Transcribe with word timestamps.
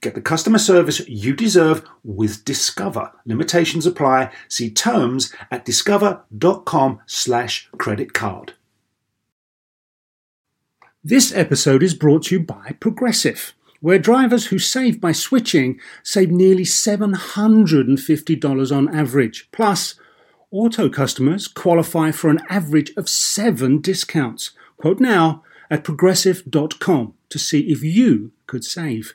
Get 0.00 0.14
the 0.14 0.20
customer 0.20 0.58
service 0.58 1.00
you 1.08 1.34
deserve 1.34 1.82
with 2.04 2.44
Discover. 2.44 3.10
Limitations 3.26 3.84
apply. 3.84 4.30
See 4.48 4.70
terms 4.70 5.34
at 5.50 5.64
discover.com 5.64 7.00
slash 7.06 7.68
credit 7.78 8.12
card. 8.12 8.52
This 11.02 11.34
episode 11.34 11.82
is 11.82 11.94
brought 11.94 12.24
to 12.24 12.36
you 12.36 12.40
by 12.40 12.76
Progressive, 12.80 13.54
where 13.80 13.98
drivers 13.98 14.46
who 14.46 14.58
save 14.58 15.00
by 15.00 15.12
switching 15.12 15.80
save 16.02 16.30
nearly 16.30 16.64
$750 16.64 18.76
on 18.76 18.94
average. 18.94 19.48
Plus, 19.50 19.94
auto 20.50 20.88
customers 20.88 21.48
qualify 21.48 22.10
for 22.10 22.30
an 22.30 22.40
average 22.48 22.92
of 22.96 23.08
seven 23.08 23.80
discounts. 23.80 24.52
Quote 24.76 25.00
now 25.00 25.42
at 25.70 25.82
progressive.com 25.82 27.14
to 27.30 27.38
see 27.38 27.70
if 27.70 27.82
you 27.82 28.32
could 28.46 28.64
save. 28.64 29.14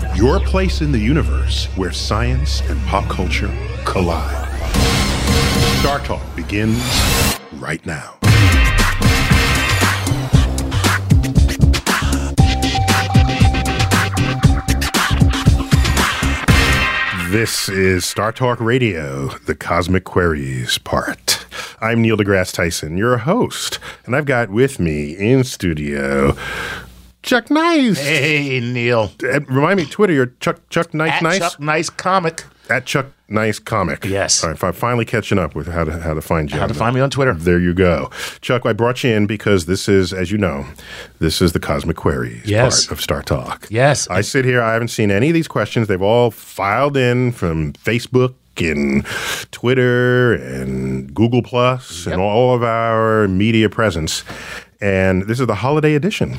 your 0.15 0.39
place 0.39 0.81
in 0.81 0.91
the 0.91 0.99
universe 0.99 1.65
where 1.75 1.91
science 1.91 2.61
and 2.69 2.79
pop 2.85 3.07
culture 3.09 3.51
collide. 3.85 4.47
Star 5.79 5.99
Talk 5.99 6.21
begins 6.35 6.83
right 7.53 7.83
now. 7.85 8.17
This 17.29 17.69
is 17.69 18.05
Star 18.05 18.33
Talk 18.33 18.59
Radio, 18.59 19.29
the 19.45 19.55
Cosmic 19.55 20.03
Queries 20.03 20.77
part. 20.79 21.45
I'm 21.79 22.01
Neil 22.01 22.17
deGrasse 22.17 22.53
Tyson, 22.53 22.97
your 22.97 23.17
host, 23.17 23.79
and 24.05 24.15
I've 24.15 24.25
got 24.25 24.49
with 24.49 24.79
me 24.79 25.13
in 25.13 25.45
studio 25.45 26.35
Chuck 27.23 27.49
Nice. 27.51 27.99
Hey, 27.99 28.59
Neil. 28.59 29.11
Uh, 29.23 29.41
remind 29.41 29.77
me, 29.77 29.85
Twitter, 29.85 30.13
you're 30.13 30.33
Chuck 30.39 30.67
Chuck 30.69 30.93
Nice 30.93 31.13
At 31.13 31.21
Nice 31.23 31.39
Chuck 31.39 31.59
Nice 31.59 31.89
Comic. 31.89 32.43
at 32.69 32.85
Chuck 32.85 33.07
Nice 33.29 33.59
Comic. 33.59 34.03
Yes. 34.05 34.43
All 34.43 34.49
right, 34.49 34.63
I'm 34.63 34.73
finally 34.73 35.05
catching 35.05 35.37
up 35.37 35.53
with 35.55 35.67
how 35.67 35.83
to 35.83 35.99
how 35.99 36.13
to 36.13 36.21
find 36.21 36.51
you. 36.51 36.57
How 36.59 36.67
to 36.67 36.73
find 36.73 36.95
me 36.95 37.01
on 37.01 37.09
Twitter. 37.09 37.33
There 37.33 37.59
you 37.59 37.73
go, 37.73 38.09
Chuck. 38.41 38.65
I 38.65 38.73
brought 38.73 39.03
you 39.03 39.11
in 39.11 39.27
because 39.27 39.65
this 39.67 39.87
is, 39.87 40.11
as 40.13 40.31
you 40.31 40.37
know, 40.37 40.65
this 41.19 41.41
is 41.41 41.53
the 41.53 41.59
Cosmic 41.59 41.95
Queries 41.95 42.45
Yes. 42.45 42.87
part 42.87 42.97
of 42.97 43.01
Star 43.01 43.21
Talk. 43.23 43.67
Yes. 43.69 44.07
I 44.09 44.21
sit 44.21 44.43
here. 44.43 44.61
I 44.61 44.73
haven't 44.73 44.89
seen 44.89 45.11
any 45.11 45.29
of 45.29 45.33
these 45.33 45.47
questions. 45.47 45.87
They've 45.87 46.01
all 46.01 46.31
filed 46.31 46.97
in 46.97 47.31
from 47.33 47.73
Facebook 47.73 48.33
and 48.57 49.05
Twitter 49.51 50.33
and 50.33 51.13
Google 51.13 51.41
Plus 51.43 52.05
Yep. 52.05 52.13
and 52.13 52.21
all 52.21 52.53
of 52.55 52.63
our 52.63 53.27
media 53.27 53.69
presence. 53.69 54.23
And 54.81 55.23
this 55.23 55.39
is 55.39 55.47
the 55.47 55.55
holiday 55.55 55.93
edition. 55.95 56.37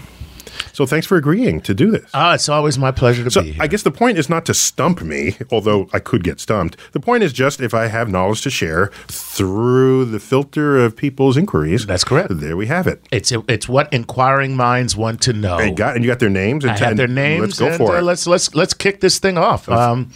So 0.72 0.86
thanks 0.86 1.06
for 1.06 1.16
agreeing 1.16 1.60
to 1.62 1.74
do 1.74 1.90
this. 1.90 2.08
Ah, 2.14 2.34
it's 2.34 2.48
always 2.48 2.78
my 2.78 2.90
pleasure 2.90 3.24
to 3.24 3.30
So 3.30 3.42
be 3.42 3.52
here. 3.52 3.62
I 3.62 3.66
guess 3.66 3.82
the 3.82 3.90
point 3.90 4.18
is 4.18 4.28
not 4.28 4.46
to 4.46 4.54
stump 4.54 5.02
me, 5.02 5.36
although 5.50 5.88
I 5.92 5.98
could 5.98 6.24
get 6.24 6.40
stumped. 6.40 6.76
The 6.92 7.00
point 7.00 7.22
is 7.22 7.32
just 7.32 7.60
if 7.60 7.74
I 7.74 7.86
have 7.86 8.08
knowledge 8.08 8.42
to 8.42 8.50
share 8.50 8.88
through 9.08 10.06
the 10.06 10.20
filter 10.20 10.78
of 10.78 10.96
people's 10.96 11.36
inquiries. 11.36 11.86
That's 11.86 12.04
correct. 12.04 12.28
There 12.32 12.56
we 12.56 12.66
have 12.66 12.86
it. 12.86 13.06
it's 13.10 13.32
it's 13.48 13.68
what 13.68 13.92
inquiring 13.92 14.56
minds 14.56 14.96
want 14.96 15.20
to 15.22 15.32
know. 15.32 15.58
Hey, 15.58 15.70
got 15.70 15.94
and 15.94 16.04
you 16.04 16.10
got 16.10 16.20
their 16.20 16.30
names. 16.30 16.64
And 16.64 16.72
I 16.72 16.76
have 16.78 16.96
their 16.96 17.08
names. 17.08 17.40
Let's 17.40 17.58
go 17.58 17.66
and, 17.68 17.76
for 17.76 17.96
uh, 17.96 17.98
it. 17.98 18.02
Let's 18.02 18.26
let's 18.26 18.54
let's 18.54 18.74
kick 18.74 19.00
this 19.00 19.18
thing 19.18 19.38
off. 19.38 19.68
Um, 19.68 20.10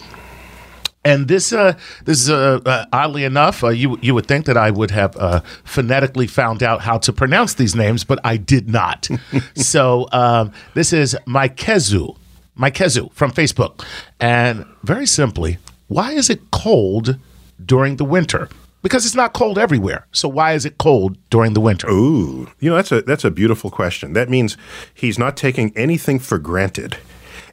and 1.07 1.29
this 1.29 1.53
uh, 1.53 1.79
this 2.05 2.21
is 2.21 2.31
uh, 2.31 2.61
uh, 2.67 2.85
oddly 2.93 3.23
enough, 3.23 3.63
uh, 3.63 3.69
you 3.69 3.97
you 4.03 4.13
would 4.13 4.27
think 4.27 4.45
that 4.47 4.57
I 4.57 4.73
would 4.73 4.91
have 4.91 5.17
uh, 5.17 5.41
phonetically 5.63 6.27
found 6.27 6.65
out 6.65 6.81
how 6.81 6.99
to 6.99 7.13
pronounce 7.13 7.55
these 7.55 7.77
names, 7.77 8.03
but 8.03 8.19
I 8.25 8.37
did 8.37 8.69
not. 8.69 9.09
so 9.55 10.09
um, 10.11 10.53
this 10.75 10.93
is 10.93 11.17
Maikezu, 11.27 12.17
Maikezu 12.59 13.13
from 13.13 13.31
Facebook, 13.31 13.87
and 14.19 14.67
very 14.83 15.07
simply, 15.07 15.59
why 15.87 16.11
is 16.11 16.29
it 16.29 16.51
cold 16.51 17.19
during 17.65 17.97
the 17.97 18.05
winter? 18.05 18.49
Because 18.83 19.07
it's 19.07 19.15
not 19.15 19.33
cold 19.33 19.59
everywhere. 19.59 20.07
So 20.11 20.29
why 20.29 20.55
is 20.55 20.65
it 20.65 20.77
cold 20.77 21.17
during 21.31 21.55
the 21.55 21.61
winter? 21.61 21.89
Ooh, 21.89 22.51
you 22.59 22.71
know 22.71 22.77
that's 22.77 22.91
a 22.91 23.03
that's 23.03 23.25
a 23.25 23.31
beautiful 23.31 23.71
question. 23.71 24.13
That 24.15 24.29
means 24.29 24.57
he's 24.93 25.21
not 25.21 25.37
taking 25.37 25.73
anything 25.77 26.19
for 26.19 26.39
granted 26.39 26.97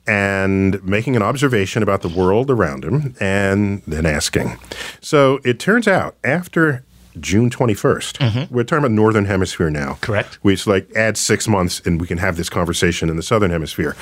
and 0.06 0.84
making 0.84 1.16
an 1.16 1.22
observation 1.22 1.82
about 1.84 2.02
the 2.02 2.10
world 2.10 2.52
around 2.52 2.84
him 2.84 3.16
and 3.20 3.82
then 3.88 4.06
asking. 4.06 4.58
So 5.02 5.40
it 5.46 5.60
turns 5.60 5.88
out 5.88 6.16
after 6.24 6.84
June 7.20 7.50
21st, 7.50 8.18
mm-hmm. 8.18 8.54
we're 8.54 8.64
talking 8.64 8.80
about 8.80 8.92
northern 8.92 9.26
hemisphere 9.26 9.70
now. 9.70 10.00
Correct. 10.02 10.40
We 10.42 10.56
just 10.56 10.68
like 10.68 10.92
add 10.96 11.16
6 11.16 11.48
months 11.48 11.80
and 11.86 12.02
we 12.02 12.08
can 12.08 12.18
have 12.18 12.38
this 12.38 12.50
conversation 12.50 13.08
in 13.08 13.18
the 13.18 13.24
southern 13.24 13.52
hemisphere. 13.52 13.96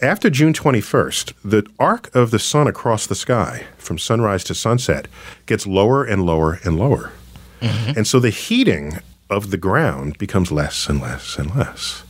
After 0.00 0.30
June 0.30 0.52
21st, 0.52 1.32
the 1.44 1.66
arc 1.78 2.14
of 2.14 2.30
the 2.30 2.38
sun 2.38 2.68
across 2.68 3.06
the 3.06 3.16
sky 3.16 3.66
from 3.76 3.98
sunrise 3.98 4.44
to 4.44 4.54
sunset 4.54 5.08
gets 5.46 5.66
lower 5.66 6.04
and 6.04 6.24
lower 6.24 6.60
and 6.64 6.78
lower. 6.78 7.12
Mm-hmm. 7.60 7.98
And 7.98 8.06
so 8.06 8.20
the 8.20 8.30
heating 8.30 8.98
of 9.28 9.50
the 9.50 9.56
ground 9.56 10.16
becomes 10.18 10.52
less 10.52 10.88
and 10.88 11.00
less 11.00 11.36
and 11.38 11.54
less. 11.56 12.04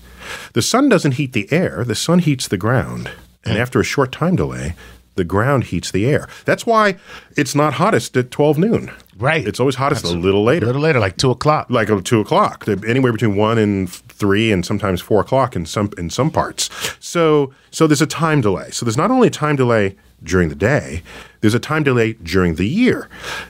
The 0.52 0.62
sun 0.62 0.88
doesn't 0.88 1.12
heat 1.12 1.32
the 1.32 1.50
air, 1.52 1.84
the 1.84 1.94
sun 1.94 2.20
heats 2.20 2.48
the 2.48 2.56
ground. 2.56 3.10
And 3.44 3.58
after 3.58 3.80
a 3.80 3.84
short 3.84 4.10
time 4.10 4.36
delay, 4.36 4.74
the 5.16 5.24
ground 5.24 5.64
heats 5.64 5.90
the 5.90 6.06
air. 6.06 6.28
That's 6.44 6.66
why 6.66 6.96
it's 7.36 7.54
not 7.54 7.74
hottest 7.74 8.16
at 8.16 8.30
12 8.30 8.58
noon. 8.58 8.90
Right. 9.16 9.46
It's 9.46 9.60
always 9.60 9.76
hottest 9.76 10.04
a 10.04 10.08
little 10.08 10.42
later. 10.42 10.64
A 10.64 10.66
little 10.66 10.82
later, 10.82 10.98
like 10.98 11.16
two 11.16 11.30
o'clock. 11.30 11.70
like 11.70 11.88
two 12.04 12.20
o'clock, 12.20 12.66
anywhere 12.86 13.12
between 13.12 13.36
one 13.36 13.58
and 13.58 13.90
three, 13.90 14.50
and 14.50 14.66
sometimes 14.66 15.00
four 15.00 15.20
o'clock 15.20 15.54
in 15.54 15.66
some 15.66 15.90
in 15.96 16.10
some 16.10 16.30
parts. 16.30 16.68
So 16.98 17.52
so 17.70 17.86
there's 17.86 18.02
a 18.02 18.06
time 18.06 18.40
delay. 18.40 18.70
So 18.70 18.84
there's 18.84 18.96
not 18.96 19.10
only 19.12 19.28
a 19.28 19.30
time 19.30 19.54
delay 19.54 19.94
during 20.24 20.48
the 20.48 20.54
day, 20.54 21.02
there's 21.40 21.54
a 21.54 21.60
time 21.60 21.82
delay 21.82 22.14
during 22.14 22.54
the 22.54 22.68
year. 22.68 23.08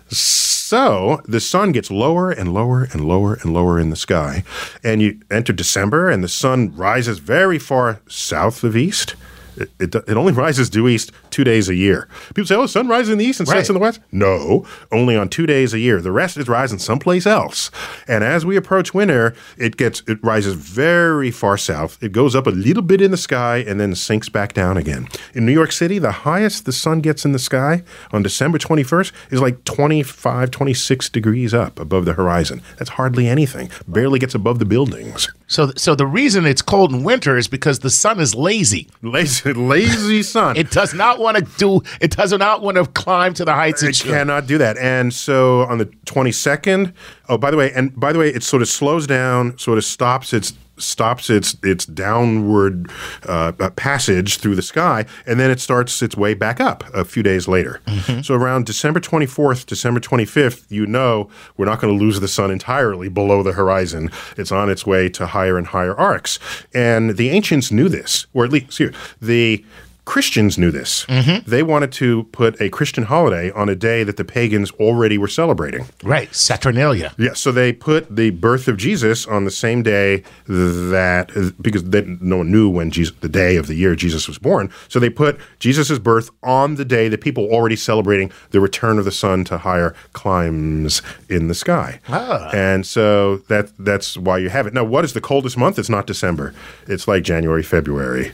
So 0.08 1.20
the 1.26 1.40
sun 1.40 1.72
gets 1.72 1.90
lower 1.90 2.30
and 2.30 2.52
lower 2.52 2.84
and 2.84 3.06
lower 3.06 3.34
and 3.34 3.52
lower 3.52 3.78
in 3.78 3.90
the 3.90 3.96
sky, 3.96 4.44
and 4.82 5.00
you 5.00 5.20
enter 5.30 5.52
December, 5.52 6.10
and 6.10 6.24
the 6.24 6.28
sun 6.28 6.74
rises 6.74 7.18
very 7.18 7.58
far 7.58 8.00
south 8.08 8.64
of 8.64 8.76
east. 8.76 9.14
It, 9.56 9.70
it, 9.78 9.94
it 9.94 10.16
only 10.16 10.32
rises 10.32 10.68
due 10.70 10.88
east 10.88 11.12
two 11.30 11.44
days 11.44 11.68
a 11.68 11.74
year. 11.74 12.08
People 12.34 12.46
say, 12.46 12.54
oh, 12.56 12.66
sun 12.66 12.88
rises 12.88 13.10
in 13.10 13.18
the 13.18 13.24
east 13.24 13.40
and 13.40 13.48
sets 13.48 13.54
Right. 13.56 13.68
in 13.70 13.74
the 13.74 13.80
west. 13.80 14.00
No, 14.12 14.66
only 14.92 15.16
on 15.16 15.28
two 15.28 15.46
days 15.46 15.72
a 15.74 15.78
year. 15.78 16.00
The 16.00 16.12
rest 16.12 16.36
is 16.36 16.48
rising 16.48 16.78
someplace 16.78 17.26
else. 17.26 17.70
And 18.08 18.24
as 18.24 18.44
we 18.44 18.56
approach 18.56 18.92
winter, 18.94 19.34
it 19.58 19.76
gets 19.76 20.02
it 20.08 20.18
rises 20.22 20.54
very 20.54 21.30
far 21.30 21.56
south. 21.56 22.02
It 22.02 22.12
goes 22.12 22.34
up 22.34 22.46
a 22.46 22.50
little 22.50 22.82
bit 22.82 23.00
in 23.00 23.10
the 23.10 23.16
sky 23.16 23.58
and 23.66 23.78
then 23.80 23.94
sinks 23.94 24.28
back 24.28 24.52
down 24.52 24.76
again. 24.76 25.08
In 25.34 25.46
New 25.46 25.52
York 25.52 25.72
City, 25.72 25.98
the 25.98 26.12
highest 26.12 26.64
the 26.64 26.72
sun 26.72 27.00
gets 27.00 27.24
in 27.24 27.32
the 27.32 27.38
sky 27.38 27.82
on 28.12 28.22
December 28.22 28.58
21st 28.58 29.12
is 29.30 29.40
like 29.40 29.62
25, 29.64 30.50
26 30.50 31.08
degrees 31.10 31.54
up 31.54 31.78
above 31.78 32.04
the 32.04 32.14
horizon. 32.14 32.62
That's 32.78 32.90
hardly 32.90 33.28
anything. 33.28 33.70
Barely 33.86 34.18
gets 34.18 34.34
above 34.34 34.58
the 34.58 34.64
buildings. 34.64 35.28
So, 35.46 35.70
so 35.76 35.94
the 35.94 36.06
reason 36.06 36.46
it's 36.46 36.62
cold 36.62 36.92
in 36.92 37.04
winter 37.04 37.36
is 37.36 37.48
because 37.48 37.80
the 37.80 37.90
sun 37.90 38.18
is 38.18 38.34
lazy. 38.34 38.88
Lazy, 39.02 39.43
lazy 39.52 40.22
sun. 40.22 40.56
It 40.56 40.70
does 40.70 40.94
not 40.94 41.18
want 41.18 41.36
to 41.36 41.44
do. 41.58 41.82
It 42.00 42.16
does 42.16 42.32
not 42.32 42.62
want 42.62 42.76
to 42.76 42.86
climb 42.86 43.34
to 43.34 43.44
the 43.44 43.52
heights 43.52 43.82
it, 43.82 44.00
It 44.00 44.08
cannot 44.08 44.46
do 44.46 44.58
that. 44.58 44.78
And 44.78 45.12
so 45.12 45.62
on 45.62 45.78
the 45.78 45.86
22nd, 46.06 46.92
oh, 47.28 47.38
by 47.38 47.50
the 47.50 47.56
way, 47.56 47.72
and 47.72 47.98
by 47.98 48.12
the 48.12 48.18
way, 48.18 48.28
it 48.28 48.42
sort 48.42 48.62
of 48.62 48.68
slows 48.68 49.06
down, 49.06 49.58
sort 49.58 49.78
of 49.78 49.84
stops 49.84 50.32
its 50.32 50.52
stops 50.76 51.30
its 51.30 51.56
its 51.62 51.86
downward 51.86 52.90
uh, 53.28 53.52
passage 53.76 54.38
through 54.38 54.54
the 54.54 54.62
sky, 54.62 55.06
and 55.26 55.38
then 55.38 55.50
it 55.50 55.60
starts 55.60 56.02
its 56.02 56.16
way 56.16 56.34
back 56.34 56.60
up 56.60 56.84
a 56.94 57.04
few 57.04 57.22
days 57.22 57.46
later. 57.48 57.80
So 58.22 58.34
around 58.34 58.66
December 58.66 59.00
24th, 59.00 59.66
December 59.66 60.00
25th, 60.00 60.64
you 60.70 60.86
know 60.86 61.28
we're 61.56 61.66
not 61.66 61.80
going 61.80 61.96
to 61.96 62.04
lose 62.04 62.20
the 62.20 62.28
sun 62.28 62.50
entirely 62.50 63.08
below 63.08 63.42
the 63.42 63.52
horizon. 63.52 64.10
It's 64.36 64.52
on 64.52 64.68
its 64.70 64.86
way 64.86 65.08
to 65.10 65.26
higher 65.28 65.56
and 65.58 65.66
higher 65.68 65.94
arcs, 65.94 66.38
and 66.74 67.16
the 67.16 67.30
ancients 67.30 67.70
knew 67.70 67.88
this, 67.88 68.26
or 68.34 68.44
at 68.44 68.50
least 68.50 68.80
the 69.20 69.64
Christians 70.04 70.58
knew 70.58 70.70
this. 70.70 71.06
They 71.46 71.62
wanted 71.62 71.90
to 71.92 72.24
put 72.24 72.60
a 72.60 72.68
Christian 72.68 73.04
holiday 73.04 73.50
on 73.52 73.68
a 73.68 73.74
day 73.74 74.04
that 74.04 74.16
the 74.16 74.24
pagans 74.24 74.70
already 74.72 75.16
were 75.16 75.28
celebrating. 75.28 75.86
Right. 76.02 76.32
Saturnalia. 76.34 77.14
Yeah, 77.16 77.32
so 77.32 77.52
they 77.52 77.72
put 77.72 78.14
the 78.14 78.30
birth 78.30 78.68
of 78.68 78.76
Jesus 78.76 79.26
on 79.26 79.44
the 79.44 79.50
same 79.50 79.82
day 79.82 80.22
that 80.46 81.30
because 81.60 81.84
they, 81.84 82.02
no 82.20 82.38
one 82.38 82.50
knew 82.50 82.68
when 82.68 82.90
Jesus, 82.90 83.14
the 83.20 83.28
day 83.28 83.56
of 83.56 83.66
the 83.66 83.74
year 83.74 83.94
Jesus 83.94 84.28
was 84.28 84.38
born. 84.38 84.70
So 84.88 85.00
they 85.00 85.10
put 85.10 85.38
Jesus' 85.58 85.98
birth 85.98 86.30
on 86.42 86.74
the 86.74 86.84
day 86.84 87.08
that 87.08 87.20
people 87.20 87.48
were 87.48 87.54
already 87.54 87.76
celebrating 87.76 88.30
the 88.50 88.60
return 88.60 88.98
of 88.98 89.04
the 89.04 89.12
sun 89.12 89.44
to 89.44 89.58
higher 89.58 89.94
climes 90.12 91.00
in 91.28 91.48
the 91.48 91.54
sky. 91.54 92.00
Ah. 92.08 92.50
And 92.52 92.86
so 92.86 93.38
that 93.48 93.72
that's 93.78 94.16
why 94.18 94.38
you 94.38 94.50
have 94.50 94.66
it. 94.66 94.74
Now, 94.74 94.84
what 94.84 95.04
is 95.04 95.14
the 95.14 95.20
coldest 95.20 95.56
month? 95.56 95.78
It's 95.78 95.88
not 95.88 96.06
December. 96.06 96.52
It's 96.86 97.08
like 97.08 97.22
January, 97.22 97.62
February. 97.62 98.32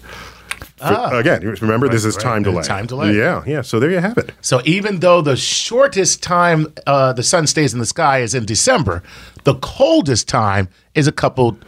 For- 0.80 1.14
again, 1.18 1.42
you 1.42 1.50
remember 1.50 1.88
this 1.88 2.04
is 2.04 2.16
right. 2.16 2.22
time 2.22 2.42
delay. 2.42 2.62
Time 2.62 2.86
delay. 2.86 3.14
Yeah, 3.14 3.42
yeah. 3.46 3.60
So 3.60 3.78
there 3.78 3.90
you 3.90 3.98
have 3.98 4.16
it. 4.18 4.32
So 4.40 4.60
even 4.64 5.00
though 5.00 5.20
the 5.20 5.36
shortest 5.36 6.22
time 6.22 6.72
uh, 6.86 7.12
the 7.12 7.22
sun 7.22 7.46
stays 7.46 7.72
in 7.72 7.80
the 7.80 7.86
sky 7.86 8.20
is 8.20 8.34
in 8.34 8.46
December, 8.46 9.02
the 9.44 9.54
coldest 9.56 10.28
time 10.28 10.68
is 10.94 11.06
a 11.06 11.12
couple 11.12 11.58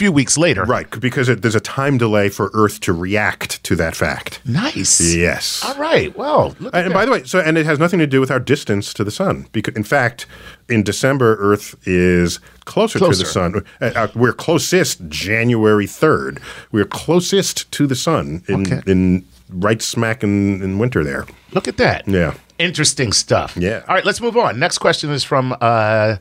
few 0.00 0.10
weeks 0.10 0.38
later. 0.38 0.64
Right, 0.64 0.88
because 0.98 1.28
it, 1.28 1.42
there's 1.42 1.54
a 1.54 1.60
time 1.60 1.98
delay 1.98 2.30
for 2.30 2.50
Earth 2.54 2.80
to 2.80 2.92
react 2.94 3.62
to 3.64 3.76
that 3.76 3.94
fact. 3.94 4.40
Nice. 4.46 5.14
Yes. 5.14 5.62
All 5.62 5.74
right. 5.74 6.16
Well, 6.16 6.56
look 6.58 6.74
at 6.74 6.84
And 6.86 6.94
by 6.94 7.04
the 7.04 7.12
way, 7.12 7.24
so 7.24 7.38
and 7.38 7.58
it 7.58 7.66
has 7.66 7.78
nothing 7.78 7.98
to 7.98 8.06
do 8.06 8.18
with 8.18 8.30
our 8.30 8.40
distance 8.40 8.94
to 8.94 9.04
the 9.04 9.10
sun. 9.10 9.46
Because 9.52 9.74
in 9.76 9.84
fact, 9.84 10.24
in 10.68 10.82
December, 10.82 11.36
Earth 11.38 11.76
is 11.86 12.40
closer, 12.64 12.98
to 12.98 13.08
the 13.08 13.26
sun. 13.26 13.62
Uh, 13.80 13.84
uh, 13.94 14.08
we're 14.14 14.32
closest 14.32 15.06
January 15.08 15.86
third. 15.86 16.40
We're 16.72 16.86
closest 16.86 17.70
to 17.72 17.86
the 17.86 17.94
sun 17.96 18.42
in 18.48 18.60
Okay. 18.62 18.80
in 18.90 19.24
right 19.50 19.82
smack 19.82 20.22
in, 20.22 20.62
in 20.62 20.78
winter 20.78 21.04
there. 21.04 21.26
Look 21.52 21.68
at 21.68 21.76
that. 21.76 22.08
Yeah. 22.08 22.34
Interesting 22.58 23.12
stuff. 23.12 23.56
Yeah. 23.56 23.82
All 23.88 23.94
right, 23.94 24.04
let's 24.04 24.20
move 24.20 24.36
on. 24.36 24.58
Next 24.58 24.78
question 24.78 25.10
is 25.10 25.24
from 25.24 25.54
uh 25.60 26.16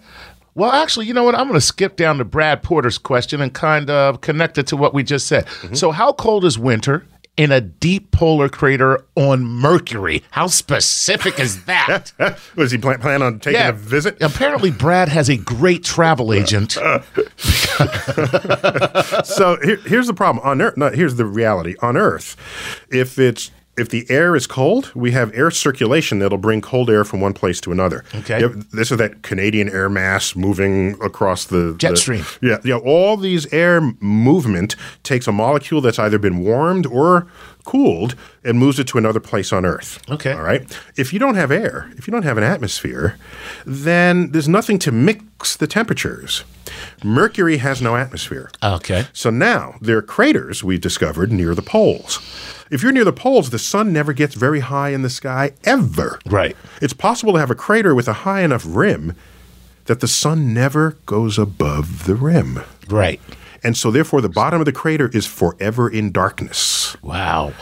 well, 0.60 0.72
actually, 0.74 1.06
you 1.06 1.14
know 1.14 1.24
what? 1.24 1.36
I'm 1.36 1.48
going 1.48 1.54
to 1.54 1.62
skip 1.66 1.96
down 1.96 2.18
to 2.18 2.26
Brad 2.26 2.62
Porter's 2.62 2.98
question 2.98 3.40
and 3.40 3.54
kind 3.54 3.90
of 3.90 4.20
connect 4.20 4.58
it 4.58 4.68
to 4.68 4.76
what 4.76 4.94
we 4.94 5.04
just 5.04 5.26
said. 5.26 5.46
Mm-hmm. 5.46 5.76
So, 5.76 5.92
how 5.92 6.12
cold 6.12 6.44
is 6.44 6.60
winter 6.60 7.06
in 7.38 7.54
a 7.54 7.62
deep 7.62 8.12
polar 8.12 8.50
crater 8.50 9.06
on 9.16 9.46
Mercury? 9.46 10.22
How 10.32 10.48
specific 10.48 11.40
is 11.40 11.64
that? 11.64 12.12
Was 12.58 12.72
he 12.72 12.78
plan, 12.78 13.00
plan 13.00 13.22
on 13.22 13.40
taking 13.40 13.62
a 13.62 13.72
visit? 13.72 14.22
Apparently, 14.22 14.70
Brad 14.70 15.08
has 15.08 15.30
a 15.30 15.38
great 15.38 15.86
travel 15.86 16.34
agent. 16.34 16.72
so 16.74 16.92
here, 19.64 19.78
here's 19.86 20.08
the 20.08 20.14
problem 20.14 20.46
on 20.46 20.62
Earth. 20.62 20.76
No, 20.76 20.90
here's 20.90 21.16
the 21.16 21.24
reality 21.26 21.76
on 21.82 21.96
Earth. 21.96 22.36
If 22.92 23.18
it's 23.18 23.52
if 23.80 23.90
the 23.90 24.06
air 24.10 24.36
is 24.36 24.46
cold, 24.46 24.92
we 24.94 25.12
have 25.12 25.34
air 25.34 25.50
circulation 25.52 26.20
that'll 26.20 26.38
bring 26.38 26.62
cold 26.62 26.90
air 26.90 27.04
from 27.04 27.22
one 27.22 27.34
place 27.34 27.60
to 27.62 27.72
another. 27.72 28.04
Okay. 28.16 28.42
Have- 28.42 28.70
this 28.72 28.92
is 28.92 28.98
that 28.98 29.22
Canadian 29.24 29.70
air 29.70 29.90
mass 29.90 30.36
moving 30.36 30.96
across 31.02 31.46
the 31.46 31.76
Jet 31.78 31.92
the- 31.92 31.98
stream. 31.98 32.26
Yeah, 32.42 32.58
yeah. 32.64 32.76
All 32.78 33.18
these 33.18 33.52
air 33.54 33.82
movement 34.00 34.76
takes 35.04 35.28
a 35.28 35.32
molecule 35.32 35.82
that's 35.82 36.00
either 36.00 36.20
been 36.20 36.40
warmed 36.40 36.86
or 36.86 37.28
cooled 37.66 38.16
and 38.44 38.58
moves 38.58 38.80
it 38.80 38.88
to 38.88 38.98
another 38.98 39.20
place 39.20 39.54
on 39.54 39.66
Earth. 39.66 40.02
Okay. 40.10 40.34
All 40.34 40.42
right. 40.42 40.66
If 40.96 41.14
you 41.14 41.20
don't 41.20 41.36
have 41.36 41.52
air, 41.52 41.92
if 41.98 42.08
you 42.08 42.12
don't 42.12 42.24
have 42.24 42.38
an 42.38 42.44
atmosphere, 42.44 43.18
then 43.66 44.32
there's 44.32 44.48
nothing 44.48 44.80
to 44.80 44.92
mix 44.92 45.56
the 45.56 45.68
temperatures. 45.68 46.44
Mercury 47.04 47.58
has 47.58 47.82
no 47.82 47.96
atmosphere. 47.96 48.52
Okay. 48.64 49.06
So 49.14 49.30
now 49.30 49.76
there 49.82 49.98
are 49.98 50.02
craters 50.02 50.64
we've 50.64 50.82
discovered 50.82 51.32
near 51.32 51.54
the 51.56 51.62
poles. 51.62 52.20
If 52.72 52.84
you're 52.84 52.92
near 52.92 53.06
the 53.06 53.14
poles, 53.14 53.50
the 53.50 53.60
sun 53.60 53.92
never 53.92 54.14
gets 54.14 54.36
very 54.36 54.60
high 54.60 54.90
in 54.90 55.02
the 55.02 55.10
sky 55.10 55.54
ever. 55.64 56.20
Right. 56.26 56.56
It's 56.82 56.94
possible 56.94 57.34
to 57.34 57.40
have 57.40 57.50
a 57.50 57.56
crater 57.56 57.96
with 57.96 58.08
a 58.08 58.14
high 58.14 58.42
enough 58.42 58.64
rim 58.68 59.16
that 59.86 60.02
the 60.02 60.08
sun 60.08 60.54
never 60.54 60.92
goes 61.08 61.40
above 61.40 62.06
the 62.06 62.14
rim. 62.14 62.62
Right. 62.88 63.20
And 63.64 63.78
so 63.78 63.92
therefore 63.92 64.22
the 64.22 64.30
bottom 64.30 64.60
of 64.60 64.66
the 64.66 64.72
crater 64.72 65.10
is 65.14 65.26
forever 65.26 65.90
in 65.90 66.12
darkness. 66.12 66.96
Wow. 67.02 67.54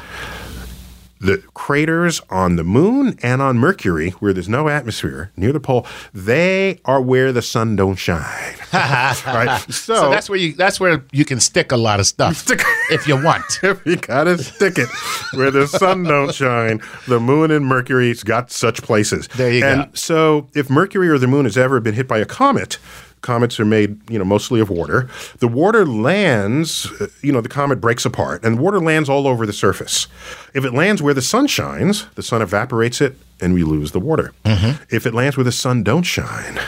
The 1.20 1.40
craters 1.56 2.22
on 2.30 2.58
the 2.58 2.64
moon 2.64 3.18
and 3.24 3.42
on 3.42 3.58
Mercury, 3.58 4.12
where 4.12 4.34
there's 4.34 4.48
no 4.48 4.70
atmosphere 4.70 5.32
near 5.36 5.52
the 5.52 5.60
pole, 5.60 5.88
they 6.14 6.80
are 6.86 7.02
where 7.02 7.32
the 7.32 7.42
sun 7.42 7.76
don't 7.76 7.96
shine. 7.96 8.56
right? 8.74 9.66
So 9.70 10.12
that's 10.12 10.30
where 10.30 10.38
you 10.38 10.54
that's 10.54 10.80
where 10.80 11.04
you 11.12 11.26
can 11.26 11.40
stick 11.40 11.72
a 11.72 11.78
lot 11.78 12.00
of 12.00 12.06
stuff 12.06 12.46
if 12.92 13.08
you 13.08 13.22
want. 13.22 13.44
you 13.86 13.96
gotta 13.96 14.38
stick 14.38 14.78
it 14.78 14.90
where 15.34 15.50
the 15.50 15.66
sun 15.68 16.04
don't 16.04 16.36
shine. 16.36 16.82
The 17.08 17.20
moon 17.20 17.50
and 17.50 17.66
Mercury's 17.66 18.22
got 18.22 18.52
such 18.52 18.84
places. 18.84 19.28
There 19.30 19.52
you 19.52 19.66
and 19.66 19.78
go. 19.78 19.84
And 19.86 19.98
so, 19.98 20.50
if 20.54 20.70
Mercury 20.70 21.10
or 21.10 21.18
the 21.18 21.28
moon 21.28 21.46
has 21.46 21.58
ever 21.58 21.80
been 21.80 21.96
hit 21.96 22.08
by 22.08 22.20
a 22.20 22.26
comet, 22.26 22.78
comets 23.22 23.60
are 23.60 23.66
made, 23.66 24.10
you 24.10 24.18
know, 24.18 24.26
mostly 24.26 24.60
of 24.60 24.70
water. 24.70 25.10
The 25.40 25.48
water 25.48 25.86
lands, 25.86 26.90
uh, 27.00 27.08
you 27.22 27.32
know, 27.32 27.42
the 27.42 27.50
comet 27.50 27.82
breaks 27.82 28.06
apart, 28.06 28.44
and 28.44 28.60
water 28.60 28.80
lands 28.80 29.10
all 29.10 29.28
over 29.28 29.46
the 29.46 29.54
surface. 29.54 30.08
If 30.54 30.66
it 30.66 30.74
lands 30.74 31.02
where 31.02 31.14
the 31.14 31.22
sun 31.22 31.48
shines, 31.48 32.06
the 32.16 32.24
sun 32.24 32.42
evaporates 32.42 33.02
it, 33.02 33.18
and 33.42 33.54
we 33.54 33.64
lose 33.64 33.92
the 33.92 34.00
water. 34.00 34.34
Mm-hmm. 34.46 34.84
If 34.94 35.06
it 35.06 35.14
lands 35.14 35.38
where 35.38 35.44
the 35.44 35.52
sun 35.52 35.84
don't 35.84 36.04
shine, 36.04 36.60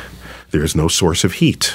there 0.52 0.64
is 0.64 0.76
no 0.76 0.88
source 0.88 1.24
of 1.24 1.34
heat 1.34 1.74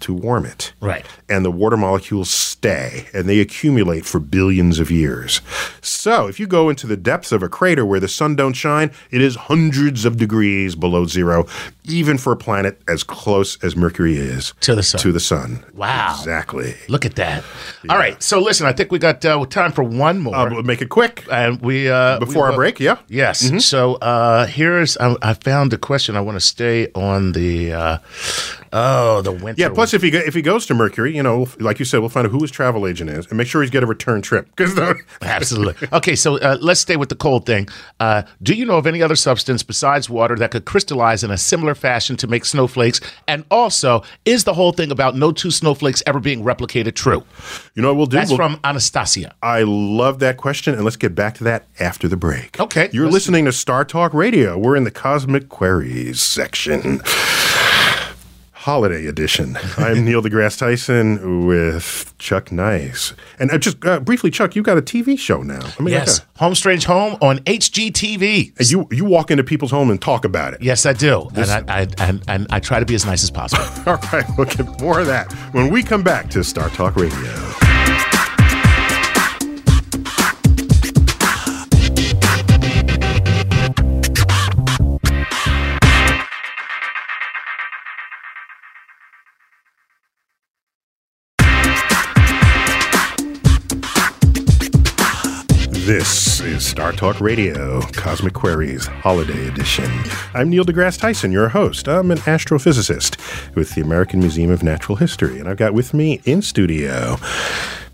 to 0.00 0.14
warm 0.14 0.46
it 0.46 0.72
Right. 0.80 1.04
And 1.30 1.44
the 1.44 1.50
water 1.50 1.76
molecules 1.76 2.30
stay 2.30 3.06
and 3.14 3.28
they 3.28 3.40
accumulate 3.40 4.04
for 4.04 4.18
billions 4.20 4.78
of 4.78 4.90
years. 4.90 5.40
So, 5.80 6.26
if 6.26 6.38
you 6.40 6.46
go 6.46 6.68
into 6.68 6.86
the 6.86 6.96
depths 6.96 7.32
of 7.32 7.42
a 7.42 7.48
crater 7.48 7.86
where 7.86 8.00
the 8.00 8.08
sun 8.08 8.36
don't 8.36 8.52
shine, 8.54 8.90
it 9.10 9.22
is 9.22 9.36
hundreds 9.36 10.04
of 10.04 10.16
degrees 10.16 10.74
below 10.74 11.06
zero, 11.06 11.46
even 11.84 12.18
for 12.18 12.32
a 12.32 12.36
planet 12.36 12.80
as 12.88 13.02
close 13.02 13.62
as 13.62 13.76
Mercury 13.76 14.16
is 14.16 14.52
To 14.60 14.74
the 14.74 14.82
sun. 14.82 15.00
To 15.00 15.12
the 15.12 15.20
sun. 15.20 15.64
Wow. 15.74 16.16
Exactly. 16.18 16.74
Look 16.88 17.06
at 17.06 17.14
that. 17.16 17.44
All 17.88 17.96
right. 17.96 18.20
So 18.22 18.40
listen, 18.40 18.66
I 18.66 18.72
think 18.72 18.90
we 18.92 18.98
got 18.98 19.24
uh, 19.24 19.44
time 19.46 19.72
for 19.72 19.82
one 19.82 20.18
more. 20.20 20.34
Uh, 20.34 20.50
but 20.50 20.64
make 20.64 20.82
it 20.82 20.88
quick 20.88 21.24
and 21.30 21.60
we 21.60 21.88
uh, 21.88 22.18
before 22.18 22.44
we, 22.44 22.50
our 22.50 22.54
break. 22.54 22.80
Yeah. 22.80 22.98
Yes. 23.08 23.64
So 23.64 23.94
uh, 23.94 24.46
here's 24.46 24.96
I, 24.98 25.16
I 25.22 25.34
found 25.34 25.72
a 25.72 25.78
question. 25.78 26.16
I 26.16 26.20
want 26.20 26.36
to 26.36 26.40
stay 26.40 26.88
on 26.94 27.32
the 27.32 27.72
uh, 27.72 27.98
oh 28.72 29.22
the 29.22 29.32
winter. 29.32 29.60
Yeah. 29.60 29.68
Plus, 29.70 29.94
if 29.94 30.02
he 30.02 30.10
go, 30.10 30.18
if 30.18 30.34
he 30.34 30.42
goes 30.42 30.66
to 30.66 30.74
Mercury, 30.74 31.16
you 31.20 31.24
know, 31.24 31.46
like 31.58 31.78
you 31.78 31.84
said, 31.84 32.00
we'll 32.00 32.08
find 32.08 32.26
out 32.26 32.30
who 32.30 32.40
his 32.40 32.50
travel 32.50 32.86
agent 32.86 33.10
is 33.10 33.26
and 33.26 33.36
make 33.36 33.46
sure 33.46 33.60
he's 33.60 33.70
got 33.70 33.82
a 33.82 33.86
return 33.86 34.22
trip 34.22 34.48
because 34.56 34.96
Absolutely. 35.20 35.86
Okay, 35.92 36.16
so 36.16 36.38
uh, 36.38 36.56
let's 36.62 36.80
stay 36.80 36.96
with 36.96 37.10
the 37.10 37.14
cold 37.14 37.44
thing. 37.44 37.68
Uh, 38.00 38.22
do 38.42 38.54
you 38.54 38.64
know 38.64 38.78
of 38.78 38.86
any 38.86 39.02
other 39.02 39.16
substance 39.16 39.62
besides 39.62 40.08
water 40.08 40.34
that 40.36 40.50
could 40.50 40.64
crystallize 40.64 41.22
in 41.22 41.30
a 41.30 41.36
similar 41.36 41.74
fashion 41.74 42.16
to 42.16 42.26
make 42.26 42.46
snowflakes? 42.46 43.02
And 43.28 43.44
also, 43.50 44.02
is 44.24 44.44
the 44.44 44.54
whole 44.54 44.72
thing 44.72 44.90
about 44.90 45.14
no 45.14 45.30
two 45.30 45.50
snowflakes 45.50 46.02
ever 46.06 46.20
being 46.20 46.42
replicated 46.42 46.94
true? 46.94 47.22
you 47.74 47.82
know 47.82 47.88
what 47.88 47.96
we'll 47.98 48.06
do. 48.06 48.16
That's 48.16 48.30
We'll- 48.30 48.38
from 48.38 48.58
Anastasia. 48.64 49.34
I 49.42 49.64
love 49.64 50.20
that 50.20 50.38
question, 50.38 50.72
and 50.72 50.84
let's 50.84 50.96
get 50.96 51.14
back 51.14 51.34
to 51.34 51.44
that 51.44 51.66
after 51.78 52.08
the 52.08 52.16
break. 52.16 52.58
Okay, 52.58 52.88
You're 52.94 53.10
listening 53.10 53.44
to 53.44 53.52
Star 53.52 53.84
Talk 53.84 54.14
Radio. 54.14 54.56
We're 54.56 54.76
in 54.76 54.84
the 54.84 54.90
Cosmic 54.90 55.50
Queries 55.50 56.22
section. 56.22 57.02
Holiday 58.64 59.06
edition. 59.06 59.56
I'm 59.78 60.04
Neil 60.04 60.22
deGrasse 60.22 60.58
Tyson 60.58 61.46
with 61.46 62.12
Chuck 62.18 62.52
Nice. 62.52 63.14
And 63.38 63.50
uh, 63.50 63.56
just 63.56 63.82
uh, 63.86 64.00
briefly, 64.00 64.30
Chuck, 64.30 64.54
you 64.54 64.62
got 64.62 64.76
a 64.76 64.82
TV 64.82 65.18
show 65.18 65.42
now. 65.42 65.60
I 65.78 65.82
mean, 65.82 65.92
Yes, 65.94 66.18
like 66.18 66.28
Home 66.40 66.54
Strange 66.54 66.84
Home 66.84 67.16
on 67.22 67.38
HGTV. 67.38 68.60
a- 68.60 68.64
you 68.64 68.86
you 68.90 69.06
walk 69.06 69.30
into 69.30 69.42
people's 69.44 69.70
home 69.70 69.90
and 69.90 70.00
talk 70.00 70.26
about 70.26 70.52
it. 70.52 70.60
Yes, 70.62 70.84
I 70.84 70.92
do, 70.92 71.30
and 71.34 71.70
I, 71.70 71.80
I 71.80 71.86
and, 71.98 72.22
and 72.28 72.46
I 72.50 72.60
try 72.60 72.80
to 72.80 72.84
be 72.86 72.94
as 72.94 73.06
nice 73.06 73.22
as 73.22 73.30
possible. 73.30 73.64
All 73.90 73.96
right, 74.12 74.26
we'll 74.36 74.46
get 74.46 74.78
more 74.78 75.00
of 75.00 75.06
that 75.06 75.32
when 75.52 75.70
we 75.72 75.82
come 75.82 76.02
back 76.02 76.28
to 76.30 76.44
Star 76.44 76.68
Talk 76.68 76.96
Radio. 76.96 77.89
This 95.90 96.38
is 96.38 96.64
Star 96.64 96.92
Talk 96.92 97.20
Radio, 97.20 97.80
Cosmic 97.94 98.32
Queries 98.32 98.86
Holiday 98.86 99.48
Edition. 99.48 99.90
I'm 100.34 100.48
Neil 100.48 100.64
deGrasse 100.64 101.00
Tyson, 101.00 101.32
your 101.32 101.48
host. 101.48 101.88
I'm 101.88 102.12
an 102.12 102.18
astrophysicist 102.18 103.16
with 103.56 103.74
the 103.74 103.80
American 103.80 104.20
Museum 104.20 104.52
of 104.52 104.62
Natural 104.62 104.94
History, 104.94 105.40
and 105.40 105.48
I've 105.48 105.56
got 105.56 105.74
with 105.74 105.92
me 105.92 106.20
in 106.24 106.42
studio 106.42 107.16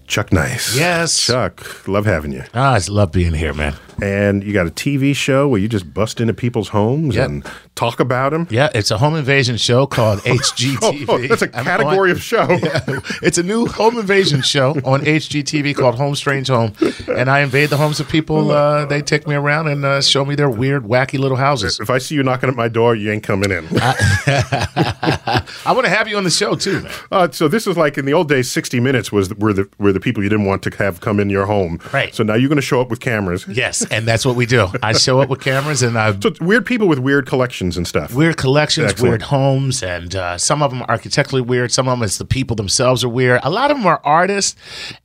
Chuck 0.06 0.30
Nice. 0.30 0.76
Yes. 0.76 1.18
Chuck, 1.18 1.88
love 1.88 2.04
having 2.04 2.32
you. 2.32 2.44
Ah, 2.52 2.74
I 2.74 2.80
love 2.90 3.12
being 3.12 3.32
here, 3.32 3.54
man. 3.54 3.74
And 4.02 4.44
you 4.44 4.52
got 4.52 4.66
a 4.66 4.70
TV 4.70 5.14
show 5.16 5.48
where 5.48 5.60
you 5.60 5.68
just 5.68 5.92
bust 5.94 6.20
into 6.20 6.34
people's 6.34 6.68
homes 6.68 7.14
Yep. 7.16 7.28
and 7.28 7.46
talk 7.74 7.98
about 8.00 8.30
them. 8.32 8.46
Yeah, 8.50 8.68
it's 8.74 8.90
a 8.90 8.98
home 8.98 9.14
invasion 9.16 9.56
show 9.56 9.86
called 9.86 10.18
HGTV. 10.24 11.06
Oh, 11.08 11.18
that's 11.26 11.42
a 11.42 11.48
category 11.48 12.10
on- 12.10 12.16
of 12.16 12.22
show. 12.22 12.46
It's 13.22 13.38
a 13.38 13.42
new 13.42 13.66
home 13.66 13.98
invasion 13.98 14.42
show 14.42 14.72
on 14.84 15.00
HGTV 15.00 15.74
called 15.76 15.94
Home 15.96 16.14
Strange 16.14 16.48
Home, 16.48 16.72
and 17.08 17.30
I 17.30 17.40
invade 17.40 17.70
the 17.70 17.76
homes 17.76 17.98
of 18.00 18.08
people. 18.08 18.50
Uh, 18.50 18.84
they 18.86 19.00
take 19.02 19.26
me 19.26 19.34
around 19.34 19.68
and 19.68 19.84
uh, 19.84 20.00
show 20.02 20.24
me 20.24 20.34
their 20.34 20.50
weird, 20.50 20.84
wacky 20.84 21.18
little 21.18 21.36
houses. 21.36 21.80
If 21.80 21.90
I 21.90 21.98
see 21.98 22.14
you 22.14 22.22
knocking 22.22 22.48
at 22.48 22.54
my 22.56 22.68
door, 22.68 22.94
you 22.94 23.10
ain't 23.10 23.22
coming 23.22 23.50
in. 23.50 23.66
I 23.80 25.44
want 25.66 25.84
to 25.84 25.90
have 25.90 26.08
you 26.08 26.16
on 26.16 26.24
the 26.24 26.30
show 26.30 26.54
too, 26.54 26.82
man. 26.82 26.92
Uh, 27.10 27.30
so 27.30 27.48
this 27.48 27.66
is 27.66 27.76
like 27.76 27.98
in 27.98 28.04
the 28.04 28.12
old 28.12 28.28
days, 28.28 28.50
sixty 28.50 28.80
minutes 28.80 29.10
was 29.12 29.32
were 29.34 29.52
the 29.52 29.68
were 29.78 29.92
the 29.92 30.00
people 30.00 30.22
you 30.22 30.28
didn't 30.28 30.46
want 30.46 30.62
to 30.64 30.70
have 30.78 31.00
come 31.00 31.20
in 31.20 31.30
your 31.30 31.46
home. 31.46 31.80
Right. 31.92 32.14
So 32.14 32.22
now 32.22 32.34
you're 32.34 32.48
going 32.48 32.56
to 32.56 32.62
show 32.62 32.80
up 32.80 32.90
with 32.90 33.00
cameras. 33.00 33.46
Yes, 33.48 33.86
and 33.90 34.07
that's 34.07 34.25
what 34.26 34.37
we 34.37 34.47
do. 34.47 34.69
I 34.83 34.93
show 34.93 35.21
up 35.21 35.28
with 35.28 35.40
cameras 35.40 35.83
and 35.83 35.99
I 35.99 36.19
So 36.19 36.33
weird 36.40 36.66
people 36.66 36.88
with 36.88 36.99
weird 36.99 37.26
collections 37.26 37.76
and 37.76 37.87
stuff. 37.87 38.14
weird 38.14 38.37
collections, 38.37 38.90
Excellent. 38.93 39.11
weird 39.11 39.23
homes, 39.23 39.83
and 39.83 40.14
uh, 40.14 40.38
some 40.38 40.62
of 40.62 40.71
them 40.71 40.83
are 40.83 40.90
architecturally 40.90 41.43
weird. 41.43 41.73
Some 41.73 41.88
of 41.88 41.99
them 41.99 42.05
it's 42.05 42.19
the 42.19 42.25
people 42.25 42.57
themselves 42.57 43.05
are 43.05 43.09
weird. 43.09 43.40
A 43.43 43.50
lot 43.50 43.71
of 43.71 43.76
them 43.76 43.87
are 43.87 44.00
artists 44.05 44.57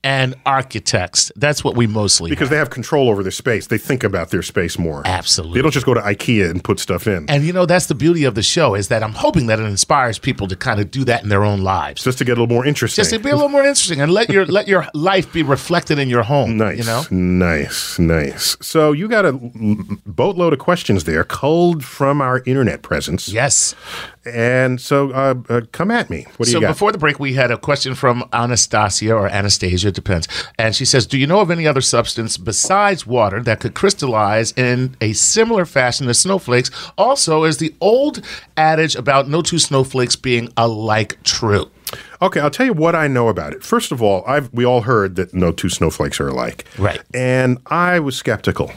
and 0.03 0.35
architects. 0.45 1.31
That's 1.35 1.63
what 1.63 1.75
we 1.75 1.87
mostly 1.87 2.29
do. 2.29 2.35
because 2.35 2.49
they 2.49 2.57
have 2.57 2.69
control 2.69 3.09
over 3.09 3.23
their 3.23 3.31
space. 3.31 3.67
They 3.67 3.77
think 3.77 4.03
about 4.03 4.29
their 4.29 4.41
space 4.43 4.77
more. 4.77 5.01
absolutely. 5.05 5.57
They 5.57 5.61
don't 5.63 5.71
just 5.71 5.85
go 5.85 5.93
to 5.93 6.01
IKEA 6.01 6.49
and 6.49 6.63
put 6.63 6.79
stuff 6.79 7.07
in. 7.07 7.29
and 7.29 7.43
you 7.43 7.53
know 7.53 7.65
that's 7.65 7.87
the 7.87 7.95
beauty 7.95 8.23
of 8.23 8.35
the 8.35 8.43
show 8.43 8.75
is 8.75 8.87
that 8.89 9.03
I'm 9.03 9.13
hoping 9.13 9.47
that 9.47 9.59
it 9.59 9.63
inspires 9.65 10.19
people 10.19 10.47
to 10.47 10.55
kind 10.55 10.79
of 10.79 10.91
do 10.91 11.03
that 11.05 11.23
in 11.23 11.29
their 11.29 11.43
own 11.43 11.61
lives. 11.61 12.03
just 12.03 12.17
to 12.19 12.25
get 12.25 12.37
a 12.37 12.41
little 12.41 12.53
more 12.55 12.65
interesting. 12.65 13.01
Just 13.01 13.11
to 13.13 13.19
be 13.19 13.29
a 13.29 13.35
little 13.35 13.49
more 13.49 13.61
interesting 13.63 14.01
and 14.01 14.11
let 14.11 14.29
your 14.29 14.45
let 14.45 14.67
your 14.67 14.87
life 14.93 15.31
be 15.33 15.43
reflected 15.43 15.99
in 15.99 16.09
your 16.09 16.23
home. 16.23 16.57
Nice, 16.57 16.77
You 16.79 16.83
know? 16.85 17.03
nice, 17.11 17.99
nice. 17.99 18.57
So 18.71 18.93
you 18.93 19.09
got 19.09 19.25
a 19.25 19.33
boatload 19.33 20.53
of 20.53 20.59
questions 20.59 21.03
there, 21.03 21.25
culled 21.25 21.83
from 21.83 22.21
our 22.21 22.41
internet 22.45 22.83
presence. 22.83 23.27
Yes. 23.27 23.75
And 24.23 24.79
so, 24.79 25.11
uh, 25.11 25.35
uh, 25.49 25.61
come 25.73 25.91
at 25.91 26.09
me. 26.09 26.25
What 26.37 26.45
do 26.45 26.51
So 26.53 26.57
you 26.59 26.61
got? 26.61 26.67
So 26.67 26.73
before 26.73 26.91
the 26.93 26.97
break, 26.97 27.19
we 27.19 27.33
had 27.33 27.51
a 27.51 27.57
question 27.57 27.95
from 27.95 28.23
Anastasia 28.31 29.13
or 29.13 29.27
Anastasia, 29.27 29.89
it 29.89 29.95
depends. 29.95 30.29
And 30.57 30.73
she 30.73 30.85
says, 30.85 31.05
Do 31.05 31.17
you 31.17 31.27
know 31.27 31.41
of 31.41 31.51
any 31.51 31.67
other 31.67 31.81
substance 31.81 32.37
besides 32.37 33.05
water 33.05 33.43
that 33.43 33.59
could 33.59 33.73
crystallize 33.73 34.53
in 34.53 34.95
a 35.01 35.11
similar 35.11 35.65
fashion 35.65 36.07
as 36.07 36.19
snowflakes? 36.19 36.71
Also, 36.97 37.43
is 37.43 37.57
the 37.57 37.75
old 37.81 38.21
adage 38.55 38.95
about 38.95 39.27
no 39.27 39.41
two 39.41 39.59
snowflakes 39.59 40.15
being 40.15 40.47
alike 40.55 41.21
true? 41.23 41.69
Okay, 42.21 42.39
I'll 42.39 42.51
tell 42.51 42.65
you 42.65 42.73
what 42.73 42.95
I 42.95 43.07
know 43.07 43.27
about 43.27 43.53
it. 43.53 43.63
First 43.63 43.91
of 43.91 44.01
all, 44.01 44.23
I've 44.27 44.51
we 44.53 44.65
all 44.65 44.81
heard 44.81 45.15
that 45.15 45.33
no 45.33 45.51
two 45.51 45.69
snowflakes 45.69 46.19
are 46.19 46.27
alike. 46.27 46.65
Right. 46.77 47.01
And 47.13 47.57
I 47.67 47.99
was 47.99 48.15
skeptical. 48.15 48.71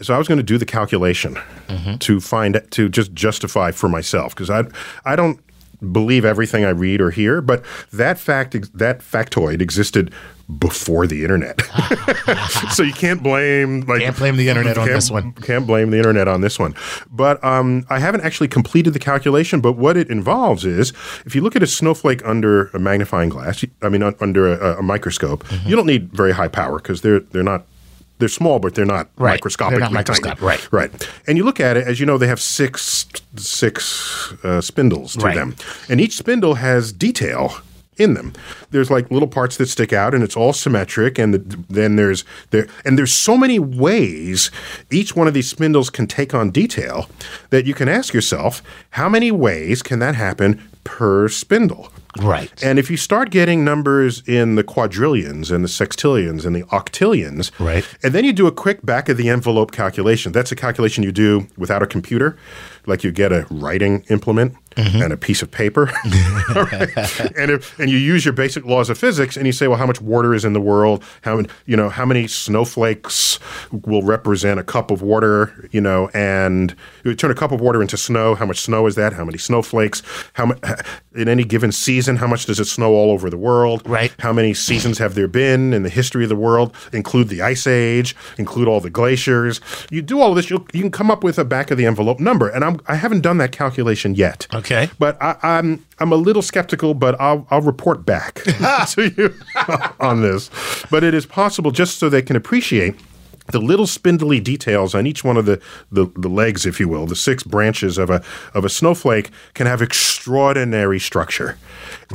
So 0.00 0.14
I 0.14 0.18
was 0.18 0.28
going 0.28 0.38
to 0.38 0.44
do 0.44 0.58
the 0.58 0.66
calculation 0.66 1.36
mm-hmm. 1.68 1.96
to 1.96 2.20
find 2.20 2.60
to 2.70 2.88
just 2.88 3.14
justify 3.14 3.70
for 3.70 3.88
myself 3.88 4.34
because 4.34 4.50
I 4.50 4.64
I 5.04 5.16
don't 5.16 5.40
believe 5.92 6.24
everything 6.24 6.64
I 6.64 6.70
read 6.70 7.00
or 7.00 7.10
hear, 7.10 7.40
but 7.40 7.64
that 7.92 8.18
fact 8.18 8.52
that 8.78 9.00
factoid 9.00 9.60
existed 9.60 10.12
before 10.60 11.08
the 11.08 11.22
internet. 11.24 11.60
so 12.72 12.82
you 12.84 12.92
can't 12.92 13.20
blame 13.22 13.80
like 13.80 14.00
Can't 14.00 14.16
blame 14.16 14.36
the 14.36 14.48
internet 14.48 14.78
on 14.78 14.86
this 14.86 15.10
one. 15.10 15.32
Can't 15.32 15.66
blame 15.66 15.90
the 15.90 15.96
internet 15.96 16.28
on 16.28 16.40
this 16.40 16.56
one. 16.58 16.74
But 17.10 17.42
um, 17.44 17.84
I 17.90 17.98
haven't 17.98 18.20
actually 18.20 18.46
completed 18.48 18.92
the 18.94 19.00
calculation. 19.00 19.60
But 19.60 19.72
what 19.72 19.96
it 19.96 20.08
involves 20.08 20.64
is 20.64 20.92
if 21.24 21.34
you 21.34 21.40
look 21.40 21.56
at 21.56 21.62
a 21.64 21.66
snowflake 21.66 22.24
under 22.24 22.66
a 22.68 22.78
magnifying 22.78 23.28
glass, 23.28 23.64
I 23.82 23.88
mean, 23.88 24.02
un- 24.04 24.14
under 24.20 24.52
a, 24.52 24.78
a 24.78 24.82
microscope, 24.82 25.42
Mm-hmm. 25.46 25.68
you 25.68 25.76
don't 25.76 25.86
need 25.86 26.12
very 26.12 26.32
high 26.32 26.48
power 26.48 26.78
because 26.78 27.00
they're 27.00 27.20
they're 27.20 27.42
not. 27.42 27.66
They're 28.18 28.28
small, 28.28 28.58
but 28.58 28.74
they're 28.74 28.86
not 28.86 29.08
Right. 29.18 29.32
microscopically 29.34 29.80
They're 29.80 29.90
not 29.90 30.06
tiny. 30.06 30.20
microscopic, 30.30 30.42
right. 30.42 30.68
Right. 30.72 31.08
And 31.26 31.36
you 31.36 31.44
look 31.44 31.60
at 31.60 31.76
it, 31.76 31.86
as 31.86 32.00
you 32.00 32.06
know, 32.06 32.16
they 32.18 32.28
have 32.28 32.40
six 32.40 33.06
six 33.36 34.32
uh, 34.42 34.60
spindles 34.60 35.14
to 35.16 35.24
Right. 35.26 35.34
them, 35.36 35.56
and 35.88 36.00
each 36.00 36.16
spindle 36.16 36.54
has 36.54 36.92
detail 36.92 37.58
in 37.98 38.12
them. 38.14 38.32
There's 38.70 38.90
like 38.90 39.10
little 39.10 39.28
parts 39.28 39.56
that 39.56 39.68
stick 39.68 39.92
out, 39.92 40.14
and 40.14 40.22
it's 40.22 40.36
all 40.36 40.52
symmetric. 40.52 41.18
And 41.18 41.34
the, 41.34 41.58
then 41.70 41.96
there's 41.96 42.24
there, 42.50 42.66
and 42.84 42.98
there's 42.98 43.12
so 43.12 43.36
many 43.36 43.58
ways 43.58 44.50
each 44.90 45.16
one 45.16 45.26
of 45.28 45.34
these 45.34 45.48
spindles 45.48 45.88
can 45.90 46.06
take 46.06 46.34
on 46.34 46.50
detail 46.50 47.08
that 47.50 47.64
you 47.66 47.74
can 47.74 47.88
ask 47.88 48.12
yourself, 48.14 48.62
how 48.90 49.08
many 49.08 49.30
ways 49.30 49.82
can 49.82 49.98
that 50.00 50.14
happen 50.14 50.60
per 50.84 51.28
spindle? 51.28 51.90
Right. 52.22 52.50
And 52.62 52.78
if 52.78 52.90
you 52.90 52.96
start 52.96 53.30
getting 53.30 53.64
numbers 53.64 54.22
in 54.26 54.54
the 54.54 54.64
quadrillions 54.64 55.50
and 55.50 55.62
the 55.64 55.68
sextillions 55.68 56.44
and 56.46 56.54
the 56.56 56.62
octillions, 56.64 57.50
Right. 57.58 57.84
and 58.02 58.12
then 58.14 58.24
you 58.24 58.32
do 58.32 58.46
a 58.46 58.52
quick 58.52 58.84
back 58.84 59.08
of 59.08 59.16
the 59.16 59.28
envelope 59.28 59.72
calculation. 59.72 60.32
That's 60.32 60.52
a 60.52 60.56
calculation 60.56 61.02
you 61.04 61.12
do 61.12 61.46
without 61.56 61.82
a 61.82 61.86
computer, 61.86 62.36
like 62.86 63.04
you 63.04 63.12
get 63.12 63.32
a 63.32 63.46
writing 63.50 64.04
implement 64.08 64.56
Mm-hmm. 64.76 65.00
and 65.00 65.10
a 65.10 65.16
piece 65.16 65.40
of 65.40 65.50
paper, 65.50 65.86
right? 66.54 67.34
and 67.34 67.50
if, 67.50 67.78
and 67.80 67.90
you 67.90 67.96
use 67.96 68.26
your 68.26 68.34
basic 68.34 68.66
laws 68.66 68.90
of 68.90 68.98
physics, 68.98 69.34
and 69.34 69.46
you 69.46 69.52
say, 69.52 69.68
well, 69.68 69.78
how 69.78 69.86
much 69.86 70.02
water 70.02 70.34
is 70.34 70.44
in 70.44 70.52
the 70.52 70.60
world? 70.60 71.02
How 71.22 71.36
many, 71.36 71.48
you 71.64 71.78
know, 71.78 71.88
how 71.88 72.04
many 72.04 72.26
snowflakes 72.26 73.38
will 73.72 74.02
represent 74.02 74.60
a 74.60 74.62
cup 74.62 74.90
of 74.90 75.00
water? 75.00 75.66
You 75.72 75.80
know, 75.80 76.10
and 76.12 76.76
you 77.04 77.14
turn 77.14 77.30
a 77.30 77.34
cup 77.34 77.52
of 77.52 77.60
water 77.62 77.80
into 77.80 77.96
snow. 77.96 78.34
How 78.34 78.44
much 78.44 78.60
snow 78.60 78.86
is 78.86 78.96
that? 78.96 79.14
How 79.14 79.24
many 79.24 79.38
snowflakes? 79.38 80.02
How 80.34 80.52
in 81.14 81.26
any 81.26 81.44
given 81.44 81.72
season? 81.72 82.16
How 82.16 82.26
much 82.26 82.44
does 82.44 82.60
it 82.60 82.66
snow 82.66 82.92
all 82.92 83.10
over 83.10 83.30
the 83.30 83.38
world? 83.38 83.80
Right. 83.86 84.12
How 84.18 84.34
many 84.34 84.52
seasons 84.52 84.98
have 84.98 85.14
there 85.14 85.26
been 85.26 85.72
in 85.72 85.84
the 85.84 85.88
history 85.88 86.24
of 86.24 86.28
the 86.28 86.36
world? 86.36 86.74
Include 86.92 87.28
the 87.30 87.40
ice 87.40 87.66
age, 87.66 88.14
include 88.36 88.68
all 88.68 88.80
the 88.80 88.90
glaciers. 88.90 89.62
You 89.90 90.02
do 90.02 90.20
all 90.20 90.28
of 90.28 90.36
this, 90.36 90.50
you'll, 90.50 90.66
you 90.74 90.82
can 90.82 90.90
come 90.90 91.10
up 91.10 91.24
with 91.24 91.38
a 91.38 91.46
back 91.46 91.70
of 91.70 91.78
the 91.78 91.86
envelope 91.86 92.20
number. 92.20 92.50
And 92.50 92.62
I'm, 92.62 92.75
I 92.86 92.96
haven't 92.96 93.20
done 93.20 93.38
that 93.38 93.52
calculation 93.52 94.14
yet. 94.14 94.46
Okay. 94.54 94.90
But 94.98 95.20
I, 95.22 95.36
I'm 95.42 95.84
I'm 95.98 96.12
a 96.12 96.16
little 96.16 96.42
skeptical, 96.42 96.94
but 96.94 97.20
I'll 97.20 97.46
I'll 97.50 97.62
report 97.62 98.06
back 98.06 98.34
to 98.88 99.12
you 99.16 99.34
on 100.00 100.22
this. 100.22 100.50
But 100.90 101.04
it 101.04 101.14
is 101.14 101.26
possible, 101.26 101.70
just 101.70 101.98
so 101.98 102.08
they 102.08 102.22
can 102.22 102.36
appreciate 102.36 102.94
the 103.48 103.60
little 103.60 103.86
spindly 103.86 104.40
details 104.40 104.94
on 104.94 105.06
each 105.06 105.24
one 105.24 105.36
of 105.36 105.46
the, 105.46 105.60
the, 105.90 106.06
the 106.16 106.28
legs, 106.28 106.66
if 106.66 106.80
you 106.80 106.88
will, 106.88 107.06
the 107.06 107.16
six 107.16 107.42
branches 107.42 107.98
of 107.98 108.10
a 108.10 108.22
of 108.54 108.64
a 108.64 108.68
snowflake 108.68 109.30
can 109.54 109.66
have 109.66 109.82
extraordinary 109.82 110.98
structure. 110.98 111.56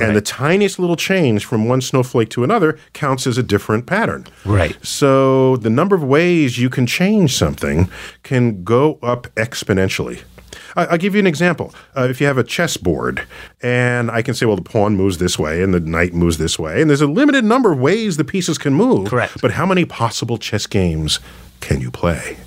And 0.00 0.16
the 0.16 0.20
tiniest 0.20 0.78
little 0.78 0.96
change 0.96 1.44
from 1.44 1.68
one 1.68 1.80
snowflake 1.80 2.30
to 2.30 2.44
another 2.44 2.78
counts 2.92 3.26
as 3.26 3.38
a 3.38 3.42
different 3.42 3.86
pattern. 3.86 4.26
Right. 4.44 4.76
So 4.84 5.56
the 5.56 5.70
number 5.70 5.94
of 5.94 6.02
ways 6.02 6.58
you 6.58 6.70
can 6.70 6.86
change 6.86 7.36
something 7.36 7.90
can 8.22 8.64
go 8.64 8.98
up 9.02 9.28
exponentially. 9.34 10.22
I- 10.76 10.86
I'll 10.86 10.98
give 10.98 11.14
you 11.14 11.20
an 11.20 11.26
example. 11.26 11.74
Uh, 11.96 12.06
if 12.10 12.20
you 12.20 12.26
have 12.26 12.38
a 12.38 12.44
chessboard, 12.44 13.22
and 13.62 14.10
I 14.10 14.22
can 14.22 14.34
say, 14.34 14.46
well, 14.46 14.56
the 14.56 14.62
pawn 14.62 14.96
moves 14.96 15.18
this 15.18 15.38
way 15.38 15.62
and 15.62 15.72
the 15.74 15.80
knight 15.80 16.14
moves 16.14 16.38
this 16.38 16.58
way, 16.58 16.80
and 16.80 16.88
there's 16.88 17.00
a 17.00 17.06
limited 17.06 17.44
number 17.44 17.72
of 17.72 17.78
ways 17.78 18.16
the 18.16 18.24
pieces 18.24 18.58
can 18.58 18.74
move. 18.74 19.08
Correct. 19.08 19.40
But 19.40 19.52
how 19.52 19.66
many 19.66 19.84
possible 19.84 20.38
chess 20.38 20.66
games 20.66 21.20
can 21.60 21.80
you 21.80 21.90
play? 21.90 22.38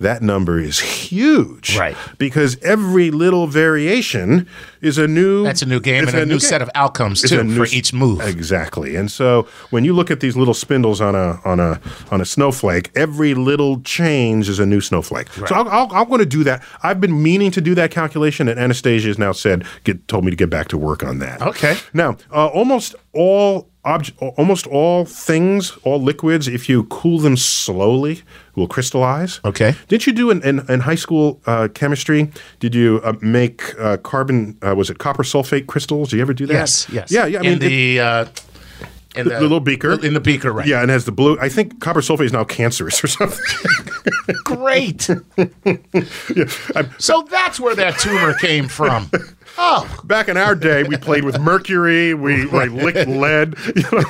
That 0.00 0.22
number 0.22 0.58
is 0.58 0.80
huge. 0.80 1.78
Right. 1.78 1.96
Because 2.18 2.58
every 2.62 3.10
little 3.12 3.46
variation 3.46 4.48
is 4.84 4.98
a 4.98 5.08
new. 5.08 5.42
That's 5.44 5.62
a 5.62 5.66
new 5.66 5.80
game 5.80 6.06
and 6.06 6.16
a, 6.16 6.26
new 6.26 6.38
set 6.38 6.62
of 6.62 6.70
outcomes 6.74 7.22
too 7.22 7.42
new 7.42 7.56
for 7.56 7.74
each 7.74 7.92
move. 7.92 8.20
Exactly. 8.20 8.96
And 8.96 9.10
so 9.10 9.48
when 9.70 9.84
you 9.84 9.94
look 9.94 10.10
at 10.10 10.20
these 10.20 10.36
little 10.36 10.54
spindles 10.54 11.00
on 11.00 11.14
a 11.14 11.40
on 11.44 11.60
a 11.60 11.80
on 12.10 12.20
a 12.20 12.24
snowflake, 12.24 12.90
every 12.94 13.34
little 13.34 13.80
change 13.80 14.48
is 14.48 14.58
a 14.58 14.66
new 14.66 14.80
snowflake. 14.80 15.28
So 15.32 15.54
I'll, 15.54 15.68
I'll, 15.68 15.92
I'm 15.92 16.08
going 16.08 16.20
to 16.20 16.26
do 16.26 16.44
that. 16.44 16.62
I've 16.82 17.00
been 17.00 17.22
meaning 17.22 17.50
to 17.52 17.60
do 17.60 17.74
that 17.74 17.90
calculation, 17.90 18.48
and 18.48 18.60
Anastasia 18.60 19.08
has 19.08 19.18
now 19.18 19.32
said 19.32 19.64
get 19.84 20.06
told 20.08 20.24
me 20.24 20.30
to 20.30 20.36
get 20.36 20.50
back 20.50 20.68
to 20.68 20.78
work 20.78 21.02
on 21.02 21.18
that. 21.20 21.40
Okay. 21.42 21.76
Now, 21.92 22.16
uh, 22.30 22.46
almost 22.46 22.94
all 23.12 23.70
obj- 23.84 24.14
almost 24.18 24.66
all 24.66 25.04
things, 25.04 25.76
all 25.82 26.00
liquids, 26.00 26.48
if 26.48 26.68
you 26.68 26.84
cool 26.84 27.18
them 27.18 27.36
slowly, 27.36 28.22
will 28.54 28.68
crystallize. 28.68 29.40
Okay. 29.44 29.74
Didn't 29.88 30.06
you 30.06 30.12
do 30.12 30.30
in, 30.30 30.42
in, 30.42 30.70
in 30.70 30.80
high 30.80 30.94
school 30.94 31.40
uh, 31.46 31.68
chemistry? 31.74 32.30
Did 32.60 32.74
you 32.74 33.00
uh, 33.04 33.14
make 33.20 33.78
uh, 33.78 33.98
carbon? 33.98 34.58
Uh, 34.74 34.76
was 34.76 34.90
it 34.90 34.98
copper 34.98 35.22
sulfate 35.22 35.66
crystals? 35.66 36.10
Did 36.10 36.16
you 36.16 36.22
ever 36.22 36.34
do 36.34 36.46
that? 36.46 36.54
yes, 36.54 36.86
yes. 36.90 37.10
Yeah, 37.10 37.26
yeah. 37.26 37.38
I 37.38 37.42
in 37.42 37.46
mean, 37.46 37.62
it- 37.62 37.68
the 37.68 38.00
uh, 38.00 38.24
in 39.16 39.28
the 39.28 39.40
little 39.40 39.60
beaker. 39.60 39.92
in 40.04 40.12
the 40.12 40.20
beaker, 40.20 40.52
right? 40.52 40.66
yeah, 40.66 40.82
and 40.82 40.90
has 40.90 41.04
the 41.04 41.12
blue. 41.12 41.38
I 41.40 41.48
think 41.48 41.80
copper 41.80 42.00
sulfate 42.00 42.24
is 42.26 42.32
now 42.32 42.42
cancerous 42.42 43.02
or 43.04 43.06
something. 43.06 43.38
Great. 44.44 45.08
yeah, 45.36 46.46
I'm- 46.74 46.90
So 46.98 47.22
that's 47.30 47.60
where 47.60 47.76
that 47.76 47.98
tumor 48.00 48.34
came 48.34 48.66
from. 48.68 49.10
Oh, 49.56 49.88
Back 50.02 50.26
in 50.28 50.36
our 50.36 50.56
day, 50.56 50.82
we 50.82 50.96
played 50.96 51.22
with 51.24 51.38
mercury. 51.38 52.12
We 52.12 52.44
like 52.46 52.70
licked 52.72 53.06
lead. 53.08 53.54
You 53.76 53.82
know? 53.92 54.02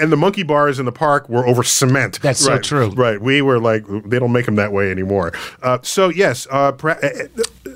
and 0.00 0.12
the 0.12 0.16
monkey 0.16 0.44
bars 0.44 0.78
in 0.78 0.84
the 0.84 0.92
park 0.92 1.28
were 1.28 1.44
over 1.46 1.64
cement. 1.64 2.20
That's 2.22 2.38
so 2.38 2.58
true. 2.58 2.90
Right. 2.90 3.20
We 3.20 3.42
were 3.42 3.58
like, 3.58 3.84
they 4.04 4.20
don't 4.20 4.30
make 4.30 4.46
them 4.46 4.54
that 4.54 4.72
way 4.72 4.90
anymore. 4.92 5.32
Uh, 5.64 5.78
so 5.82 6.10
yes, 6.10 6.46
uh, 6.50 6.70
pra- 6.70 7.00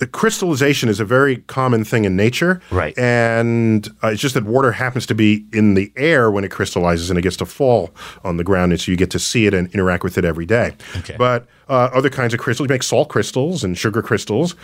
uh, 0.04 0.06
crystallization 0.12 0.88
is 0.88 1.00
a 1.00 1.04
very 1.04 1.38
common 1.38 1.84
thing 1.84 2.04
in 2.04 2.16
nature. 2.16 2.60
Right. 2.70 2.96
And 2.98 3.88
uh, 4.02 4.08
it's 4.08 4.22
just 4.22 4.34
that 4.34 4.44
water 4.44 4.72
happens 4.72 5.06
to 5.06 5.14
be 5.14 5.44
in 5.52 5.74
the 5.74 5.92
air 5.96 6.30
when 6.30 6.44
it 6.44 6.50
crystallizes, 6.50 7.10
and 7.10 7.18
it 7.18 7.22
gets 7.22 7.36
to 7.38 7.46
fall 7.46 7.90
on 8.24 8.36
the 8.36 8.44
ground, 8.44 8.72
and 8.72 8.80
so 8.80 8.90
you 8.90 8.96
get 8.96 9.10
to 9.10 9.18
see 9.18 9.46
it 9.46 9.54
and 9.54 9.72
interact 9.74 10.04
with 10.04 10.18
it 10.18 10.24
every 10.24 10.46
day. 10.46 10.72
Okay. 10.98 11.16
But 11.18 11.46
uh, 11.68 11.88
other 11.94 12.10
kinds 12.10 12.34
of 12.34 12.40
crystals. 12.40 12.68
You 12.68 12.74
make 12.74 12.82
salt 12.82 13.08
crystals 13.08 13.64
and 13.64 13.76
sugar 13.76 14.02
crystals. 14.02 14.54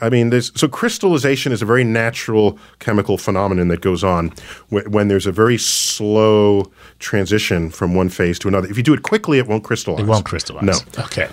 I 0.00 0.10
mean, 0.10 0.30
there's 0.30 0.52
so 0.58 0.68
crystallization 0.68 1.52
is 1.52 1.62
a 1.62 1.64
very 1.66 1.84
natural 1.84 2.58
chemical 2.80 3.16
phenomenon 3.16 3.68
that 3.68 3.80
goes 3.80 4.04
on 4.04 4.28
wh- 4.68 4.86
when 4.88 5.08
there's 5.08 5.26
a 5.26 5.32
very 5.32 5.56
slow 5.58 6.70
transition 6.98 7.70
from 7.70 7.94
one 7.94 8.08
phase 8.10 8.38
to 8.40 8.48
another. 8.48 8.68
If 8.68 8.76
you 8.76 8.82
do 8.82 8.92
it 8.94 9.02
quickly, 9.02 9.38
it 9.38 9.46
won't 9.46 9.64
crystallize. 9.64 10.02
it 10.02 10.06
won't 10.06 10.24
crystallize. 10.26 10.64
No. 10.64 11.02
Okay. 11.04 11.28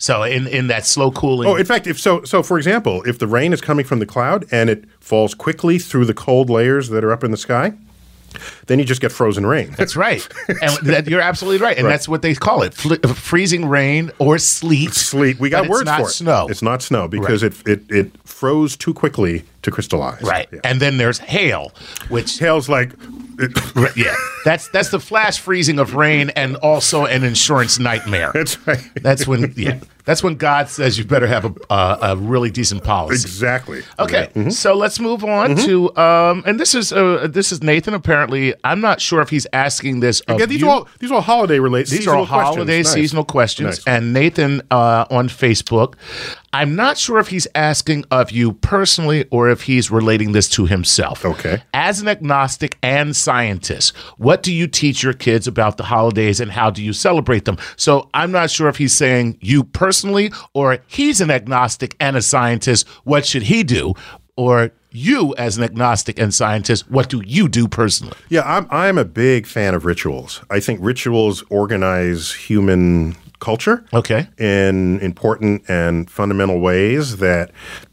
So 0.00 0.22
in 0.22 0.46
in 0.46 0.68
that 0.68 0.86
slow 0.86 1.10
cooling. 1.10 1.46
Oh, 1.46 1.56
in 1.56 1.66
fact, 1.66 1.86
if 1.86 2.00
so, 2.00 2.24
so 2.24 2.42
for 2.42 2.56
example, 2.56 3.02
if 3.02 3.18
the 3.18 3.26
rain 3.26 3.52
is 3.52 3.60
coming 3.60 3.84
from 3.84 3.98
the 3.98 4.06
cloud 4.06 4.46
and 4.50 4.70
it 4.70 4.86
falls 4.98 5.34
quickly 5.34 5.78
through 5.78 6.06
the 6.06 6.14
cold 6.14 6.48
layers 6.48 6.88
that 6.88 7.04
are 7.04 7.12
up 7.12 7.22
in 7.22 7.30
the 7.30 7.36
sky, 7.36 7.74
then 8.66 8.78
you 8.78 8.86
just 8.86 9.02
get 9.02 9.12
frozen 9.12 9.44
rain. 9.44 9.74
That's 9.76 9.96
right, 9.96 10.26
and 10.48 10.86
that, 10.86 11.06
you're 11.06 11.20
absolutely 11.20 11.62
right, 11.62 11.76
and 11.76 11.86
that's 11.86 12.08
what 12.08 12.22
they 12.22 12.34
call 12.34 12.62
it: 12.62 12.72
freezing 12.72 13.68
rain 13.68 14.10
or 14.18 14.38
sleet. 14.38 14.94
Sleet. 14.94 15.38
We 15.38 15.50
got 15.50 15.58
but 15.58 15.64
it's 15.64 15.70
words 15.70 15.84
not 15.84 16.00
for 16.00 16.06
it. 16.06 16.12
Snow. 16.12 16.46
It's 16.48 16.62
not 16.62 16.80
snow 16.80 17.06
because 17.06 17.42
it, 17.42 17.54
it 17.68 17.82
it 17.90 18.10
froze 18.26 18.78
too 18.78 18.94
quickly 18.94 19.44
to 19.62 19.70
crystallize. 19.70 20.22
right, 20.22 20.48
Yeah. 20.52 20.60
and 20.64 20.80
then 20.80 20.96
there's 20.98 21.18
hail, 21.18 21.72
which 22.08 22.38
Hail's 22.38 22.68
like. 22.68 22.92
Yeah, 23.96 24.14
that's 24.44 24.68
that's 24.68 24.90
the 24.90 25.00
flash 25.00 25.38
freezing 25.40 25.78
of 25.78 25.94
rain, 25.94 26.28
and 26.36 26.56
also 26.56 27.06
an 27.06 27.24
insurance 27.24 27.78
nightmare. 27.78 28.32
That's 28.34 28.58
right. 28.66 28.82
That's 28.96 29.26
when 29.26 29.54
yeah, 29.56 29.80
that's 30.04 30.22
when 30.22 30.34
God 30.34 30.68
says 30.68 30.98
you 30.98 31.06
better 31.06 31.26
have 31.26 31.46
a 31.46 31.72
uh, 31.72 31.98
a 32.02 32.16
really 32.18 32.50
decent 32.50 32.84
policy. 32.84 33.14
Exactly. 33.22 33.82
Okay, 33.98 34.28
Mm-hmm. 34.34 34.50
so 34.50 34.74
let's 34.74 35.00
move 35.00 35.24
on 35.24 35.56
to 35.56 35.96
um, 35.96 36.42
and 36.46 36.60
this 36.60 36.74
is 36.74 36.92
uh, 36.92 37.28
this 37.30 37.50
is 37.50 37.62
Nathan. 37.62 37.94
Apparently, 37.94 38.52
I'm 38.62 38.82
not 38.82 39.00
sure 39.00 39.22
if 39.22 39.30
he's 39.30 39.46
asking 39.54 40.00
this. 40.00 40.20
Yeah, 40.28 40.44
these 40.44 40.60
you. 40.60 40.68
are 40.68 40.70
all 40.80 40.88
these 40.98 41.10
are 41.10 41.14
all 41.14 41.20
holiday 41.22 41.60
related. 41.60 41.90
These 41.96 42.06
are 42.06 42.14
all 42.16 42.26
holiday 42.26 42.82
seasonal 42.82 43.24
questions. 43.24 43.78
Nice. 43.78 43.86
And 43.86 44.12
Nathan 44.12 44.60
uh, 44.70 45.06
on 45.10 45.30
Facebook, 45.30 45.94
I'm 46.52 46.74
not 46.74 46.98
sure 46.98 47.18
if 47.20 47.28
he's 47.28 47.46
asking 47.54 48.04
of 48.10 48.32
you 48.32 48.54
personally 48.54 49.24
or 49.30 49.48
if 49.50 49.62
he's 49.62 49.88
relating 49.88 50.32
this 50.32 50.48
to 50.50 50.66
himself. 50.66 51.24
Okay. 51.24 51.62
As 51.72 52.00
an 52.00 52.08
agnostic 52.08 52.76
and 52.82 53.14
scientist, 53.14 53.96
what 54.16 54.42
do 54.42 54.52
you 54.52 54.66
teach 54.66 55.02
your 55.02 55.12
kids 55.12 55.46
about 55.46 55.76
the 55.76 55.84
holidays 55.84 56.40
and 56.40 56.50
how 56.50 56.70
do 56.70 56.82
you 56.82 56.92
celebrate 56.92 57.44
them? 57.44 57.56
So 57.76 58.10
I'm 58.14 58.32
not 58.32 58.50
sure 58.50 58.68
if 58.68 58.78
he's 58.78 58.92
saying 58.92 59.38
you 59.40 59.62
personally 59.62 60.32
or 60.52 60.78
he's 60.88 61.20
an 61.20 61.30
agnostic 61.30 61.94
and 62.00 62.16
a 62.16 62.22
scientist. 62.22 62.88
What 63.04 63.26
should 63.26 63.44
he 63.44 63.62
do? 63.62 63.94
Or 64.36 64.72
you, 64.90 65.34
as 65.36 65.56
an 65.56 65.62
agnostic 65.62 66.18
and 66.18 66.34
scientist, 66.34 66.90
what 66.90 67.08
do 67.08 67.22
you 67.24 67.48
do 67.48 67.68
personally? 67.68 68.16
Yeah, 68.28 68.42
I'm 68.44 68.66
I'm 68.70 68.98
a 68.98 69.04
big 69.04 69.46
fan 69.46 69.74
of 69.74 69.84
rituals. 69.84 70.42
I 70.50 70.58
think 70.58 70.80
rituals 70.82 71.44
organize 71.50 72.32
human 72.32 73.14
culture. 73.40 73.84
Okay. 73.92 74.28
In 74.38 75.00
important 75.00 75.68
and 75.68 76.10
fundamental 76.10 76.60
ways 76.60 77.16
that 77.16 77.50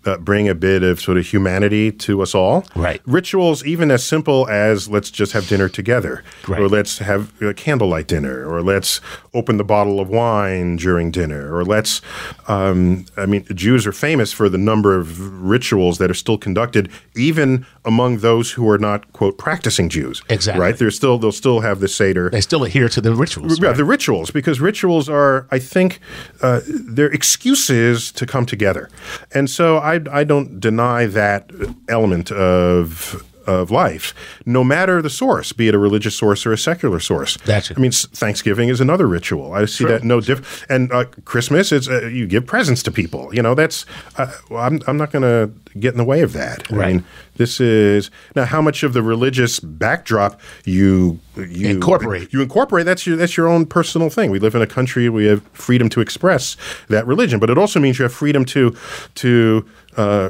uh, 0.07 0.17
bring 0.17 0.47
a 0.49 0.55
bit 0.55 0.83
of 0.83 0.99
sort 1.01 1.17
of 1.17 1.25
humanity 1.27 1.91
to 1.91 2.21
us 2.21 2.33
all. 2.33 2.65
Right. 2.75 3.01
Rituals, 3.05 3.65
even 3.65 3.91
as 3.91 4.03
simple 4.03 4.47
as 4.49 4.87
let's 4.89 5.11
just 5.11 5.33
have 5.33 5.47
dinner 5.47 5.69
together, 5.69 6.23
Right. 6.47 6.61
or 6.61 6.67
let's 6.69 6.99
have 6.99 7.31
a 7.41 7.53
candlelight 7.53 8.07
dinner, 8.07 8.47
or 8.49 8.61
let's 8.63 9.01
open 9.33 9.57
the 9.57 9.63
bottle 9.63 9.99
of 9.99 10.07
wine 10.09 10.77
during 10.77 11.11
dinner, 11.11 11.53
or 11.55 11.63
let's. 11.65 12.01
Um, 12.47 13.05
I 13.17 13.25
mean, 13.25 13.45
Jews 13.53 13.85
are 13.85 13.91
famous 13.91 14.31
for 14.31 14.49
the 14.49 14.57
number 14.57 14.97
of 14.97 15.19
rituals 15.43 15.97
that 15.97 16.09
are 16.09 16.13
still 16.15 16.37
conducted, 16.37 16.89
even 17.15 17.65
among 17.85 18.19
those 18.19 18.51
who 18.51 18.69
are 18.69 18.77
not 18.77 19.11
quote 19.13 19.37
practicing 19.37 19.89
Jews. 19.89 20.21
Exactly. 20.29 20.61
Right. 20.61 20.77
They're 20.77 20.91
still 20.91 21.17
they'll 21.17 21.31
still 21.31 21.59
have 21.61 21.79
the 21.79 21.87
seder. 21.87 22.29
They 22.29 22.41
still 22.41 22.63
adhere 22.63 22.89
to 22.89 23.01
the 23.01 23.13
rituals. 23.13 23.59
Yeah, 23.59 23.73
the 23.73 23.83
rituals, 23.85 24.31
because 24.31 24.59
rituals 24.61 25.09
are, 25.09 25.47
I 25.51 25.59
think, 25.59 25.99
uh, 26.41 26.61
they're 26.67 27.11
excuses 27.11 28.11
to 28.13 28.25
come 28.25 28.45
together, 28.45 28.89
and 29.33 29.49
so 29.49 29.77
I, 29.77 29.96
I 30.07 30.23
don't 30.23 30.59
deny 30.59 31.05
that 31.07 31.51
element 31.87 32.31
of 32.31 33.23
of 33.47 33.71
life, 33.71 34.13
no 34.45 34.63
matter 34.63 35.01
the 35.01 35.09
source, 35.09 35.53
be 35.53 35.67
it 35.67 35.73
a 35.73 35.77
religious 35.79 36.15
source 36.15 36.45
or 36.45 36.51
a 36.53 36.57
secular 36.57 36.99
source. 36.99 37.37
Gotcha. 37.37 37.73
I 37.75 37.79
mean, 37.79 37.91
Thanksgiving 37.91 38.69
is 38.69 38.81
another 38.81 39.07
ritual. 39.07 39.53
I 39.53 39.65
see 39.65 39.85
that 39.85 40.03
no 40.03 40.21
diff. 40.21 40.65
And 40.69 40.91
uh, 40.91 41.05
Christmas 41.25 41.71
is 41.71 41.87
uh, 41.89 42.07
you 42.07 42.27
give 42.27 42.45
presents 42.45 42.83
to 42.83 42.91
people. 42.91 43.33
You 43.33 43.41
know, 43.41 43.55
that's 43.55 43.85
uh, 44.17 44.31
well, 44.49 44.61
I'm 44.63 44.81
I'm 44.87 44.97
not 44.97 45.11
going 45.11 45.23
to 45.23 45.51
get 45.79 45.93
in 45.93 45.97
the 45.97 46.03
way 46.03 46.21
of 46.21 46.33
that. 46.33 46.71
I 46.71 46.75
Right. 46.75 46.93
mean, 46.95 47.03
this 47.37 47.59
is 47.61 48.09
now 48.35 48.45
how 48.45 48.61
much 48.61 48.83
of 48.83 48.93
the 48.93 49.01
religious 49.01 49.59
backdrop 49.59 50.39
you 50.65 51.19
you 51.37 51.69
Incorporate. 51.69 52.33
you 52.33 52.41
incorporate 52.41 52.85
that's 52.85 53.05
your 53.07 53.15
that's 53.15 53.37
your 53.37 53.47
own 53.47 53.65
personal 53.65 54.09
thing. 54.09 54.31
We 54.31 54.39
live 54.39 54.55
in 54.55 54.61
a 54.61 54.67
country 54.67 55.07
we 55.07 55.25
have 55.27 55.41
freedom 55.53 55.87
to 55.89 56.01
express 56.01 56.57
that 56.89 57.05
religion, 57.07 57.39
but 57.39 57.49
it 57.49 57.57
also 57.57 57.79
means 57.79 57.99
you 57.99 58.03
have 58.03 58.13
freedom 58.13 58.43
to 58.45 58.75
to 59.15 59.65
uh, 59.95 60.29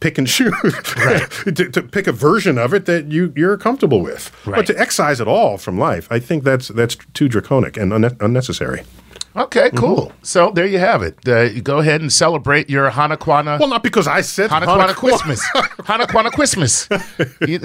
pick 0.00 0.18
and 0.18 0.26
choose, 0.26 0.52
to, 1.44 1.52
to 1.70 1.82
pick 1.82 2.06
a 2.06 2.12
version 2.12 2.58
of 2.58 2.74
it 2.74 2.86
that 2.86 3.06
you 3.06 3.32
you're 3.36 3.56
comfortable 3.56 4.00
with. 4.00 4.30
Right. 4.46 4.56
But 4.56 4.66
to 4.66 4.78
excise 4.78 5.20
it 5.20 5.28
all 5.28 5.58
from 5.58 5.78
life, 5.78 6.08
I 6.10 6.18
think 6.18 6.44
that's 6.44 6.68
that's 6.68 6.96
too 7.14 7.28
draconic 7.28 7.76
and 7.76 7.92
unne- 7.92 8.20
unnecessary. 8.20 8.82
Okay, 9.34 9.70
cool. 9.70 10.08
Mm-hmm. 10.08 10.16
So 10.24 10.50
there 10.50 10.66
you 10.66 10.78
have 10.78 11.02
it. 11.02 11.16
Uh, 11.26 11.40
you 11.42 11.62
go 11.62 11.78
ahead 11.78 12.00
and 12.02 12.12
celebrate 12.12 12.68
your 12.68 12.90
Hanukkah. 12.90 13.58
Well, 13.58 13.68
not 13.68 13.82
because 13.82 14.06
I 14.06 14.20
said 14.20 14.50
Hanukkah 14.50 14.94
Christmas. 14.94 15.40
Hanukkah 15.88 16.30
Christmas. 16.32 16.86
You- 17.40 17.58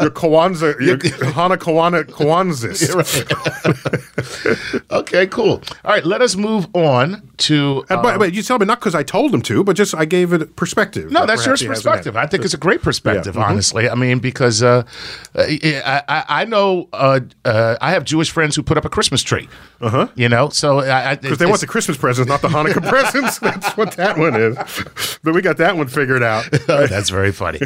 your 0.00 0.10
Kwanzaa, 0.10 0.78
your 0.80 0.98
Hana 1.32 1.56
Kwana 1.56 2.04
Kwanzas. 2.04 2.78
okay, 4.90 5.26
cool. 5.26 5.62
All 5.84 5.92
right, 5.92 6.04
let 6.04 6.22
us 6.22 6.36
move 6.36 6.68
on 6.74 7.28
to. 7.38 7.84
By 7.88 8.12
the 8.12 8.18
way, 8.18 8.28
you 8.28 8.42
tell 8.42 8.58
me 8.58 8.66
not 8.66 8.78
because 8.80 8.94
I 8.94 9.02
told 9.02 9.34
him 9.34 9.42
to, 9.42 9.64
but 9.64 9.74
just 9.76 9.94
I 9.94 10.04
gave 10.04 10.32
it 10.32 10.54
perspective. 10.56 11.10
No, 11.10 11.20
that 11.20 11.26
that's 11.28 11.40
your 11.46 11.56
perhaps 11.56 11.60
he 11.62 11.66
hasn't 11.68 11.84
had. 11.86 11.90
perspective. 11.92 12.16
I 12.16 12.26
think 12.26 12.44
it's 12.44 12.54
a 12.54 12.58
great 12.58 12.82
perspective, 12.82 13.34
Yeah, 13.34 13.42
mhm. 13.42 13.48
honestly. 13.50 13.88
I 13.90 13.94
mean, 13.94 14.18
because 14.20 14.62
uh, 14.62 14.84
I, 15.34 16.02
I, 16.08 16.24
I 16.28 16.44
know 16.44 16.88
uh, 16.92 17.20
uh, 17.44 17.76
I 17.80 17.90
have 17.90 18.04
Jewish 18.04 18.30
friends 18.30 18.54
who 18.56 18.62
put 18.62 18.76
up 18.78 18.84
a 18.84 18.88
Christmas 18.88 19.22
tree. 19.22 19.48
Uh 19.80 19.90
huh. 19.90 20.08
You 20.14 20.27
know, 20.28 20.48
so 20.50 20.80
Because 21.20 21.38
they 21.38 21.46
want 21.46 21.60
the 21.60 21.66
Christmas 21.66 21.96
presents, 21.96 22.28
not 22.28 22.42
the 22.42 22.48
Hanukkah 22.48 22.86
presents. 22.88 23.38
That's 23.38 23.76
what 23.76 23.92
that 23.96 24.16
one 24.18 24.34
is. 24.34 24.56
But 25.22 25.34
we 25.34 25.42
got 25.42 25.56
that 25.58 25.76
one 25.76 25.88
figured 25.88 26.22
out. 26.22 26.48
That's 26.66 27.10
very 27.10 27.32
funny. 27.32 27.60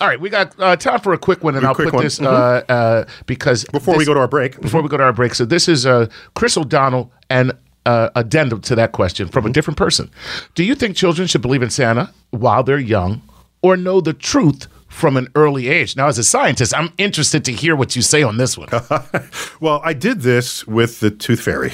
All 0.00 0.08
right, 0.08 0.20
we 0.20 0.30
got 0.30 0.54
uh, 0.58 0.76
time 0.76 1.00
for 1.00 1.12
a 1.12 1.18
quick 1.18 1.44
one, 1.44 1.54
and 1.56 1.64
A 1.64 1.68
I'll 1.68 1.74
put 1.74 1.92
one. 1.92 2.02
this 2.04 2.20
uh, 2.20 2.64
uh, 2.68 3.04
because 3.26 3.64
Before 3.66 3.96
we 3.96 4.04
go 4.04 4.14
to 4.14 4.20
our 4.20 4.28
break, 4.28 4.60
before 4.60 4.82
we 4.82 4.88
go 4.88 4.96
to 4.96 5.04
our 5.04 5.12
break. 5.12 5.34
So 5.34 5.44
this 5.44 5.68
is 5.68 5.86
uh, 5.86 6.06
Chris 6.34 6.56
O'Donnell 6.56 7.12
and 7.30 7.52
uh, 7.86 8.10
addendum 8.16 8.60
to 8.62 8.74
that 8.74 8.92
question 8.92 9.28
from 9.28 9.46
a 9.46 9.50
different 9.50 9.76
person. 9.76 10.10
Do 10.54 10.64
you 10.64 10.74
think 10.74 10.96
children 10.96 11.26
should 11.28 11.42
believe 11.42 11.62
in 11.62 11.70
Santa 11.70 12.12
while 12.30 12.62
they're 12.62 12.78
young, 12.78 13.22
or 13.62 13.76
know 13.76 14.00
the 14.00 14.12
truth? 14.14 14.68
From 14.88 15.16
an 15.16 15.26
early 15.34 15.66
age. 15.66 15.96
Now, 15.96 16.06
as 16.06 16.18
a 16.18 16.22
scientist, 16.22 16.72
I'm 16.72 16.92
interested 16.98 17.44
to 17.46 17.52
hear 17.52 17.74
what 17.74 17.96
you 17.96 18.02
say 18.02 18.22
on 18.22 18.36
this 18.36 18.56
one. 18.56 18.68
well, 19.60 19.80
I 19.82 19.92
did 19.92 20.20
this 20.20 20.64
with 20.68 21.00
the 21.00 21.10
Tooth 21.10 21.40
Fairy. 21.40 21.72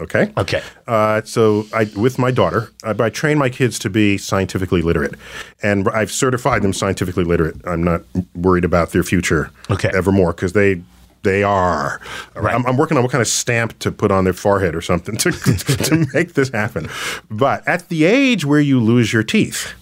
Okay. 0.00 0.32
Okay. 0.36 0.62
Uh, 0.86 1.22
so 1.22 1.66
I, 1.74 1.90
with 1.96 2.18
my 2.18 2.30
daughter, 2.30 2.70
I, 2.82 2.94
I 2.98 3.10
train 3.10 3.38
my 3.38 3.48
kids 3.50 3.78
to 3.80 3.90
be 3.90 4.16
scientifically 4.18 4.82
literate, 4.82 5.14
and 5.62 5.88
I've 5.90 6.10
certified 6.10 6.62
them 6.62 6.72
scientifically 6.72 7.24
literate. 7.24 7.56
I'm 7.66 7.84
not 7.84 8.02
worried 8.34 8.64
about 8.64 8.90
their 8.90 9.02
future 9.02 9.50
Okay. 9.70 9.90
evermore 9.94 10.32
because 10.32 10.52
they 10.54 10.82
they 11.22 11.42
are. 11.42 12.00
Right. 12.34 12.54
I'm, 12.54 12.64
I'm 12.66 12.78
working 12.78 12.96
on 12.96 13.02
what 13.02 13.12
kind 13.12 13.20
of 13.20 13.28
stamp 13.28 13.78
to 13.80 13.92
put 13.92 14.10
on 14.10 14.24
their 14.24 14.32
forehead 14.32 14.74
or 14.74 14.80
something 14.80 15.16
to 15.18 15.30
to 15.84 16.06
make 16.14 16.32
this 16.32 16.48
happen. 16.48 16.88
But 17.30 17.66
at 17.68 17.88
the 17.90 18.04
age 18.04 18.44
where 18.46 18.60
you 18.60 18.80
lose 18.80 19.12
your 19.12 19.22
teeth. 19.22 19.74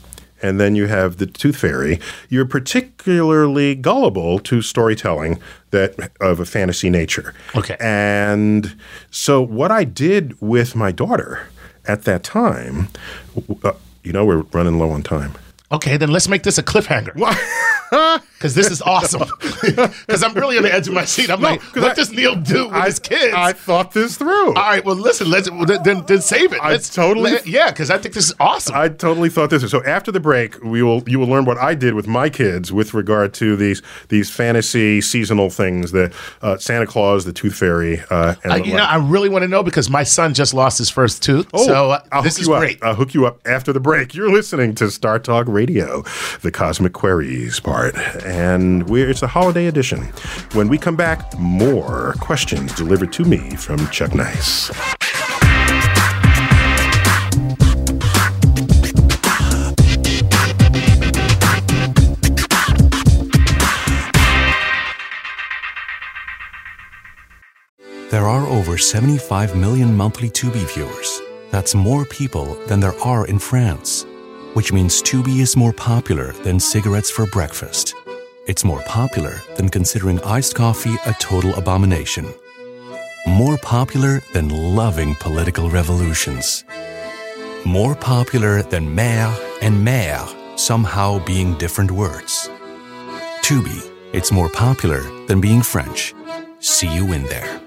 And 0.42 0.60
then 0.60 0.74
you 0.74 0.86
have 0.86 1.16
the 1.16 1.26
tooth 1.26 1.56
fairy. 1.56 2.00
You're 2.28 2.46
particularly 2.46 3.74
gullible 3.74 4.38
to 4.40 4.62
storytelling 4.62 5.40
that 5.70 6.12
of 6.20 6.40
a 6.40 6.44
fantasy 6.44 6.90
nature. 6.90 7.34
Okay. 7.56 7.76
And 7.80 8.76
so, 9.10 9.40
what 9.42 9.70
I 9.70 9.84
did 9.84 10.40
with 10.40 10.74
my 10.76 10.92
daughter 10.92 11.48
at 11.86 12.04
that 12.04 12.22
time, 12.22 12.88
uh, 13.64 13.72
you 14.02 14.12
know, 14.12 14.24
we're 14.24 14.42
running 14.52 14.78
low 14.78 14.90
on 14.90 15.02
time. 15.02 15.34
Okay, 15.70 15.96
then 15.98 16.10
let's 16.10 16.28
make 16.28 16.42
this 16.44 16.56
a 16.56 16.62
cliffhanger. 16.62 17.12
because 18.38 18.54
this 18.54 18.70
is 18.70 18.80
awesome. 18.82 19.28
Because 19.58 20.22
I'm 20.22 20.32
really 20.34 20.56
on 20.56 20.62
the 20.62 20.72
edge 20.72 20.86
of 20.88 20.94
my 20.94 21.04
seat. 21.04 21.28
I'm 21.30 21.40
like, 21.42 21.60
what 21.74 21.90
I- 21.90 21.94
does 21.94 22.10
Neil 22.12 22.34
do 22.36 22.66
with 22.68 22.74
I, 22.76 22.86
his 22.86 22.98
kids? 23.00 23.34
I 23.34 23.52
thought 23.52 23.92
this 23.92 24.16
through. 24.16 24.48
All 24.48 24.54
right, 24.54 24.82
well, 24.84 24.94
listen, 24.96 25.28
let's 25.28 25.50
then, 25.50 26.04
then, 26.06 26.20
save 26.22 26.52
it. 26.52 26.60
I 26.62 26.70
Let's 26.70 26.88
totally- 26.94 27.32
let- 27.32 27.46
yeah, 27.46 27.70
because 27.70 27.90
I 27.90 27.98
think 27.98 28.14
this 28.14 28.26
is 28.28 28.34
awesome. 28.40 28.74
I 28.76 28.88
totally 28.88 29.28
thought 29.28 29.50
this. 29.50 29.68
So 29.70 29.84
after 29.84 30.10
the 30.12 30.20
break, 30.20 30.62
we 30.62 30.82
will 30.82 31.02
you 31.06 31.18
will 31.18 31.26
learn 31.26 31.44
what 31.44 31.58
I 31.58 31.74
did 31.74 31.94
with 31.94 32.06
my 32.06 32.30
kids 32.30 32.72
with 32.72 32.94
regard 32.94 33.34
to 33.34 33.56
these 33.56 33.82
these 34.08 34.30
fantasy 34.30 35.00
seasonal 35.00 35.50
things, 35.50 35.90
the 35.92 36.12
uh, 36.40 36.56
Santa 36.58 36.86
Claus, 36.86 37.24
the 37.24 37.32
Tooth 37.32 37.56
Fairy, 37.56 38.00
uh, 38.10 38.36
and 38.44 38.52
Uh, 38.52 38.58
the 38.58 38.66
you 38.68 38.74
know. 38.74 38.84
I 38.84 38.96
really 38.96 39.28
want 39.28 39.42
to 39.42 39.48
know 39.48 39.62
because 39.62 39.90
my 39.90 40.04
son 40.04 40.32
just 40.34 40.54
lost 40.54 40.78
his 40.78 40.88
first 40.88 41.22
tooth. 41.22 41.46
so 41.56 41.90
uh, 41.90 42.00
Oh, 42.12 42.22
this 42.22 42.38
is 42.38 42.46
you 42.46 42.54
up. 42.54 42.60
great. 42.60 42.78
I'll 42.82 42.94
hook 42.94 43.12
you 43.14 43.26
up 43.26 43.40
after 43.46 43.72
the 43.72 43.80
break. 43.80 44.14
You're 44.14 44.30
listening 44.32 44.74
to 44.76 44.90
Star 44.90 45.18
Talk 45.18 45.46
Radio, 45.48 45.57
the 45.66 46.50
Cosmic 46.52 46.92
Queries 46.92 47.60
part, 47.60 47.96
and 48.24 48.88
we're 48.88 49.10
it's 49.10 49.20
the 49.20 49.26
holiday 49.26 49.66
edition. 49.66 50.02
When 50.52 50.68
we 50.68 50.78
come 50.78 50.96
back, 50.96 51.36
more 51.38 52.14
questions 52.20 52.72
delivered 52.74 53.12
to 53.14 53.24
me 53.24 53.56
from 53.56 53.88
Chuck 53.90 54.14
Nice. 54.14 54.70
There 68.10 68.26
are 68.26 68.46
over 68.46 68.78
75 68.78 69.54
million 69.54 69.94
monthly 69.94 70.30
Tubi 70.30 70.64
viewers. 70.74 71.20
That's 71.50 71.74
more 71.74 72.04
people 72.06 72.54
than 72.66 72.80
there 72.80 72.98
are 73.00 73.26
in 73.26 73.38
France. 73.38 74.06
Which 74.54 74.72
means 74.72 75.02
Tubi 75.02 75.40
is 75.40 75.56
more 75.56 75.72
popular 75.72 76.32
than 76.44 76.58
cigarettes 76.58 77.10
for 77.10 77.26
breakfast. 77.26 77.94
It's 78.46 78.64
more 78.64 78.82
popular 78.82 79.42
than 79.56 79.68
considering 79.68 80.20
iced 80.22 80.54
coffee 80.54 80.96
a 81.06 81.12
total 81.20 81.54
abomination. 81.54 82.26
More 83.26 83.58
popular 83.58 84.22
than 84.32 84.48
loving 84.74 85.14
political 85.16 85.68
revolutions. 85.70 86.64
More 87.64 87.94
popular 87.94 88.62
than 88.62 88.94
maire 88.94 89.32
and 89.60 89.86
mère 89.86 90.26
somehow 90.58 91.22
being 91.24 91.54
different 91.58 91.90
words. 91.90 92.48
Tubi, 93.42 93.90
it's 94.12 94.32
more 94.32 94.48
popular 94.48 95.02
than 95.26 95.40
being 95.40 95.62
French. 95.62 96.14
See 96.60 96.92
you 96.92 97.12
in 97.12 97.24
there. 97.24 97.60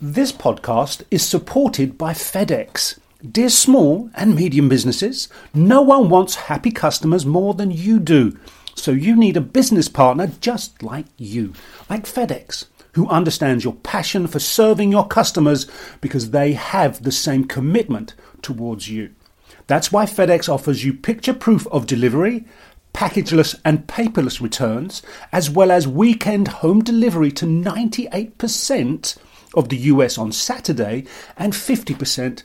This 0.00 0.32
podcast 0.32 1.02
is 1.10 1.26
supported 1.26 1.98
by 1.98 2.12
FedEx. 2.12 2.98
Dear 3.18 3.48
small 3.48 4.10
and 4.14 4.36
medium 4.36 4.68
businesses, 4.68 5.28
no 5.52 5.82
one 5.82 6.08
wants 6.08 6.36
happy 6.36 6.70
customers 6.70 7.26
more 7.26 7.52
than 7.52 7.72
you 7.72 7.98
do. 7.98 8.38
So 8.76 8.92
you 8.92 9.16
need 9.16 9.36
a 9.36 9.40
business 9.40 9.88
partner 9.88 10.30
just 10.40 10.84
like 10.84 11.06
you, 11.16 11.52
like 11.90 12.04
FedEx, 12.04 12.66
who 12.92 13.08
understands 13.08 13.64
your 13.64 13.74
passion 13.74 14.28
for 14.28 14.38
serving 14.38 14.92
your 14.92 15.04
customers 15.04 15.66
because 16.00 16.30
they 16.30 16.52
have 16.52 17.02
the 17.02 17.10
same 17.10 17.42
commitment 17.42 18.14
towards 18.40 18.88
you. 18.88 19.10
That's 19.66 19.90
why 19.90 20.04
FedEx 20.04 20.48
offers 20.48 20.84
you 20.84 20.94
picture 20.94 21.34
proof 21.34 21.66
of 21.72 21.88
delivery, 21.88 22.44
packageless 22.94 23.58
and 23.64 23.88
paperless 23.88 24.40
returns, 24.40 25.02
as 25.32 25.50
well 25.50 25.72
as 25.72 25.88
weekend 25.88 26.46
home 26.46 26.84
delivery 26.84 27.32
to 27.32 27.46
98% 27.46 29.18
of 29.54 29.70
the 29.70 29.76
US 29.76 30.18
on 30.18 30.30
Saturday 30.30 31.04
and 31.36 31.52
50% 31.52 32.44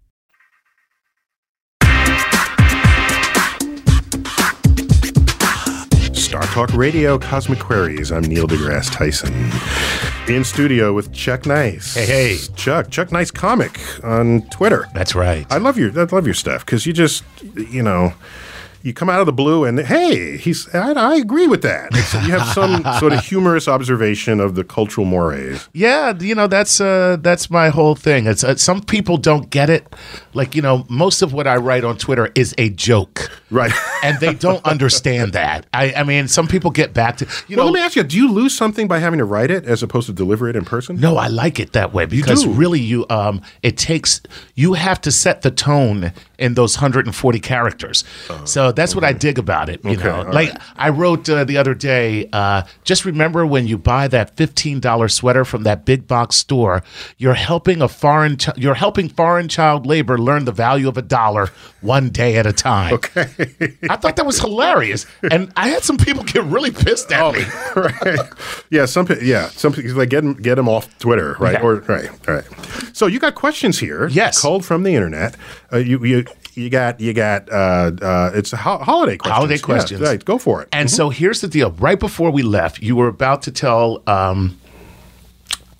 Talk 6.51 6.73
Radio, 6.73 7.17
Cosmic 7.17 7.59
Queries. 7.59 8.11
I'm 8.11 8.23
Neil 8.23 8.45
deGrasse 8.45 8.91
Tyson. 8.91 9.33
In 10.27 10.43
studio 10.43 10.91
with 10.93 11.13
Chuck 11.13 11.45
Nice. 11.45 11.93
Hey, 11.95 12.05
hey. 12.05 12.37
Chuck. 12.55 12.89
Chuck 12.91 13.11
Nice 13.11 13.31
Comic 13.31 13.79
on 14.03 14.41
Twitter. 14.49 14.87
That's 14.93 15.15
right. 15.15 15.45
I 15.49 15.57
love 15.59 15.77
your 15.77 15.97
I 15.97 16.03
love 16.03 16.25
your 16.25 16.33
stuff 16.33 16.65
because 16.65 16.85
you 16.85 16.91
just 16.91 17.23
you 17.55 17.81
know 17.81 18.13
you 18.83 18.93
come 18.93 19.09
out 19.09 19.21
of 19.21 19.27
the 19.27 19.31
blue 19.33 19.63
and 19.63 19.79
hey 19.79 20.35
he's 20.37 20.67
I, 20.75 20.91
I 20.91 21.15
agree 21.15 21.47
with 21.47 21.61
that. 21.61 21.87
It's- 21.93 22.13
you 22.25 22.31
have 22.37 22.47
some 22.49 22.83
sort 22.99 23.13
of 23.13 23.23
humorous 23.23 23.69
observation 23.69 24.41
of 24.41 24.55
the 24.55 24.65
cultural 24.65 25.05
mores. 25.05 25.69
Yeah, 25.73 26.13
you 26.19 26.35
know 26.35 26.47
that's 26.47 26.81
uh, 26.81 27.15
that's 27.21 27.49
my 27.49 27.69
whole 27.69 27.95
thing. 27.95 28.27
It's 28.27 28.43
uh, 28.43 28.57
some 28.57 28.81
people 28.81 29.15
don't 29.15 29.49
get 29.49 29.69
it. 29.69 29.87
Like 30.33 30.53
you 30.53 30.61
know, 30.61 30.85
most 30.89 31.21
of 31.21 31.31
what 31.31 31.47
I 31.47 31.55
write 31.55 31.85
on 31.85 31.97
Twitter 31.97 32.29
is 32.35 32.53
a 32.57 32.69
joke, 32.69 33.31
Right. 33.51 33.71
and 34.03 34.17
they 34.19 34.33
don't 34.33 34.63
understand 34.65 35.33
that. 35.33 35.65
I, 35.73 35.93
I 35.93 36.03
mean, 36.03 36.27
some 36.27 36.47
people 36.47 36.71
get 36.71 36.93
back 36.93 37.17
to 37.17 37.25
you 37.47 37.57
well, 37.57 37.65
know. 37.67 37.71
let 37.71 37.79
me 37.79 37.85
ask 37.85 37.95
you: 37.95 38.03
Do 38.03 38.17
you 38.17 38.31
lose 38.31 38.55
something 38.55 38.87
by 38.87 38.99
having 38.99 39.19
to 39.19 39.25
write 39.25 39.51
it 39.51 39.65
as 39.65 39.83
opposed 39.83 40.07
to 40.07 40.13
deliver 40.13 40.49
it 40.49 40.55
in 40.55 40.65
person? 40.65 40.99
no, 40.99 41.17
I 41.17 41.27
like 41.27 41.59
it 41.59 41.73
that 41.73 41.93
way 41.93 42.05
because 42.05 42.43
do. 42.43 42.51
really, 42.51 42.79
you 42.79 43.05
um, 43.09 43.41
it 43.61 43.77
takes 43.77 44.21
you 44.55 44.73
have 44.73 45.01
to 45.01 45.11
set 45.11 45.41
the 45.41 45.51
tone 45.51 46.13
in 46.39 46.55
those 46.55 46.75
140 46.77 47.39
characters. 47.39 48.03
so 48.45 48.71
that's 48.71 48.95
what 48.95 49.03
I 49.03 49.13
dig 49.13 49.37
about 49.37 49.69
it. 49.69 49.83
You 49.83 49.91
Uh, 49.91 49.93
Okay, 49.93 50.05
know, 50.07 50.31
like 50.31 50.49
right. 50.49 50.61
I 50.77 50.89
wrote 50.89 51.29
uh, 51.29 51.43
the 51.43 51.57
other 51.57 51.75
day. 51.75 52.27
Uh, 52.33 52.63
just 52.83 53.05
remember 53.05 53.45
when 53.45 53.67
you 53.67 53.77
buy 53.77 54.07
that 54.07 54.35
$15 54.37 55.11
sweater 55.11 55.45
from 55.45 55.63
that 55.63 55.85
big 55.85 56.07
box 56.07 56.37
store, 56.37 56.81
you're 57.17 57.35
helping 57.35 57.81
a 57.81 57.87
foreign 57.87 58.37
ch- 58.37 58.49
you're 58.57 58.73
helping 58.73 59.09
foreign 59.09 59.47
child 59.47 59.85
labor 59.85 60.17
learn 60.17 60.45
the 60.45 60.51
value 60.51 60.87
of 60.87 60.97
a 60.97 61.01
dollar 61.03 61.49
one 61.81 62.09
day 62.09 62.37
at 62.37 62.47
a 62.47 62.53
time. 62.53 62.93
Okay, 62.93 63.27
I 63.89 63.95
thought 63.97 64.15
that 64.15 64.25
was 64.25 64.39
hilarious, 64.39 65.05
and 65.31 65.51
I 65.55 65.69
had 65.69 65.83
some 65.83 65.97
people 65.97 66.23
get 66.23 66.43
really 66.45 66.71
pissed 66.71 67.11
at 67.11 67.33
me. 67.33 67.43
right. 67.75 68.19
Yeah, 68.69 68.85
some 68.85 69.07
yeah, 69.21 69.47
some 69.49 69.73
people 69.73 69.93
like 69.95 70.09
get 70.09 70.23
'em- 70.23 70.33
get 70.41 70.55
them 70.55 70.69
off 70.69 70.97
Twitter, 70.99 71.35
right? 71.39 71.53
Yeah. 71.53 71.61
Or 71.61 71.75
right, 71.81 72.09
right. 72.27 72.43
So 72.93 73.07
you 73.07 73.19
got 73.19 73.35
questions 73.35 73.79
here? 73.79 74.07
Yes. 74.07 74.41
called 74.41 74.65
from 74.65 74.83
the 74.83 74.93
internet. 74.95 75.35
Uh, 75.73 75.77
you 75.77 76.03
you 76.05 76.25
you 76.53 76.69
got 76.69 76.99
you 76.99 77.13
got 77.13 77.49
uh, 77.51 77.91
uh, 78.01 78.31
it's 78.33 78.51
ho- 78.51 78.77
holiday 78.79 79.17
questions. 79.17 79.35
Holiday 79.37 79.55
Yeah, 79.55 79.61
questions. 79.61 80.01
right, 80.01 80.23
go 80.25 80.37
for 80.37 80.61
it. 80.61 80.69
And 80.73 80.89
so 80.91 81.09
here's 81.09 81.41
the 81.41 81.47
deal. 81.47 81.71
Right 81.71 81.99
before 81.99 82.29
we 82.31 82.43
left, 82.43 82.81
you 82.81 82.95
were 82.95 83.07
about 83.07 83.41
to 83.43 83.51
tell 83.51 84.03
um, 84.07 84.57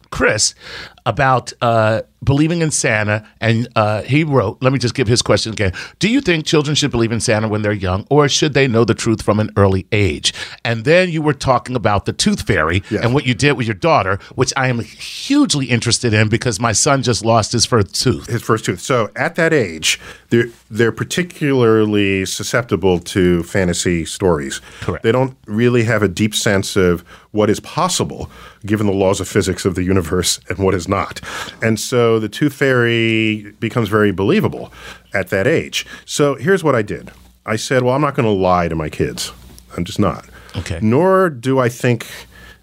Chris 0.09 0.55
about 1.05 1.51
uh, 1.61 2.01
believing 2.23 2.61
in 2.61 2.69
Santa, 2.71 3.27
and 3.39 3.67
uh, 3.75 4.03
he 4.03 4.23
wrote, 4.23 4.57
let 4.61 4.71
me 4.71 4.77
just 4.79 4.93
give 4.93 5.07
his 5.07 5.21
question 5.21 5.51
again. 5.53 5.73
Do 5.99 6.07
you 6.09 6.21
think 6.21 6.45
children 6.45 6.75
should 6.75 6.91
believe 6.91 7.11
in 7.11 7.19
Santa 7.19 7.47
when 7.47 7.61
they're 7.63 7.71
young, 7.71 8.05
or 8.09 8.29
should 8.29 8.53
they 8.53 8.67
know 8.67 8.85
the 8.85 8.93
truth 8.93 9.21
from 9.23 9.39
an 9.39 9.49
early 9.57 9.87
age? 9.91 10.33
And 10.63 10.85
then 10.85 11.09
you 11.09 11.21
were 11.21 11.33
talking 11.33 11.75
about 11.75 12.05
the 12.05 12.13
tooth 12.13 12.43
fairy 12.43 12.83
Yeah. 12.91 12.99
and 13.03 13.13
what 13.13 13.25
you 13.25 13.33
did 13.33 13.53
with 13.53 13.65
your 13.65 13.73
daughter, 13.75 14.19
which 14.35 14.53
I 14.55 14.67
am 14.67 14.79
hugely 14.79 15.65
interested 15.67 16.13
in 16.13 16.29
because 16.29 16.59
my 16.59 16.71
son 16.73 17.01
just 17.01 17.25
lost 17.25 17.51
his 17.53 17.65
first 17.65 17.95
tooth. 17.95 18.27
his 18.27 18.43
first 18.43 18.65
tooth. 18.65 18.79
So 18.81 19.09
at 19.15 19.35
that 19.35 19.53
age, 19.53 19.99
they're 20.29 20.49
they're 20.69 20.91
particularly 20.91 22.25
susceptible 22.25 22.99
to 22.99 23.43
fantasy 23.43 24.05
stories. 24.05 24.61
Correct. 24.81 25.03
They 25.03 25.11
don't 25.11 25.35
really 25.47 25.83
have 25.83 26.03
a 26.03 26.07
deep 26.07 26.33
sense 26.35 26.75
of 26.75 27.01
what 27.31 27.49
is 27.49 27.59
possible 27.59 28.29
given 28.65 28.85
the 28.85 28.93
laws 28.93 29.19
of 29.19 29.27
physics 29.27 29.65
of 29.65 29.75
the 29.75 29.83
universe 29.83 30.39
and 30.49 30.59
what 30.59 30.73
is 30.73 30.87
not. 30.91 31.19
And 31.63 31.79
so 31.79 32.19
the 32.19 32.29
tooth 32.29 32.53
fairy 32.53 33.51
becomes 33.59 33.89
very 33.89 34.11
believable 34.11 34.71
at 35.13 35.29
that 35.29 35.47
age. 35.47 35.87
So 36.05 36.35
here's 36.35 36.63
what 36.63 36.75
I 36.75 36.83
did. 36.83 37.09
I 37.47 37.55
said, 37.55 37.81
well, 37.81 37.95
I'm 37.95 38.01
not 38.01 38.13
going 38.13 38.27
to 38.27 38.31
lie 38.31 38.67
to 38.67 38.75
my 38.75 38.89
kids. 38.89 39.31
I'm 39.75 39.83
just 39.83 39.99
not. 39.99 40.29
Okay. 40.55 40.77
Nor 40.81 41.29
do 41.31 41.57
I 41.57 41.69
think 41.69 42.05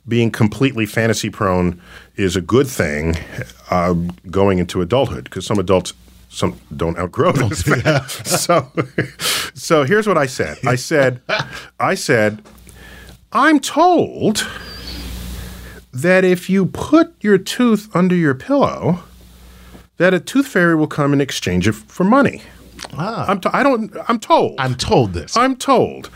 being 0.06 0.30
completely 0.30 0.86
fantasy 0.86 1.30
prone 1.30 1.80
is 2.16 2.36
a 2.36 2.40
good 2.40 2.68
thing 2.68 3.16
uh, 3.70 3.94
going 4.30 4.58
into 4.58 4.80
adulthood 4.80 5.24
because 5.24 5.44
some 5.44 5.58
adults 5.58 5.92
some 6.30 6.60
don't 6.76 6.98
outgrow 6.98 7.32
this. 7.48 8.12
so, 8.24 8.70
so 9.54 9.84
here's 9.84 10.06
what 10.06 10.18
I 10.18 10.26
said. 10.26 10.58
I 10.66 10.74
said, 10.76 11.22
I 11.80 11.94
said, 11.94 12.42
I'm 13.32 13.60
told 13.60 14.46
that 16.02 16.24
if 16.24 16.48
you 16.48 16.66
put 16.66 17.14
your 17.20 17.38
tooth 17.38 17.94
under 17.94 18.14
your 18.14 18.34
pillow, 18.34 19.00
that 19.96 20.14
a 20.14 20.20
tooth 20.20 20.46
fairy 20.46 20.76
will 20.76 20.86
come 20.86 21.12
and 21.12 21.20
exchange 21.20 21.66
it 21.66 21.72
for 21.72 22.04
money. 22.04 22.42
Ah. 22.94 23.26
I'm 23.28 23.40
t- 23.40 23.50
I 23.52 23.62
don't. 23.62 23.94
I'm 24.08 24.20
told. 24.20 24.54
I'm 24.58 24.74
told 24.76 25.12
this. 25.12 25.36
I'm 25.36 25.56
told. 25.56 26.10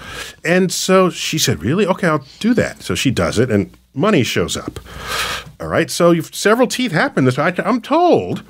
And 0.44 0.70
so 0.70 1.10
she 1.10 1.38
said, 1.38 1.62
Really? 1.62 1.86
Okay, 1.86 2.06
I'll 2.06 2.24
do 2.38 2.54
that. 2.54 2.82
So 2.82 2.94
she 2.94 3.10
does 3.10 3.38
it, 3.38 3.50
and 3.50 3.76
money 3.94 4.22
shows 4.22 4.56
up. 4.56 4.78
All 5.60 5.68
right. 5.68 5.90
So 5.90 6.12
you've, 6.12 6.34
several 6.34 6.66
teeth 6.66 6.92
happen 6.92 7.24
this 7.24 7.38
I, 7.38 7.54
I'm 7.64 7.80
told. 7.80 8.42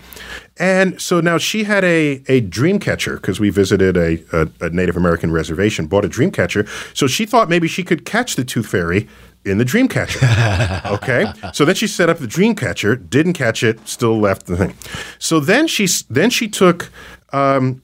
And 0.58 1.00
so 1.00 1.20
now 1.20 1.38
she 1.38 1.64
had 1.64 1.82
a, 1.82 2.22
a 2.28 2.40
dream 2.40 2.78
catcher 2.78 3.16
because 3.16 3.40
we 3.40 3.50
visited 3.50 3.96
a, 3.96 4.22
a, 4.32 4.48
a 4.66 4.70
Native 4.70 4.96
American 4.96 5.32
reservation, 5.32 5.86
bought 5.86 6.04
a 6.04 6.08
dream 6.08 6.30
catcher. 6.30 6.66
So 6.94 7.06
she 7.06 7.24
thought 7.24 7.48
maybe 7.48 7.68
she 7.68 7.82
could 7.82 8.04
catch 8.04 8.36
the 8.36 8.44
tooth 8.44 8.66
fairy 8.66 9.08
in 9.44 9.58
the 9.58 9.64
Dreamcatcher. 9.64 10.84
okay. 10.92 11.32
So 11.52 11.64
then 11.64 11.74
she 11.74 11.86
set 11.86 12.08
up 12.08 12.18
the 12.18 12.26
Dreamcatcher, 12.26 13.08
didn't 13.10 13.34
catch 13.34 13.62
it, 13.62 13.86
still 13.88 14.18
left 14.18 14.46
the 14.46 14.56
thing. 14.56 14.74
So 15.18 15.40
then 15.40 15.66
she, 15.66 15.86
then 16.08 16.30
she 16.30 16.48
took. 16.48 16.90
Um, 17.32 17.80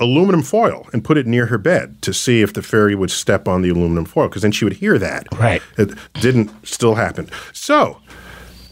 aluminum 0.00 0.42
foil 0.42 0.86
and 0.92 1.04
put 1.04 1.18
it 1.18 1.26
near 1.26 1.46
her 1.46 1.58
bed 1.58 2.00
to 2.02 2.12
see 2.12 2.40
if 2.40 2.52
the 2.52 2.62
fairy 2.62 2.94
would 2.94 3.10
step 3.10 3.48
on 3.48 3.62
the 3.62 3.68
aluminum 3.68 4.04
foil 4.04 4.28
because 4.28 4.42
then 4.42 4.52
she 4.52 4.64
would 4.64 4.74
hear 4.74 4.98
that. 4.98 5.26
Right. 5.36 5.62
It 5.76 5.90
didn't 6.14 6.50
still 6.64 6.94
happen. 6.94 7.28
So, 7.52 7.98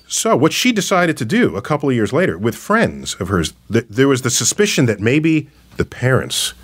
so 0.08 0.36
what 0.36 0.52
she 0.52 0.72
decided 0.72 1.16
to 1.16 1.24
do 1.24 1.56
a 1.56 1.62
couple 1.62 1.88
of 1.88 1.94
years 1.94 2.12
later 2.12 2.38
with 2.38 2.54
friends 2.54 3.14
of 3.14 3.28
hers, 3.28 3.54
th- 3.72 3.86
there 3.90 4.08
was 4.08 4.22
the 4.22 4.30
suspicion 4.30 4.86
that 4.86 5.00
maybe 5.00 5.48
the 5.76 5.84
parents 5.84 6.54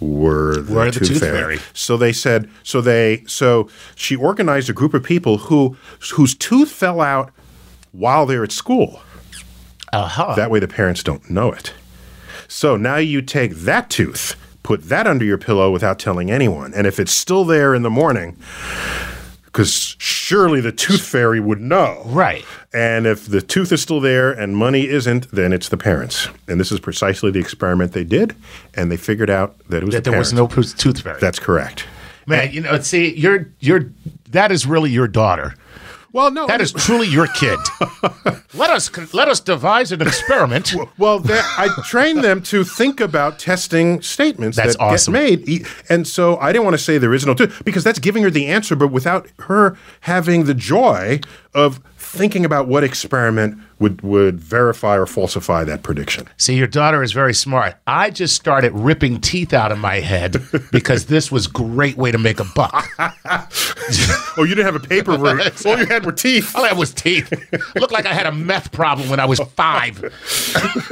were 0.00 0.60
the, 0.62 0.74
Were 0.74 0.90
the 0.90 1.00
tooth 1.00 1.20
fairy. 1.20 1.58
So 1.72 1.96
they 1.96 2.12
said, 2.12 2.50
so 2.62 2.80
they, 2.80 3.24
so 3.26 3.68
she 3.94 4.16
organized 4.16 4.70
a 4.70 4.72
group 4.72 4.94
of 4.94 5.02
people 5.02 5.38
who 5.38 5.76
whose 6.14 6.34
tooth 6.34 6.70
fell 6.70 7.00
out 7.00 7.30
while 7.92 8.26
they're 8.26 8.44
at 8.44 8.52
school. 8.52 9.00
uh-huh. 9.92 10.34
That 10.36 10.50
way 10.50 10.58
the 10.58 10.68
parents 10.68 11.02
don't 11.02 11.28
know 11.30 11.52
it. 11.52 11.72
So 12.48 12.76
now 12.76 12.96
you 12.96 13.22
take 13.22 13.52
that 13.52 13.90
tooth, 13.90 14.36
put 14.62 14.84
that 14.84 15.06
under 15.06 15.24
your 15.24 15.38
pillow 15.38 15.70
without 15.70 15.98
telling 15.98 16.30
anyone. 16.30 16.74
And 16.74 16.86
if 16.86 16.98
it's 16.98 17.12
still 17.12 17.44
there 17.44 17.74
in 17.74 17.82
the 17.82 17.90
morning, 17.90 18.36
because 19.52 19.96
surely 19.98 20.60
the 20.60 20.72
tooth 20.72 21.02
fairy 21.02 21.40
would 21.40 21.60
know. 21.60 22.02
Right. 22.06 22.44
And 22.72 23.06
if 23.06 23.26
the 23.26 23.42
tooth 23.42 23.72
is 23.72 23.82
still 23.82 24.00
there 24.00 24.30
and 24.30 24.56
money 24.56 24.88
isn't, 24.88 25.30
then 25.32 25.52
it's 25.52 25.68
the 25.68 25.76
parents. 25.76 26.28
And 26.46 26.60
this 26.60 26.70
is 26.70 26.78
precisely 26.78 27.30
the 27.30 27.40
experiment 27.40 27.92
they 27.92 28.04
did. 28.04 28.36
And 28.74 28.90
they 28.92 28.96
figured 28.96 29.30
out 29.30 29.56
that 29.68 29.82
it 29.82 29.86
was 29.86 29.94
that 29.94 30.04
the 30.04 30.10
there 30.10 30.18
was 30.18 30.32
no 30.32 30.46
tooth 30.46 31.00
fairy. 31.00 31.18
That's 31.20 31.38
correct. 31.38 31.84
Man, 32.26 32.52
you 32.52 32.60
know, 32.60 32.78
see, 32.80 33.14
you're 33.16 33.48
you're 33.58 33.90
that 34.30 34.52
is 34.52 34.66
really 34.66 34.90
your 34.90 35.08
daughter. 35.08 35.54
Well, 36.12 36.30
no. 36.30 36.46
That 36.46 36.60
is 36.60 36.72
truly 36.72 37.06
your 37.06 37.26
kid. 37.28 37.58
let 38.54 38.70
us 38.70 39.14
let 39.14 39.28
us 39.28 39.40
devise 39.40 39.92
an 39.92 40.02
experiment. 40.02 40.74
Well, 40.98 41.18
that, 41.20 41.44
I 41.56 41.68
trained 41.84 42.22
them 42.22 42.42
to 42.44 42.64
think 42.64 43.00
about 43.00 43.38
testing 43.38 44.02
statements 44.02 44.56
That's 44.56 44.76
that 44.76 44.82
awesome. 44.82 45.14
get 45.14 45.46
made. 45.46 45.66
And 45.88 46.06
so 46.06 46.36
I 46.38 46.52
didn't 46.52 46.64
want 46.64 46.74
to 46.74 46.82
say 46.82 46.98
there 46.98 47.14
is 47.14 47.24
no 47.24 47.32
tooth 47.34 47.62
because 47.64 47.84
that's 47.84 47.98
giving 47.98 48.22
her 48.22 48.30
the 48.30 48.46
answer, 48.48 48.76
but 48.76 48.88
without 48.88 49.28
her 49.40 49.78
having 50.00 50.44
the 50.44 50.54
joy 50.54 51.20
of 51.54 51.80
thinking 51.96 52.44
about 52.44 52.66
what 52.66 52.84
experiment 52.84 53.58
would, 53.80 54.02
would 54.02 54.38
verify 54.38 54.96
or 54.96 55.06
falsify 55.06 55.64
that 55.64 55.82
prediction. 55.82 56.28
See, 56.36 56.54
your 56.56 56.66
daughter 56.68 57.02
is 57.02 57.10
very 57.12 57.34
smart. 57.34 57.74
I 57.86 58.10
just 58.10 58.36
started 58.36 58.72
ripping 58.72 59.20
teeth 59.20 59.52
out 59.52 59.72
of 59.72 59.78
my 59.78 59.96
head 60.00 60.36
because 60.70 61.06
this 61.06 61.32
was 61.32 61.46
great 61.48 61.96
way 61.96 62.12
to 62.12 62.18
make 62.18 62.38
a 62.38 62.44
buck. 62.54 62.86
Oh, 64.36 64.44
you 64.44 64.54
didn't 64.54 64.66
have 64.72 64.76
a 64.76 64.86
paper 64.86 65.18
where 65.18 65.40
all 65.66 65.78
you 65.78 65.86
had 65.86 66.06
were 66.06 66.12
teeth. 66.12 66.54
All 66.54 66.64
I 66.64 66.68
had 66.68 66.78
was 66.78 66.92
teeth. 66.94 67.30
Looked 67.74 67.92
like 67.92 68.06
I 68.06 68.14
had 68.14 68.26
a 68.26 68.32
meth 68.32 68.70
problem 68.72 69.10
when 69.10 69.18
I 69.18 69.24
was 69.24 69.40
five. 69.56 70.00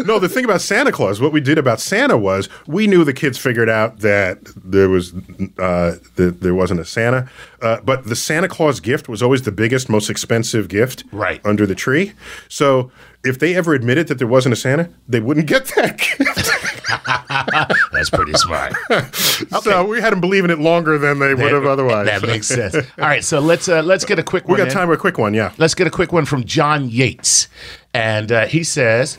No, 0.05 0.18
the 0.18 0.29
thing 0.29 0.44
about 0.44 0.61
Santa 0.61 0.90
Claus, 0.90 1.20
what 1.20 1.33
we 1.33 1.40
did 1.40 1.57
about 1.59 1.81
Santa 1.81 2.18
was 2.18 2.48
we 2.66 2.87
knew 2.88 3.05
the 3.05 3.12
kids 3.12 3.38
figured 3.38 3.68
out 3.68 4.01
that 4.01 4.38
there 4.57 4.88
was 4.88 5.12
uh, 5.59 5.96
that 6.16 6.38
there 6.40 6.55
wasn't 6.55 6.81
a 6.81 6.85
Santa, 6.85 7.29
uh, 7.62 7.81
but 7.83 8.05
the 8.07 8.16
Santa 8.16 8.48
Claus 8.48 8.81
gift 8.81 9.09
was 9.09 9.22
always 9.22 9.42
the 9.42 9.53
biggest, 9.53 9.88
most 9.88 10.11
expensive 10.11 10.68
gift 10.68 11.05
Right. 11.12 11.40
under 11.44 11.64
the 11.66 11.74
tree. 11.77 12.12
So 12.48 12.77
if 13.24 13.38
they 13.38 13.54
ever 13.54 13.74
admitted 13.74 14.08
that 14.08 14.18
there 14.18 14.26
wasn't 14.26 14.52
a 14.52 14.56
Santa, 14.56 14.90
they 15.08 15.20
wouldn't 15.20 15.46
get 15.46 15.66
that 15.76 15.98
gift. 16.18 16.50
That's 17.92 18.10
pretty 18.10 18.32
smart. 18.34 18.72
So 19.62 19.84
we 19.84 20.00
had 20.00 20.12
them 20.12 20.20
believing 20.20 20.50
it 20.50 20.58
longer 20.58 20.98
than 20.98 21.18
they 21.18 21.34
would 21.34 21.52
have 21.52 21.64
otherwise. 21.64 22.06
That 22.06 22.22
makes 22.22 22.46
sense. 22.48 22.74
All 22.74 22.82
right, 22.98 23.22
so 23.24 23.38
let's 23.40 23.68
uh, 23.68 23.82
let's 23.82 24.04
get 24.04 24.18
a 24.18 24.22
quick 24.22 24.48
we 24.48 24.56
got 24.56 24.68
in. 24.68 24.74
time 24.74 24.88
for 24.88 24.94
a 24.94 24.98
quick 24.98 25.18
one, 25.18 25.32
yeah. 25.34 25.52
Let's 25.58 25.74
get 25.74 25.86
a 25.86 25.90
quick 25.90 26.12
one 26.12 26.24
from 26.24 26.44
John 26.44 26.88
Yates. 26.88 27.48
And 27.94 28.32
uh, 28.32 28.46
he 28.46 28.64
says, 28.64 29.18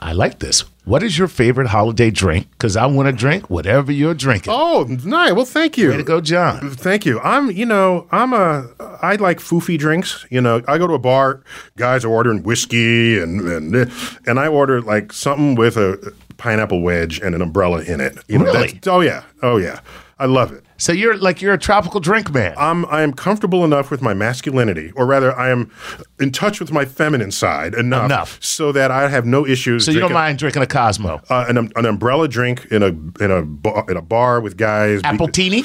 I 0.00 0.12
like 0.12 0.38
this. 0.40 0.64
What 0.86 1.02
is 1.02 1.18
your 1.18 1.26
favorite 1.28 1.66
holiday 1.66 2.10
drink? 2.12 2.48
Because 2.52 2.76
I 2.76 2.86
want 2.86 3.08
to 3.08 3.12
drink 3.12 3.50
whatever 3.50 3.90
you're 3.90 4.14
drinking. 4.14 4.52
Oh, 4.56 4.84
nice. 5.04 5.32
Well, 5.32 5.44
thank 5.44 5.76
you. 5.76 5.90
Way 5.90 5.96
to 5.96 6.04
go, 6.04 6.20
John. 6.20 6.70
Thank 6.70 7.04
you. 7.04 7.18
I'm, 7.20 7.50
you 7.50 7.66
know, 7.66 8.06
I'm 8.12 8.32
a, 8.32 8.68
I 9.02 9.16
like 9.16 9.38
foofy 9.40 9.76
drinks. 9.76 10.24
You 10.30 10.40
know, 10.40 10.62
I 10.68 10.78
go 10.78 10.86
to 10.86 10.94
a 10.94 10.98
bar, 10.98 11.42
guys 11.76 12.04
are 12.04 12.08
ordering 12.08 12.44
whiskey 12.44 13.18
and 13.20 13.40
and 13.40 13.90
and 14.26 14.38
I 14.38 14.46
order 14.46 14.80
like 14.80 15.12
something 15.12 15.56
with 15.56 15.76
a 15.76 16.12
pineapple 16.36 16.80
wedge 16.82 17.18
and 17.20 17.34
an 17.34 17.42
umbrella 17.42 17.82
in 17.82 18.00
it. 18.00 18.16
You 18.28 18.38
know, 18.38 18.44
Really? 18.44 18.58
that's- 18.68 18.86
Oh 18.86 19.00
yeah, 19.00 19.24
oh 19.42 19.56
yeah. 19.56 19.80
I 20.18 20.24
love 20.24 20.50
it. 20.52 20.64
So 20.78 20.92
you're 20.92 21.16
like 21.18 21.42
you're 21.42 21.52
a 21.52 21.58
tropical 21.58 22.00
drink 22.00 22.32
man. 22.32 22.54
I'm 22.56 22.86
I 22.86 23.02
am 23.02 23.12
comfortable 23.12 23.64
enough 23.64 23.90
with 23.90 24.00
my 24.00 24.14
masculinity, 24.14 24.90
or 24.96 25.04
rather, 25.06 25.36
I 25.38 25.50
am 25.50 25.70
in 26.18 26.32
touch 26.32 26.58
with 26.58 26.72
my 26.72 26.84
feminine 26.86 27.30
side 27.30 27.74
enough, 27.74 28.04
Enough. 28.06 28.38
so 28.42 28.72
that 28.72 28.90
I 28.90 29.08
have 29.08 29.26
no 29.26 29.46
issues. 29.46 29.84
so 29.84 29.90
you 29.90 30.00
don't 30.00 30.08
drinking- 30.08 30.14
mind 30.14 30.38
drinking 30.38 30.62
a 30.62 30.66
Cosmo. 30.66 31.20
uh, 31.28 31.44
an, 31.48 31.58
an 31.58 31.84
umbrella 31.86 32.28
drink 32.28 32.66
in 32.70 32.82
a 32.82 32.88
in 33.22 33.30
a 33.30 33.42
bar, 33.42 33.84
in 33.90 33.96
a 33.98 34.02
bar 34.02 34.40
with 34.40 34.56
guys. 34.56 35.02
Appletini? 35.02 35.64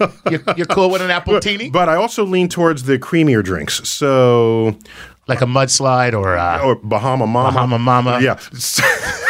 you're, 0.30 0.42
you're 0.56 0.66
cool 0.66 0.90
with 0.90 1.02
an 1.02 1.10
appletini? 1.10 1.72
But 1.72 1.88
I 1.88 1.96
also 1.96 2.24
lean 2.24 2.48
towards 2.48 2.84
the 2.84 2.98
creamier 2.98 3.42
drinks. 3.42 3.88
So 3.88 4.76
Like 5.26 5.40
a 5.40 5.46
mudslide 5.46 6.14
or 6.18 6.36
uh, 6.36 6.60
or 6.62 6.76
Bahama 6.76 7.26
Mama. 7.26 7.50
Bahama 7.52 7.78
Mama. 7.78 8.20
Yeah. 8.20 8.38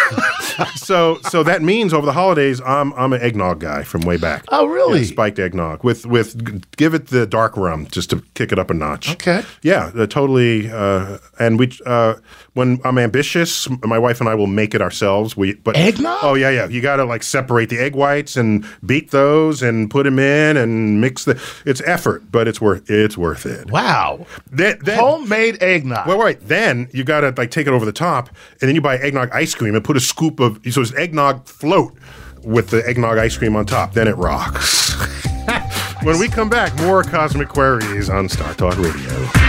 so 0.76 1.18
so 1.22 1.42
that 1.42 1.62
means 1.62 1.92
over 1.92 2.06
the 2.06 2.12
holidays, 2.12 2.60
I'm 2.60 2.92
I'm 2.94 3.12
an 3.12 3.20
eggnog 3.20 3.60
guy 3.60 3.82
from 3.82 4.02
way 4.02 4.16
back. 4.16 4.44
Oh, 4.48 4.66
really? 4.66 5.00
Yeah, 5.00 5.06
spiked 5.06 5.38
eggnog 5.38 5.84
with 5.84 6.06
with 6.06 6.76
give 6.76 6.94
it 6.94 7.08
the 7.08 7.26
dark 7.26 7.56
rum 7.56 7.86
just 7.86 8.10
to 8.10 8.22
kick 8.34 8.52
it 8.52 8.58
up 8.58 8.70
a 8.70 8.74
notch. 8.74 9.12
Okay. 9.12 9.42
Yeah, 9.62 9.90
uh, 9.96 10.06
totally. 10.06 10.70
Uh, 10.70 11.18
and 11.38 11.58
we 11.58 11.72
uh, 11.86 12.14
when 12.54 12.80
I'm 12.84 12.98
ambitious, 12.98 13.68
my 13.82 13.98
wife 13.98 14.20
and 14.20 14.28
I 14.28 14.34
will 14.34 14.46
make 14.46 14.74
it 14.74 14.80
ourselves. 14.80 15.36
We 15.36 15.54
but 15.54 15.76
Eggnog? 15.76 16.18
Oh 16.22 16.34
yeah, 16.34 16.50
yeah. 16.50 16.68
You 16.68 16.80
got 16.80 16.96
to 16.96 17.04
like 17.04 17.22
separate 17.22 17.68
the 17.68 17.78
egg 17.78 17.94
whites 17.94 18.36
and 18.36 18.64
beat 18.84 19.10
those 19.10 19.62
and 19.62 19.90
put 19.90 20.04
them 20.04 20.18
in 20.18 20.56
and 20.56 21.00
mix 21.00 21.24
the. 21.24 21.40
It's 21.64 21.82
effort, 21.84 22.30
but 22.30 22.48
it's 22.48 22.60
worth 22.60 22.88
it's 22.90 23.18
worth 23.18 23.46
it. 23.46 23.70
wow. 23.70 24.26
Then, 24.50 24.78
then, 24.82 24.98
Homemade 24.98 25.62
eggnog. 25.62 26.06
well, 26.06 26.18
right. 26.18 26.38
Then 26.40 26.88
you 26.92 27.04
got 27.04 27.20
to 27.20 27.34
like 27.36 27.50
take 27.50 27.66
it 27.66 27.72
over 27.72 27.84
the 27.84 27.92
top, 27.92 28.28
and 28.60 28.68
then 28.68 28.74
you 28.74 28.80
buy 28.80 28.98
eggnog 28.98 29.30
ice 29.32 29.54
cream 29.54 29.74
and 29.74 29.84
put 29.84 29.96
a 29.96 30.00
scoop 30.00 30.40
of 30.44 30.60
so 30.72 30.80
it's 30.80 30.94
eggnog 30.94 31.46
float 31.46 31.94
with 32.42 32.70
the 32.70 32.86
eggnog 32.86 33.18
ice 33.18 33.36
cream 33.36 33.56
on 33.56 33.66
top. 33.66 33.92
Then 33.92 34.08
it 34.08 34.16
rocks. 34.16 34.94
when 36.02 36.18
we 36.18 36.28
come 36.28 36.48
back, 36.48 36.74
more 36.78 37.02
cosmic 37.02 37.48
queries 37.48 38.08
on 38.08 38.28
Star 38.28 38.54
Talk 38.54 38.76
Radio. 38.78 39.43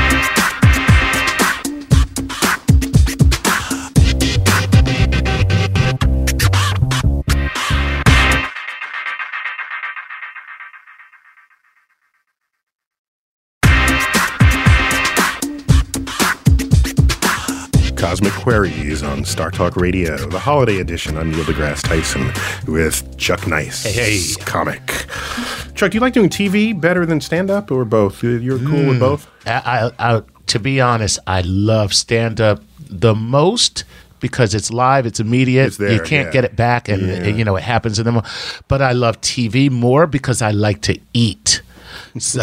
Cosmic 18.15 18.32
Queries 18.32 19.04
on 19.04 19.25
Star 19.25 19.51
Talk 19.51 19.75
Radio, 19.75 20.15
the 20.15 20.39
holiday 20.39 20.80
edition. 20.80 21.17
I'm 21.17 21.32
Neil 21.32 21.43
deGrasse 21.43 21.84
Tyson 21.84 22.32
with 22.65 23.17
Chuck 23.17 23.45
Nice, 23.45 23.84
Hey, 23.84 24.19
hey. 24.19 24.34
comic. 24.45 25.06
Chuck, 25.75 25.91
do 25.91 25.97
you 25.97 25.99
like 25.99 26.13
doing 26.13 26.30
TV 26.30 26.71
better 26.80 27.06
than 27.06 27.19
stand 27.19 27.51
up 27.51 27.71
or 27.71 27.84
both? 27.84 28.23
You're 28.23 28.58
cool 28.60 28.67
Hmm. 28.84 28.88
with 28.88 28.99
both? 29.01 29.28
I, 29.45 29.91
I, 29.99 30.15
I, 30.15 30.21
to 30.47 30.60
be 30.60 30.80
honest, 30.80 31.19
I 31.28 31.41
love 31.41 31.93
stand 31.93 32.39
up 32.39 32.63
the 32.80 33.13
most 33.13 33.84
because 34.21 34.56
it's 34.56 34.71
live, 34.71 35.06
it's 35.06 35.19
immediate. 35.19 35.65
It's 35.67 35.75
there, 35.78 35.91
you 35.91 35.99
can't 35.99 36.28
yeah. 36.28 36.32
get 36.32 36.45
it 36.45 36.56
back, 36.56 36.88
and 36.88 37.01
Yeah. 37.06 37.25
you 37.28 37.43
know 37.43 37.58
it 37.58 37.63
happens 37.63 37.99
in 37.99 38.06
them. 38.06 38.21
But 38.69 38.82
I 38.82 38.93
love 38.93 39.19
TV 39.19 39.69
more 39.69 40.08
because 40.08 40.41
I 40.41 40.51
like 40.51 40.80
to 40.84 40.97
eat. 41.13 41.62
So 42.19 42.41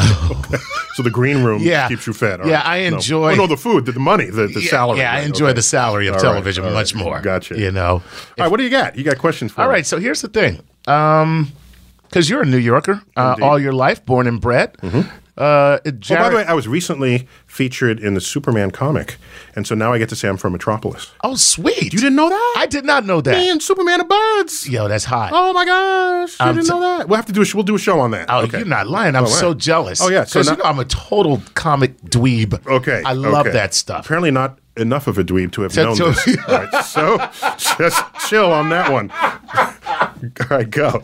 So 0.94 1.02
the 1.02 1.10
green 1.10 1.42
room 1.42 1.62
Yeah. 1.62 1.88
keeps 1.88 2.06
you 2.06 2.12
fed. 2.12 2.40
all 2.42 2.46
Yeah, 2.46 2.56
right. 2.56 2.84
I 2.84 2.88
No. 2.90 2.96
enjoy- 2.96 3.32
Oh, 3.32 3.36
no, 3.36 3.46
the 3.46 3.56
food, 3.56 3.86
the, 3.86 3.92
the 3.92 4.00
money, 4.00 4.26
the, 4.26 4.46
the 4.46 4.60
yeah, 4.60 4.68
salary. 4.70 4.98
Yeah, 4.98 5.12
I 5.12 5.20
enjoy 5.20 5.46
okay. 5.46 5.54
the 5.54 5.62
salary 5.62 6.06
of 6.08 6.14
All 6.16 6.20
right, 6.22 6.28
television 6.28 6.64
right. 6.64 6.72
much 6.74 6.94
more. 6.94 7.20
Gotcha. 7.22 7.58
You 7.58 7.70
know. 7.72 7.90
All 7.92 8.02
right, 8.38 8.50
what 8.50 8.58
do 8.58 8.64
you 8.64 8.70
got? 8.70 8.96
You 8.96 9.04
got 9.04 9.18
questions 9.18 9.50
for 9.52 9.62
All 9.62 9.68
me? 9.68 9.72
right, 9.74 9.86
so 9.86 9.98
here's 9.98 10.20
the 10.20 10.28
thing. 10.28 10.60
Um, 10.86 11.52
because 12.08 12.28
you're 12.28 12.42
a 12.42 12.46
New 12.46 12.58
Yorker 12.58 13.00
uh, 13.16 13.34
Mm-hmm. 13.34 13.42
all 13.42 13.58
your 13.58 13.72
life, 13.72 14.04
born 14.04 14.26
and 14.26 14.38
bred. 14.40 14.76
Uh, 15.36 15.78
Oh, 15.86 15.90
by 16.10 16.28
the 16.28 16.36
way, 16.36 16.44
I 16.44 16.52
was 16.52 16.68
recently 16.68 17.26
featured 17.46 17.98
in 17.98 18.12
the 18.12 18.20
Superman 18.20 18.70
comic, 18.70 19.16
and 19.56 19.66
so 19.66 19.74
now 19.74 19.92
I 19.92 19.98
get 19.98 20.10
to 20.10 20.16
say 20.16 20.28
I'm 20.28 20.36
from 20.36 20.52
Metropolis. 20.52 21.10
oh 21.24 21.36
sweet, 21.36 21.92
You 21.94 22.00
didn't 22.00 22.16
know 22.16 22.28
that? 22.28 22.54
I 22.58 22.66
did 22.66 22.84
not 22.84 23.06
know 23.06 23.22
that. 23.22 23.32
Me 23.38 23.48
and 23.50 23.62
Superman 23.62 24.02
are 24.02 24.04
buds. 24.04 24.68
Yo, 24.68 24.88
that's 24.88 25.06
hot. 25.06 25.30
Oh 25.32 25.54
my 25.54 25.64
gosh! 25.64 26.38
You 26.38 26.46
I'm 26.46 26.54
didn't 26.56 26.66
t- 26.68 26.74
know 26.74 26.80
that? 26.80 27.08
We'll 27.08 27.16
have 27.16 27.24
to 27.26 27.32
do. 27.32 27.40
A, 27.40 27.44
sh- 27.46 27.54
we'll 27.54 27.64
do 27.64 27.74
a 27.76 27.78
show 27.78 27.98
on 27.98 28.10
that. 28.10 28.26
Oh, 28.28 28.40
okay. 28.42 28.58
you're 28.58 28.66
not 28.66 28.88
lying. 28.88 29.16
I'm 29.16 29.24
Oh, 29.24 29.26
so 29.26 29.54
jealous. 29.54 30.02
Oh, 30.02 30.08
yeah, 30.08 30.24
so 30.24 30.40
because 30.40 30.50
you 30.50 30.56
know 30.58 30.64
I'm 30.68 30.78
a 30.78 30.84
total 30.84 31.40
comic 31.54 31.96
dweeb. 32.02 32.66
Okay. 32.66 33.02
I 33.04 33.14
love 33.14 33.46
okay. 33.46 33.52
that 33.52 33.72
stuff. 33.72 34.04
Apparently, 34.04 34.30
not 34.30 34.58
enough 34.76 35.06
of 35.06 35.16
a 35.18 35.24
dweeb 35.24 35.52
to 35.52 35.62
have 35.62 35.74
known 35.76 35.96
to- 35.96 36.04
this. 36.10 36.36
All 36.48 36.54
right, 36.58 36.84
so 36.84 37.16
just 37.78 38.02
chill 38.28 38.52
on 38.52 38.68
that 38.68 38.92
one. 38.92 39.10
All 40.40 40.56
right, 40.58 40.68
go. 40.70 41.02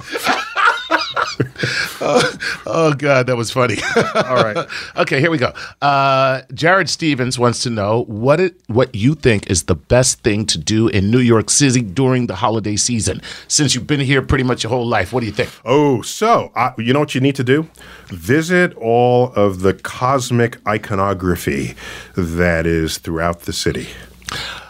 Oh 2.70 2.92
God, 2.94 3.26
that 3.26 3.36
was 3.36 3.50
funny. 3.50 3.76
All 3.96 4.36
right. 4.36 4.68
okay, 4.96 5.20
here 5.20 5.30
we 5.30 5.38
go. 5.38 5.52
Uh, 5.80 6.42
Jared 6.52 6.88
Stevens 6.88 7.38
wants 7.38 7.62
to 7.62 7.70
know 7.70 8.04
what 8.04 8.40
it 8.40 8.60
what 8.66 8.94
you 8.94 9.14
think 9.14 9.50
is 9.50 9.64
the 9.64 9.74
best 9.74 10.20
thing 10.20 10.46
to 10.46 10.58
do 10.58 10.88
in 10.88 11.10
New 11.10 11.18
York 11.18 11.50
City 11.50 11.80
during 11.80 12.26
the 12.26 12.36
holiday 12.36 12.76
season. 12.76 13.20
Since 13.48 13.74
you've 13.74 13.86
been 13.86 14.00
here 14.00 14.22
pretty 14.22 14.44
much 14.44 14.62
your 14.62 14.70
whole 14.70 14.86
life, 14.86 15.12
what 15.12 15.20
do 15.20 15.26
you 15.26 15.32
think? 15.32 15.50
Oh, 15.64 16.02
so 16.02 16.52
uh, 16.54 16.72
you 16.78 16.92
know 16.92 17.00
what 17.00 17.14
you 17.14 17.20
need 17.20 17.36
to 17.36 17.44
do? 17.44 17.68
Visit 18.08 18.74
all 18.76 19.32
of 19.34 19.60
the 19.60 19.74
cosmic 19.74 20.58
iconography 20.66 21.74
that 22.16 22.66
is 22.66 22.98
throughout 22.98 23.40
the 23.40 23.52
city. 23.52 23.88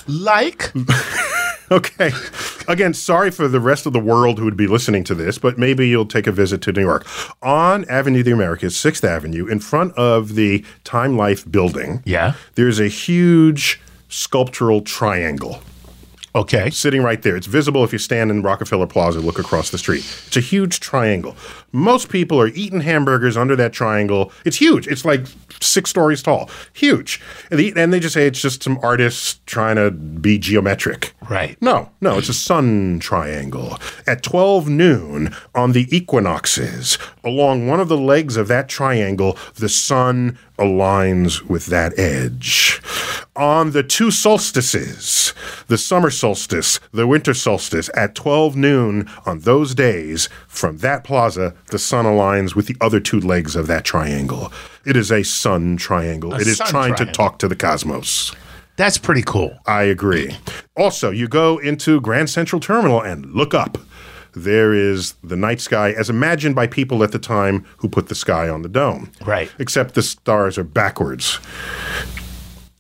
Like, 0.07 0.73
Okay. 1.79 2.11
Again, 2.67 2.95
sorry 2.95 3.31
for 3.31 3.47
the 3.49 3.61
rest 3.61 3.85
of 3.87 3.93
the 3.93 4.01
world 4.01 4.39
who 4.39 4.45
would 4.47 4.57
be 4.57 4.67
listening 4.67 5.05
to 5.05 5.15
this, 5.15 5.39
but 5.39 5.59
maybe 5.59 5.87
you'll 5.89 6.07
take 6.07 6.27
a 6.27 6.33
visit 6.33 6.63
to 6.63 6.73
New 6.73 6.81
York. 6.83 7.07
On 7.43 7.85
Avenue 7.91 8.21
of 8.21 8.25
the 8.25 8.31
Americas, 8.33 8.75
6th 8.75 9.05
Avenue, 9.05 9.47
in 9.47 9.61
front 9.61 9.93
of 9.95 10.35
the 10.35 10.65
Time 10.85 11.17
Life 11.17 11.51
building, 11.51 12.03
Yeah. 12.07 12.35
there's 12.55 12.81
a 12.81 12.89
huge 12.89 13.81
sculptural 14.09 14.81
triangle 14.81 15.63
okay, 16.39 16.71
sitting 16.71 17.03
right 17.03 17.21
there. 17.23 17.37
It's 17.37 17.47
visible 17.47 17.85
if 17.85 17.93
you 17.93 17.99
stand 17.99 18.31
in 18.31 18.43
Rockefeller 18.43 18.87
Plaza, 18.87 19.21
look 19.21 19.39
across 19.39 19.71
the 19.71 19.79
street. 19.79 20.05
It's 20.27 20.37
a 20.37 20.41
huge 20.41 20.81
triangle. 20.81 21.37
Most 21.73 22.09
people 22.09 22.41
are 22.41 22.49
eating 22.49 22.81
hamburgers 22.81 23.37
under 23.37 23.57
that 23.57 23.73
triangle. 23.73 24.33
It's 24.45 24.57
huge. 24.57 24.87
It's 24.87 25.05
like 25.05 25.27
six 25.61 25.91
stories 25.91 26.23
tall. 26.23 26.49
Huge. 26.73 27.21
And 27.51 27.59
they, 27.59 27.73
and 27.73 27.93
they 27.93 28.01
just 28.01 28.15
say 28.15 28.27
it's 28.27 28.41
just 28.41 28.63
some 28.63 28.79
artists 28.83 29.41
trying 29.47 29.77
to 29.77 29.91
be 29.91 30.39
geometric. 30.39 31.13
Right. 31.29 31.61
No, 31.61 31.91
no, 32.01 32.19
it's 32.19 32.29
a 32.29 32.35
sun 32.35 33.01
triangle. 33.01 33.79
At 34.07 34.23
12 34.23 34.69
noon 34.69 35.35
on 35.55 35.73
the 35.73 35.95
equinoxes, 35.95 36.99
along 37.23 37.67
one 37.67 37.81
of 37.81 37.89
the 37.89 37.99
legs 37.99 38.37
of 38.37 38.49
that 38.49 38.69
triangle, 38.69 39.37
the 39.57 39.69
sun 39.69 40.39
aligns 40.59 41.43
with 41.43 41.67
that 41.67 41.99
edge. 41.99 42.81
On 43.37 43.71
the 43.71 43.83
two 43.83 44.11
solstices, 44.11 45.33
the 45.69 45.79
summer 45.79 46.11
solstice, 46.11 46.81
the 46.93 47.07
winter 47.07 47.35
solstice, 47.35 47.89
at 47.95 48.15
12 48.15 48.57
noon 48.57 49.09
on 49.25 49.41
those 49.41 49.75
days, 49.75 50.29
from 50.49 50.79
that 50.79 51.05
plaza, 51.05 51.55
the 51.67 51.79
sun 51.79 52.05
aligns 52.05 52.55
with 52.55 52.67
the 52.67 52.77
other 52.81 53.01
two 53.01 53.21
legs 53.21 53.55
of 53.55 53.67
that 53.69 53.85
triangle. 53.85 54.53
It 54.85 54.97
is 54.97 55.13
a 55.13 55.23
sun 55.23 55.77
triangle. 55.77 56.35
it 56.35 56.47
is 56.47 56.59
trying 56.59 56.95
to 56.97 57.07
talk 57.07 57.39
to 57.39 57.49
the 57.49 57.57
cosmos. 57.57 58.35
that's 58.77 58.99
pretty 58.99 59.23
cool. 59.23 59.57
I 59.67 59.83
agree. 59.83 60.37
Also, 60.77 61.11
you 61.11 61.29
go 61.29 61.59
into 61.59 62.01
Grand 62.01 62.31
Central 62.31 62.61
Terminal 62.61 63.01
and 63.03 63.27
look 63.33 63.53
up. 63.55 63.77
There 64.35 64.73
is 64.73 65.15
the 65.25 65.37
night 65.37 65.61
sky 65.61 65.91
as 65.93 66.09
imagined 66.09 66.55
by 66.55 66.67
people 66.69 67.03
at 67.03 67.13
the 67.13 67.19
time 67.19 67.67
who 67.79 67.89
put 67.89 68.09
the 68.09 68.15
sky 68.15 68.49
on 68.49 68.63
the 68.63 68.69
dome. 68.69 69.11
Right. 69.27 69.51
Except 69.59 69.95
the 69.95 70.03
stars 70.03 70.57
are 70.59 70.65
backwards. 70.65 71.41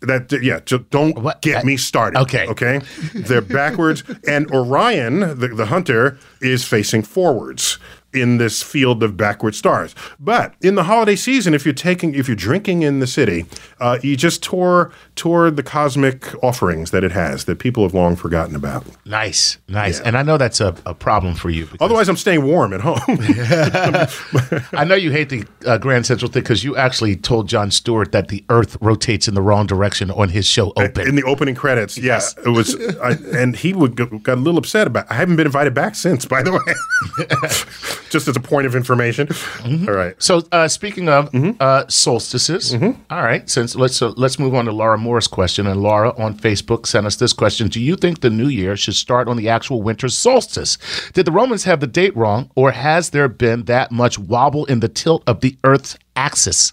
That 0.00 0.30
yeah, 0.42 0.60
just 0.64 0.90
don't 0.90 1.18
What? 1.20 1.42
get 1.42 1.58
I- 1.58 1.62
me 1.64 1.76
started. 1.76 2.20
Okay. 2.20 2.46
Okay. 2.46 2.80
They're 3.14 3.40
backwards 3.40 4.04
and 4.28 4.48
Orion, 4.52 5.20
the, 5.40 5.48
the 5.48 5.66
hunter, 5.66 6.18
is 6.40 6.64
facing 6.64 7.02
forwards 7.02 7.78
in 8.12 8.38
this 8.38 8.62
field 8.62 9.02
of 9.02 9.16
backward 9.16 9.54
stars. 9.54 9.94
But 10.18 10.54
in 10.62 10.74
the 10.74 10.84
holiday 10.84 11.16
season, 11.16 11.54
if 11.54 11.64
you're 11.64 11.74
taking 11.74 12.14
if 12.14 12.28
you're 12.28 12.36
drinking 12.36 12.82
in 12.82 13.00
the 13.00 13.06
city, 13.06 13.46
uh, 13.80 13.98
you 14.02 14.16
just 14.16 14.42
tour 14.42 14.90
tour 15.14 15.50
the 15.50 15.62
cosmic 15.62 16.32
offerings 16.42 16.90
that 16.90 17.04
it 17.04 17.12
has 17.12 17.44
that 17.44 17.58
people 17.58 17.82
have 17.82 17.94
long 17.94 18.16
forgotten 18.16 18.54
about. 18.56 18.84
Nice, 19.04 19.58
nice. 19.68 20.00
And 20.00 20.16
I 20.16 20.22
know 20.22 20.38
that's 20.38 20.60
a, 20.60 20.74
a 20.86 20.94
problem 20.94 21.34
for 21.34 21.50
you. 21.50 21.66
because 21.66 21.78
Otherwise, 21.80 22.08
I'm 22.08 22.16
staying 22.16 22.44
warm 22.44 22.72
at 22.72 22.80
home. 22.80 22.98
I 24.72 24.84
know 24.84 24.94
you 24.94 25.10
hate 25.10 25.28
the 25.28 25.44
uh, 25.66 25.78
Grand 25.78 26.06
Central 26.06 26.30
thing 26.30 26.42
because 26.42 26.64
you 26.64 26.76
actually 26.76 27.16
told 27.16 27.48
Jon 27.48 27.70
Stewart 27.70 28.12
that 28.12 28.28
the 28.28 28.44
Earth 28.48 28.76
rotates 28.80 29.28
in 29.28 29.34
the 29.34 29.42
wrong 29.42 29.66
direction 29.66 30.10
on 30.10 30.30
his 30.30 30.46
show 30.46 30.72
Open. 30.76 31.06
in 31.06 31.14
the 31.14 31.24
opening 31.24 31.54
credits. 31.54 31.98
Yes. 31.98 32.34
Yeah, 32.38 32.48
it 32.48 32.50
was, 32.50 32.74
I, 32.98 33.12
and 33.36 33.56
he 33.56 33.72
would 33.72 33.96
got, 33.96 34.22
got 34.22 34.38
a 34.38 34.40
little 34.40 34.58
upset 34.58 34.86
about. 34.86 35.10
I 35.10 35.14
haven't 35.14 35.36
been 35.36 35.46
invited 35.46 35.74
back 35.74 35.94
since, 35.94 36.24
by 36.24 36.42
the 36.42 36.52
way. 36.52 37.94
Just 38.10 38.28
as 38.28 38.36
a 38.36 38.40
point 38.40 38.66
of 38.66 38.74
information. 38.74 39.26
Mm-hmm. 39.28 39.88
All 39.88 39.94
right. 39.94 40.14
so 40.22 40.42
uh, 40.52 40.68
speaking 40.68 41.08
of 41.08 41.30
Mm-hmm. 41.32 41.52
uh, 41.60 41.84
solstices, 41.88 42.74
all 43.10 43.22
right. 43.22 43.48
Since 43.48 43.76
let's 43.76 44.00
uh, 44.02 44.12
let's 44.16 44.38
move 44.38 44.54
on 44.54 44.64
to 44.64 44.72
Laura 44.72 44.96
Moore's 44.98 45.26
question, 45.28 45.66
and 45.66 45.82
Laura 45.82 46.10
on 46.18 46.34
Facebook 46.36 46.86
sent 46.86 47.06
us 47.06 47.16
this 47.16 47.32
question: 47.32 47.68
Do 47.68 47.80
you 47.80 47.96
think 47.96 48.20
the 48.20 48.30
new 48.30 48.48
year 48.48 48.76
should 48.76 48.94
start 48.94 49.28
on 49.28 49.36
the 49.36 49.48
actual 49.48 49.82
winter 49.82 50.08
solstice? 50.08 50.78
Did 51.12 51.26
the 51.26 51.32
Romans 51.32 51.64
have 51.64 51.80
the 51.80 51.86
date 51.86 52.16
wrong, 52.16 52.50
or 52.54 52.70
has 52.72 53.10
there 53.10 53.28
been 53.28 53.64
that 53.64 53.90
much 53.92 54.18
wobble 54.18 54.64
in 54.66 54.80
the 54.80 54.88
tilt 54.88 55.22
of 55.26 55.40
the 55.40 55.56
Earth's 55.64 55.98
axis? 56.16 56.72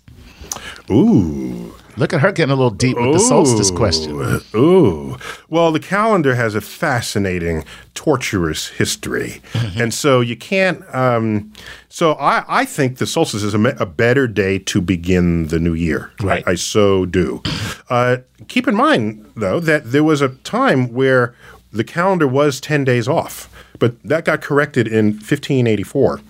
Ooh. 0.90 1.55
Look 1.98 2.14
at 2.14 2.22
her 2.22 2.32
getting 2.32 2.52
a 2.52 2.56
little 2.56 2.72
deep 2.72 2.98
with 2.98 3.14
the 3.14 3.20
solstice 3.20 3.72
question. 3.72 4.42
Ooh. 4.54 5.18
Well, 5.50 5.72
the 5.72 5.80
calendar 5.80 6.36
has 6.36 6.56
a 6.56 6.62
fascinating, 6.62 7.64
torturous 7.94 8.68
history. 8.68 9.42
Mm-hmm. 9.54 9.82
And 9.82 9.94
so 9.94 10.20
you 10.20 10.36
can't. 10.36 10.84
Um, 10.94 11.54
so 11.88 12.14
I, 12.14 12.44
I 12.48 12.66
think 12.66 12.98
the 12.98 13.06
solstice 13.06 13.44
is 13.44 13.54
a, 13.54 13.58
me- 13.58 13.72
a 13.80 13.86
better 13.86 14.28
day 14.28 14.60
to 14.60 14.82
begin 14.82 15.48
the 15.48 15.60
new 15.60 15.74
year. 15.74 16.12
Right. 16.22 16.44
I, 16.46 16.52
I 16.52 16.56
so 16.56 17.06
do. 17.06 17.42
Uh, 17.90 18.18
keep 18.48 18.68
in 18.68 18.76
mind, 18.76 19.32
though, 19.36 19.60
that 19.62 19.92
there 19.92 20.04
was 20.04 20.22
a 20.22 20.30
time 20.30 20.92
where 20.92 21.36
the 21.72 21.84
calendar 21.84 22.28
was 22.28 22.60
10 22.60 22.84
days 22.84 23.08
off, 23.08 23.50
but 23.80 24.02
that 24.04 24.26
got 24.26 24.42
corrected 24.42 24.88
in 24.88 25.14
1584 25.14 26.22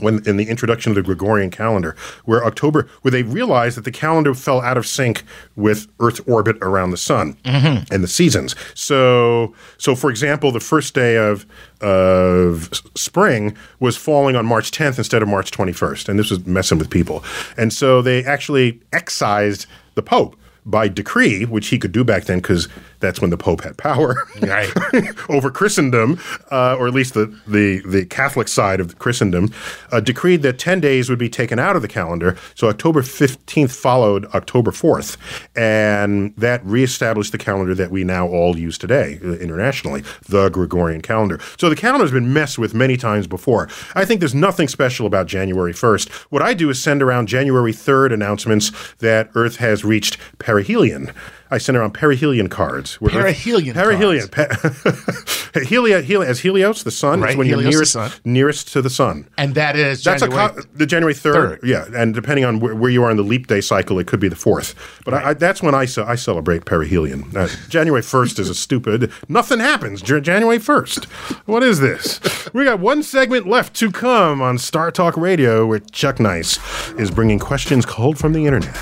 when 0.00 0.26
in 0.26 0.36
the 0.36 0.48
introduction 0.48 0.90
of 0.90 0.96
the 0.96 1.02
Gregorian 1.02 1.50
calendar, 1.50 1.96
where 2.24 2.44
October, 2.44 2.88
where 3.02 3.12
they 3.12 3.22
realized 3.22 3.76
that 3.76 3.84
the 3.84 3.90
calendar 3.90 4.34
fell 4.34 4.60
out 4.60 4.76
of 4.76 4.86
sync 4.86 5.22
with 5.56 5.86
Earth's 6.00 6.20
orbit 6.20 6.56
around 6.62 6.90
the 6.90 6.96
sun 6.96 7.34
mm-hmm. 7.44 7.92
and 7.92 8.04
the 8.04 8.08
seasons. 8.08 8.54
So, 8.74 9.54
so 9.78 9.94
for 9.94 10.10
example, 10.10 10.52
the 10.52 10.60
first 10.60 10.94
day 10.94 11.16
of 11.16 11.46
of 11.80 12.70
spring 12.94 13.56
was 13.78 13.96
falling 13.96 14.36
on 14.36 14.44
March 14.44 14.70
10th 14.70 14.98
instead 14.98 15.22
of 15.22 15.28
March 15.28 15.50
21st, 15.50 16.10
and 16.10 16.18
this 16.18 16.30
was 16.30 16.44
messing 16.46 16.78
with 16.78 16.90
people. 16.90 17.24
And 17.56 17.72
so 17.72 18.02
they 18.02 18.22
actually 18.24 18.80
excised 18.92 19.66
the 19.94 20.02
Pope 20.02 20.36
by 20.66 20.88
decree, 20.88 21.44
which 21.44 21.68
he 21.68 21.78
could 21.78 21.92
do 21.92 22.04
back 22.04 22.24
then 22.24 22.38
because 22.38 22.68
that's 23.00 23.20
when 23.20 23.30
the 23.30 23.36
Pope 23.36 23.62
had 23.62 23.76
power 23.76 24.16
Right. 24.40 24.70
over 25.28 25.50
Christendom, 25.50 26.20
uh, 26.50 26.76
or 26.78 26.86
at 26.86 26.94
least 26.94 27.14
the, 27.14 27.26
the, 27.46 27.80
the 27.86 28.04
Catholic 28.06 28.48
side 28.48 28.80
of 28.80 28.98
Christendom, 28.98 29.52
uh, 29.90 30.00
decreed 30.00 30.42
that 30.42 30.58
10 30.58 30.80
days 30.80 31.08
would 31.10 31.18
be 31.18 31.28
taken 31.28 31.58
out 31.58 31.76
of 31.76 31.82
the 31.82 31.88
calendar. 31.88 32.36
So 32.54 32.68
October 32.68 33.02
15th 33.02 33.70
followed 33.74 34.26
October 34.34 34.70
4th, 34.70 35.16
and 35.56 36.34
that 36.36 36.64
reestablished 36.64 37.32
the 37.32 37.38
calendar 37.38 37.74
that 37.74 37.90
we 37.90 38.04
now 38.04 38.28
all 38.28 38.56
use 38.58 38.78
today 38.78 39.18
uh, 39.24 39.32
internationally, 39.34 40.02
the 40.28 40.48
Gregorian 40.50 41.00
calendar. 41.00 41.40
So 41.58 41.68
the 41.68 41.76
calendar's 41.76 42.12
been 42.12 42.32
messed 42.32 42.58
with 42.58 42.74
many 42.74 42.96
times 42.96 43.26
before. 43.26 43.68
I 43.94 44.04
think 44.04 44.20
there's 44.20 44.34
nothing 44.34 44.68
special 44.68 45.06
about 45.06 45.26
January 45.26 45.72
1st. 45.72 46.10
What 46.30 46.42
I 46.42 46.54
do 46.54 46.70
is 46.70 46.82
send 46.82 47.02
around 47.02 47.28
January 47.28 47.72
3rd 47.72 48.12
announcements 48.12 48.70
that 48.98 49.30
Earth 49.34 49.56
has 49.56 49.84
reached 49.84 50.18
perihelion 50.38 51.12
I 51.50 51.58
send 51.58 51.76
around 51.76 51.94
perihelion 51.94 52.48
cards. 52.50 52.96
Perihelion 52.98 53.74
Perihelion. 53.74 54.30
Pe- 54.30 55.64
Helio, 55.64 56.00
Helio, 56.00 56.20
as 56.28 56.40
Helios, 56.40 56.84
the 56.84 56.90
sun, 56.92 57.20
Right, 57.20 57.30
is 57.30 57.36
when 57.36 57.46
you're 57.48 57.60
nearest, 57.60 57.92
sun. 57.92 58.10
nearest 58.24 58.72
to 58.72 58.80
the 58.82 58.90
sun. 58.90 59.28
And 59.36 59.54
that 59.56 59.74
is 59.76 60.04
That's 60.04 60.22
January. 60.22 60.44
a 60.44 60.48
co- 60.50 60.60
the 60.74 60.86
January 60.86 61.14
third, 61.14 61.60
3rd. 61.60 61.64
yeah, 61.66 61.86
and 61.94 62.14
depending 62.14 62.44
on 62.44 62.60
where, 62.60 62.74
where 62.76 62.90
you 62.90 63.02
are 63.02 63.10
in 63.10 63.16
the 63.16 63.22
leap 63.24 63.48
day 63.48 63.60
cycle, 63.60 63.98
it 63.98 64.06
could 64.06 64.20
be 64.20 64.28
the 64.28 64.36
fourth. 64.36 64.74
But 65.04 65.14
I, 65.14 65.30
I, 65.30 65.34
that's 65.34 65.60
when 65.62 65.74
I 65.74 65.86
ce- 65.86 65.98
I 65.98 66.14
celebrate 66.14 66.64
perihelion. 66.66 67.34
Uh, 67.36 67.48
January 67.68 68.02
first 68.02 68.38
is 68.38 68.48
a 68.48 68.54
stupid. 68.54 69.10
Nothing 69.28 69.58
happens 69.58 70.02
Jan- 70.02 70.22
January 70.22 70.58
first. 70.60 71.06
What 71.46 71.62
is 71.64 71.80
this? 71.80 72.20
We 72.54 72.64
got 72.64 72.78
one 72.80 73.02
segment 73.02 73.48
left 73.48 73.74
to 73.76 73.90
come 73.90 74.40
on 74.40 74.56
Star 74.58 74.90
Talk 74.92 75.16
Radio, 75.16 75.66
where 75.66 75.80
Chuck 75.80 76.20
Nice 76.20 76.58
is 76.94 77.10
bringing 77.10 77.38
questions 77.40 77.84
culled 77.84 78.18
from 78.18 78.32
the 78.34 78.46
internet 78.46 78.76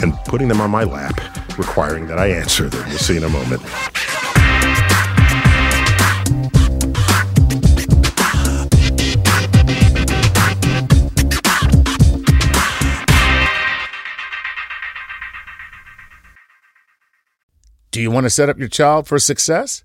and 0.00 0.12
putting 0.26 0.48
them 0.48 0.60
on 0.60 0.70
my 0.70 0.84
lap, 0.84 1.18
requiring 1.58 2.06
that 2.10 2.18
I 2.18 2.26
answer 2.26 2.68
them. 2.68 2.88
We'll 2.88 2.98
see 2.98 3.16
in 3.16 3.22
a 3.22 3.28
moment. 3.28 3.62
Do 17.92 18.00
you 18.00 18.10
want 18.10 18.24
to 18.24 18.30
set 18.30 18.48
up 18.48 18.58
your 18.58 18.68
child 18.68 19.06
for 19.06 19.20
success? 19.20 19.84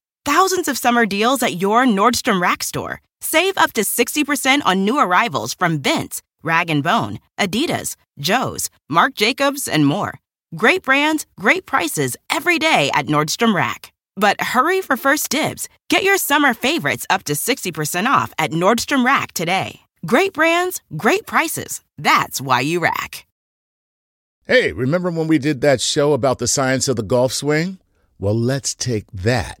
Thousands 0.23 0.67
of 0.67 0.77
summer 0.77 1.07
deals 1.07 1.41
at 1.41 1.61
your 1.61 1.83
Nordstrom 1.83 2.39
Rack 2.39 2.61
store. 2.61 3.01
Save 3.21 3.57
up 3.57 3.73
to 3.73 3.81
60% 3.81 4.61
on 4.65 4.85
new 4.85 4.99
arrivals 4.99 5.55
from 5.55 5.81
Vince, 5.81 6.21
Rag 6.43 6.83
& 6.83 6.83
Bone, 6.83 7.19
Adidas, 7.39 7.95
Joe's, 8.19 8.69
Marc 8.87 9.15
Jacobs, 9.15 9.67
and 9.67 9.85
more. 9.85 10.19
Great 10.55 10.83
brands, 10.83 11.25
great 11.39 11.65
prices 11.65 12.15
every 12.29 12.59
day 12.59 12.91
at 12.93 13.07
Nordstrom 13.07 13.55
Rack. 13.55 13.93
But 14.15 14.39
hurry 14.39 14.81
for 14.81 14.95
first 14.95 15.29
dibs. 15.29 15.67
Get 15.89 16.03
your 16.03 16.17
summer 16.17 16.53
favorites 16.53 17.07
up 17.09 17.23
to 17.23 17.33
60% 17.33 18.05
off 18.05 18.31
at 18.37 18.51
Nordstrom 18.51 19.03
Rack 19.03 19.31
today. 19.31 19.81
Great 20.05 20.33
brands, 20.33 20.81
great 20.97 21.25
prices. 21.25 21.81
That's 21.97 22.39
why 22.39 22.59
you 22.59 22.79
rack. 22.79 23.25
Hey, 24.45 24.71
remember 24.71 25.09
when 25.09 25.27
we 25.27 25.39
did 25.39 25.61
that 25.61 25.81
show 25.81 26.13
about 26.13 26.37
the 26.37 26.47
science 26.47 26.87
of 26.87 26.95
the 26.95 27.03
golf 27.03 27.33
swing? 27.33 27.79
Well, 28.19 28.37
let's 28.37 28.75
take 28.75 29.09
that 29.13 29.60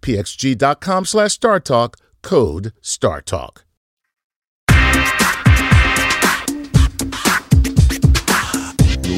pxg.com 0.00 1.04
slash 1.04 1.38
StarTalk. 1.38 1.94
Code 2.22 2.72
StarTalk. 2.82 3.63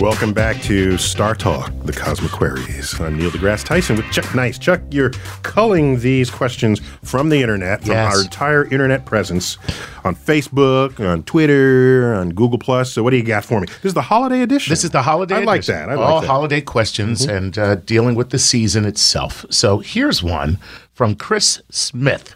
Welcome 0.01 0.33
back 0.35 0.61
to 0.63 0.99
Star 0.99 1.35
Talk, 1.35 1.73
the 1.85 1.93
Cosmic 1.93 2.31
Queries. 2.31 3.01
I'm 3.01 3.17
Neil 3.19 3.31
deGrasse 3.31 3.65
Tyson 3.65 3.97
with 3.97 4.05
Chuck 4.13 4.35
Nice. 4.35 4.59
Chuck, 4.59 4.81
you're 4.91 5.11
culling 5.43 6.01
these 6.01 6.31
questions 6.31 6.81
from 7.03 7.29
the 7.31 7.41
internet, 7.41 7.81
from 7.81 7.93
Yes. 7.93 8.15
our 8.15 8.21
entire 8.23 8.65
internet 8.67 9.07
presence 9.07 9.57
on 10.05 10.15
Facebook, 10.15 11.01
on 11.01 11.23
Twitter, 11.23 12.15
on 12.15 12.31
Google 12.31 12.59
Plus. 12.59 12.93
So, 12.93 13.03
what 13.03 13.11
do 13.11 13.17
you 13.17 13.23
got 13.23 13.45
for 13.45 13.61
me? 13.61 13.67
This 13.67 13.85
is 13.91 13.95
the 13.95 14.03
holiday 14.03 14.43
edition. 14.43 14.71
This 14.71 14.85
is 14.85 14.91
the 14.91 15.03
holiday. 15.03 15.37
I 15.37 15.41
like 15.45 15.61
edition. 15.61 15.75
that. 15.77 15.89
I 15.89 15.95
like 15.95 16.07
All 16.09 16.21
that. 16.21 16.27
holiday 16.27 16.61
questions 16.61 17.25
and 17.25 17.57
uh, 17.59 17.77
dealing 17.77 18.15
with 18.15 18.31
the 18.31 18.39
season 18.39 18.85
itself. 18.85 19.47
So 19.51 19.79
here's 19.79 20.23
one 20.23 20.59
from 20.93 21.15
Chris 21.17 21.63
Smith, 21.71 22.35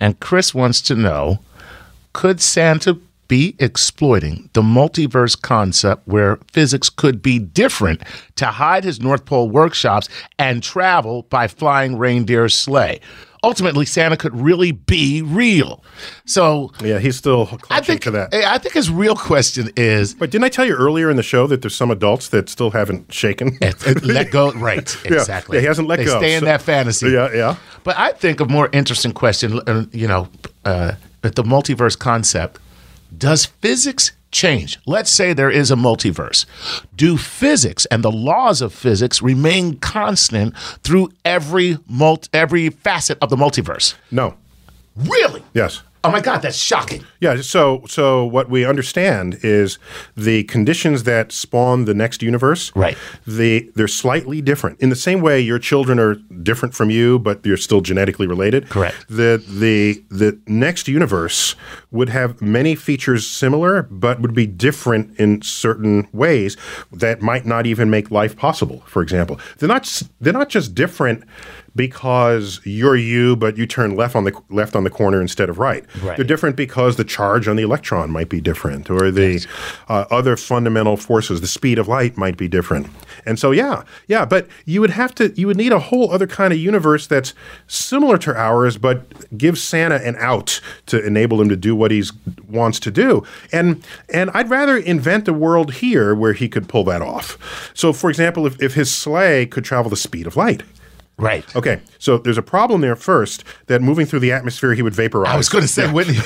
and 0.00 0.18
Chris 0.20 0.52
wants 0.54 0.80
to 0.82 0.94
know: 0.96 1.38
Could 2.12 2.40
Santa 2.40 2.98
be 3.28 3.54
exploiting 3.58 4.48
the 4.54 4.62
multiverse 4.62 5.40
concept 5.40 6.06
where 6.08 6.38
physics 6.52 6.88
could 6.90 7.22
be 7.22 7.38
different 7.38 8.02
to 8.36 8.46
hide 8.46 8.84
his 8.84 9.00
North 9.00 9.24
Pole 9.26 9.48
workshops 9.50 10.08
and 10.38 10.62
travel 10.62 11.22
by 11.24 11.46
flying 11.46 11.96
reindeer 11.98 12.48
sleigh. 12.48 13.00
Ultimately, 13.44 13.86
Santa 13.86 14.16
could 14.16 14.34
really 14.34 14.72
be 14.72 15.22
real. 15.22 15.84
So 16.24 16.72
Yeah, 16.82 16.98
he's 16.98 17.16
still 17.16 17.46
clutching 17.46 17.66
I 17.70 17.80
think 17.82 18.00
to 18.02 18.10
that. 18.10 18.34
I 18.34 18.58
think 18.58 18.74
his 18.74 18.90
real 18.90 19.14
question 19.14 19.70
is 19.76 20.14
But 20.14 20.30
didn't 20.30 20.44
I 20.44 20.48
tell 20.48 20.64
you 20.66 20.74
earlier 20.74 21.08
in 21.08 21.16
the 21.16 21.22
show 21.22 21.46
that 21.46 21.60
there's 21.62 21.76
some 21.76 21.92
adults 21.92 22.30
that 22.30 22.48
still 22.48 22.72
haven't 22.72 23.12
shaken? 23.14 23.56
let 24.02 24.32
go. 24.32 24.50
Right, 24.54 24.96
exactly. 25.04 25.58
Yeah, 25.58 25.60
he 25.60 25.66
hasn't 25.68 25.86
let 25.86 25.98
they 25.98 26.06
go, 26.06 26.18
Stay 26.18 26.34
in 26.34 26.40
so- 26.40 26.46
that 26.46 26.62
fantasy. 26.62 27.10
Yeah, 27.10 27.32
yeah. 27.32 27.56
But 27.84 27.96
I 27.96 28.10
think 28.10 28.40
a 28.40 28.44
more 28.46 28.70
interesting 28.72 29.12
question, 29.12 29.60
uh, 29.68 29.84
you 29.92 30.08
know, 30.08 30.28
uh, 30.64 30.94
the 31.22 31.44
multiverse 31.44 31.96
concept, 31.96 32.58
does 33.16 33.46
physics 33.46 34.12
change? 34.30 34.78
Let's 34.86 35.10
say 35.10 35.32
there 35.32 35.50
is 35.50 35.70
a 35.70 35.74
multiverse. 35.76 36.44
Do 36.96 37.16
physics 37.16 37.86
and 37.86 38.04
the 38.04 38.10
laws 38.12 38.60
of 38.60 38.72
physics 38.74 39.22
remain 39.22 39.78
constant 39.78 40.56
through 40.82 41.10
every 41.24 41.78
mult- 41.88 42.28
every 42.32 42.68
facet 42.70 43.18
of 43.22 43.30
the 43.30 43.36
multiverse? 43.36 43.94
No. 44.10 44.34
Really? 44.96 45.42
Yes. 45.54 45.82
Oh 46.04 46.10
my 46.10 46.20
God, 46.20 46.38
that's 46.38 46.56
shocking. 46.56 47.04
Yeah, 47.20 47.40
so 47.40 47.82
so 47.88 48.24
what 48.24 48.48
we 48.48 48.64
understand 48.64 49.40
is 49.42 49.78
the 50.16 50.44
conditions 50.44 51.02
that 51.04 51.32
spawn 51.32 51.86
the 51.86 51.94
next 51.94 52.22
universe. 52.22 52.74
Right. 52.76 52.96
The 53.26 53.70
they're 53.74 53.88
slightly 53.88 54.40
different. 54.40 54.80
In 54.80 54.90
the 54.90 54.96
same 54.96 55.20
way 55.20 55.40
your 55.40 55.58
children 55.58 55.98
are 55.98 56.14
different 56.42 56.74
from 56.74 56.90
you, 56.90 57.18
but 57.18 57.44
you're 57.44 57.56
still 57.56 57.80
genetically 57.80 58.28
related. 58.28 58.68
Correct. 58.68 59.06
The 59.08 59.42
the 59.48 60.04
the 60.08 60.38
next 60.46 60.86
universe 60.86 61.56
would 61.90 62.10
have 62.10 62.40
many 62.40 62.76
features 62.76 63.26
similar, 63.26 63.82
but 63.82 64.20
would 64.20 64.34
be 64.34 64.46
different 64.46 65.18
in 65.18 65.42
certain 65.42 66.06
ways 66.12 66.56
that 66.92 67.22
might 67.22 67.44
not 67.44 67.66
even 67.66 67.90
make 67.90 68.10
life 68.10 68.36
possible. 68.36 68.84
For 68.86 69.02
example, 69.02 69.40
they're 69.58 69.68
not 69.68 70.02
they're 70.20 70.32
not 70.32 70.48
just 70.48 70.74
different 70.76 71.24
because 71.78 72.60
you're 72.64 72.96
you, 72.96 73.36
but 73.36 73.56
you 73.56 73.66
turn 73.66 73.96
left 73.96 74.14
on 74.14 74.24
the 74.24 74.38
left 74.50 74.76
on 74.76 74.84
the 74.84 74.90
corner 74.90 75.22
instead 75.22 75.48
of 75.48 75.58
right. 75.58 75.86
Right. 76.02 76.16
They're 76.16 76.26
different 76.26 76.56
because 76.56 76.96
the 76.96 77.04
charge 77.04 77.48
on 77.48 77.56
the 77.56 77.62
electron 77.62 78.10
might 78.10 78.28
be 78.28 78.42
different, 78.42 78.90
or 78.90 79.10
the 79.10 79.46
uh, 79.88 80.04
other 80.10 80.36
fundamental 80.36 80.96
forces, 80.96 81.40
the 81.40 81.46
speed 81.46 81.78
of 81.78 81.88
light 81.88 82.18
might 82.18 82.36
be 82.36 82.48
different. 82.48 82.88
And 83.24 83.38
so, 83.38 83.52
yeah, 83.52 83.84
yeah, 84.08 84.24
but 84.24 84.48
you 84.66 84.80
would 84.80 84.90
have 84.90 85.14
to, 85.16 85.32
you 85.38 85.46
would 85.46 85.56
need 85.56 85.72
a 85.72 85.78
whole 85.78 86.10
other 86.10 86.26
kind 86.26 86.52
of 86.52 86.58
universe 86.58 87.06
that's 87.06 87.32
similar 87.68 88.18
to 88.18 88.36
ours, 88.36 88.76
but 88.76 89.36
gives 89.38 89.62
Santa 89.62 89.96
an 89.96 90.16
out 90.18 90.60
to 90.86 91.04
enable 91.06 91.40
him 91.40 91.48
to 91.48 91.56
do 91.56 91.76
what 91.76 91.90
he 91.90 92.02
wants 92.48 92.80
to 92.80 92.90
do. 92.90 93.22
And 93.52 93.84
and 94.12 94.30
I'd 94.34 94.50
rather 94.50 94.76
invent 94.76 95.28
a 95.28 95.32
world 95.32 95.74
here 95.74 96.14
where 96.14 96.32
he 96.32 96.48
could 96.48 96.68
pull 96.68 96.84
that 96.84 97.02
off. 97.02 97.38
So, 97.72 97.92
for 97.92 98.10
example, 98.10 98.46
if, 98.46 98.60
if 98.60 98.74
his 98.74 98.92
sleigh 98.92 99.46
could 99.46 99.64
travel 99.64 99.90
the 99.90 99.96
speed 99.96 100.26
of 100.26 100.36
light. 100.36 100.64
Right. 101.18 101.44
Okay, 101.56 101.80
so 101.98 102.16
there's 102.18 102.38
a 102.38 102.42
problem 102.42 102.80
there 102.80 102.94
first 102.94 103.42
that 103.66 103.82
moving 103.82 104.06
through 104.06 104.20
the 104.20 104.30
atmosphere 104.30 104.72
he 104.74 104.82
would 104.82 104.94
vaporize. 104.94 105.32
I 105.32 105.36
was 105.36 105.48
going 105.48 105.62
to 105.62 105.68
say, 105.68 105.90
wouldn't 105.90 106.16
he, 106.16 106.22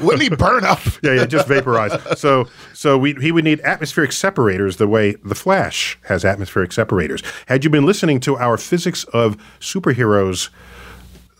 wouldn't 0.00 0.22
he 0.22 0.28
burn 0.28 0.64
up? 0.64 0.78
yeah, 1.02 1.14
yeah, 1.14 1.26
just 1.26 1.48
vaporize. 1.48 1.92
So, 2.16 2.46
so 2.72 2.96
we, 2.96 3.14
he 3.14 3.32
would 3.32 3.42
need 3.42 3.60
atmospheric 3.62 4.12
separators 4.12 4.76
the 4.76 4.86
way 4.86 5.16
the 5.24 5.34
Flash 5.34 5.98
has 6.04 6.24
atmospheric 6.24 6.70
separators. 6.72 7.20
Had 7.46 7.64
you 7.64 7.70
been 7.70 7.84
listening 7.84 8.20
to 8.20 8.36
our 8.36 8.56
physics 8.56 9.02
of 9.12 9.36
superheroes 9.58 10.50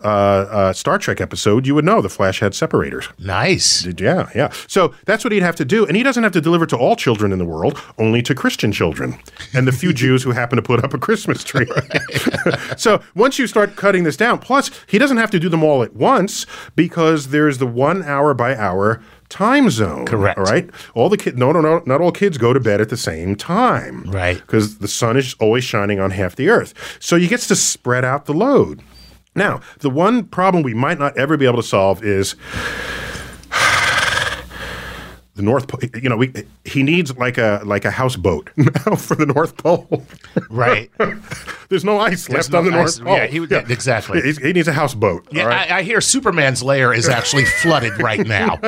uh, 0.05 0.09
uh, 0.09 0.73
Star 0.73 0.99
Trek 0.99 1.21
episode, 1.21 1.67
you 1.67 1.75
would 1.75 1.85
know 1.85 2.03
the 2.03 2.09
Flash 2.09 2.41
had 2.41 2.55
separators. 2.55 3.09
Nice. 3.19 3.87
Yeah, 3.99 4.29
yeah. 4.35 4.53
So 4.67 4.95
that's 5.07 5.25
what 5.25 5.33
he'd 5.33 5.43
have 5.43 5.57
to 5.57 5.65
do. 5.65 5.87
And 5.87 5.97
he 5.97 6.03
doesn't 6.03 6.23
have 6.23 6.33
to 6.33 6.41
deliver 6.41 6.67
to 6.67 6.77
all 6.77 6.95
children 6.95 7.33
in 7.33 7.39
the 7.39 7.45
world, 7.45 7.81
only 7.99 8.23
to 8.23 8.35
Christian 8.35 8.71
children 8.71 9.19
and 9.55 9.67
the 9.67 9.73
few 9.73 9.93
Jews 10.05 10.23
who 10.23 10.33
happen 10.33 10.57
to 10.57 10.63
put 10.63 10.85
up 10.85 10.95
a 10.95 10.99
Christmas 10.99 11.43
tree. 11.43 11.67
so 12.77 13.03
once 13.15 13.39
you 13.39 13.47
start 13.47 13.77
cutting 13.77 14.05
this 14.05 14.17
down, 14.17 14.39
plus 14.39 14.71
he 14.87 14.99
doesn't 14.99 15.17
have 15.17 15.31
to 15.31 15.41
do 15.41 15.49
them 15.49 15.65
all 15.65 15.83
at 15.83 15.95
once 15.95 16.47
because 16.77 17.29
there's 17.29 17.59
the 17.59 17.67
one 17.67 18.03
hour 18.03 18.35
by 18.35 18.55
hour 18.57 19.03
time 19.29 19.71
zone. 19.71 20.07
Correct. 20.07 20.39
All 20.39 20.45
right. 20.45 20.69
All 20.95 21.09
the 21.09 21.17
kids, 21.17 21.37
no, 21.37 21.51
no, 21.53 21.61
no, 21.61 21.83
not 21.87 22.01
all 22.01 22.13
kids 22.13 22.39
go 22.39 22.53
to 22.53 22.61
bed 22.61 22.81
at 22.81 22.89
the 22.89 22.97
same 22.97 23.35
time. 23.37 24.05
Right. 24.05 24.37
Because 24.37 24.79
the 24.79 24.89
sun 24.89 25.17
is 25.17 25.35
always 25.41 25.65
shining 25.65 25.99
on 25.99 26.11
half 26.11 26.37
the 26.37 26.49
earth. 26.49 26.75
So 27.01 27.17
he 27.17 27.27
gets 27.27 27.49
to 27.49 27.57
spread 27.57 28.05
out 28.05 28.27
the 28.27 28.35
load. 28.35 28.83
Now, 29.35 29.61
the 29.81 29.91
one 29.91 30.25
problem 30.25 30.63
we 30.63 30.75
might 30.75 30.99
not 30.99 31.17
ever 31.17 31.37
be 31.37 31.47
able 31.47 31.57
to 31.57 31.63
solve 31.63 32.05
is 32.05 32.37
the 35.35 35.43
North 35.43 35.67
Pole. 35.69 35.81
You 36.01 36.09
know, 36.09 36.17
we, 36.17 36.33
he 36.65 36.83
needs 36.83 37.17
like 37.17 37.39
a 37.39 37.61
like 37.65 37.85
a 37.85 37.91
houseboat 37.91 38.51
now 38.57 38.95
for 38.97 39.15
the 39.17 39.27
North 39.27 39.57
Pole. 39.57 40.05
Right. 40.51 40.91
There's 41.69 41.85
no 41.85 41.99
ice 41.99 42.27
There's 42.29 42.51
left 42.53 42.55
on 42.55 42.65
no 42.65 42.71
the 42.71 42.77
North. 42.77 43.03
Pole. 43.03 43.17
Yeah, 43.17 43.27
he 43.27 43.41
would- 43.41 43.53
exactly. 43.53 44.21
He, 44.23 44.33
he 44.35 44.53
needs 44.53 44.69
a 44.69 44.73
houseboat. 44.73 45.27
Yeah, 45.33 45.45
right? 45.45 45.71
I, 45.71 45.79
I 45.79 45.83
hear 45.83 46.01
Superman's 46.01 46.63
lair 46.63 46.93
is 46.93 47.09
actually 47.09 47.45
flooded 47.47 48.01
right 48.01 48.25
now. 48.27 48.61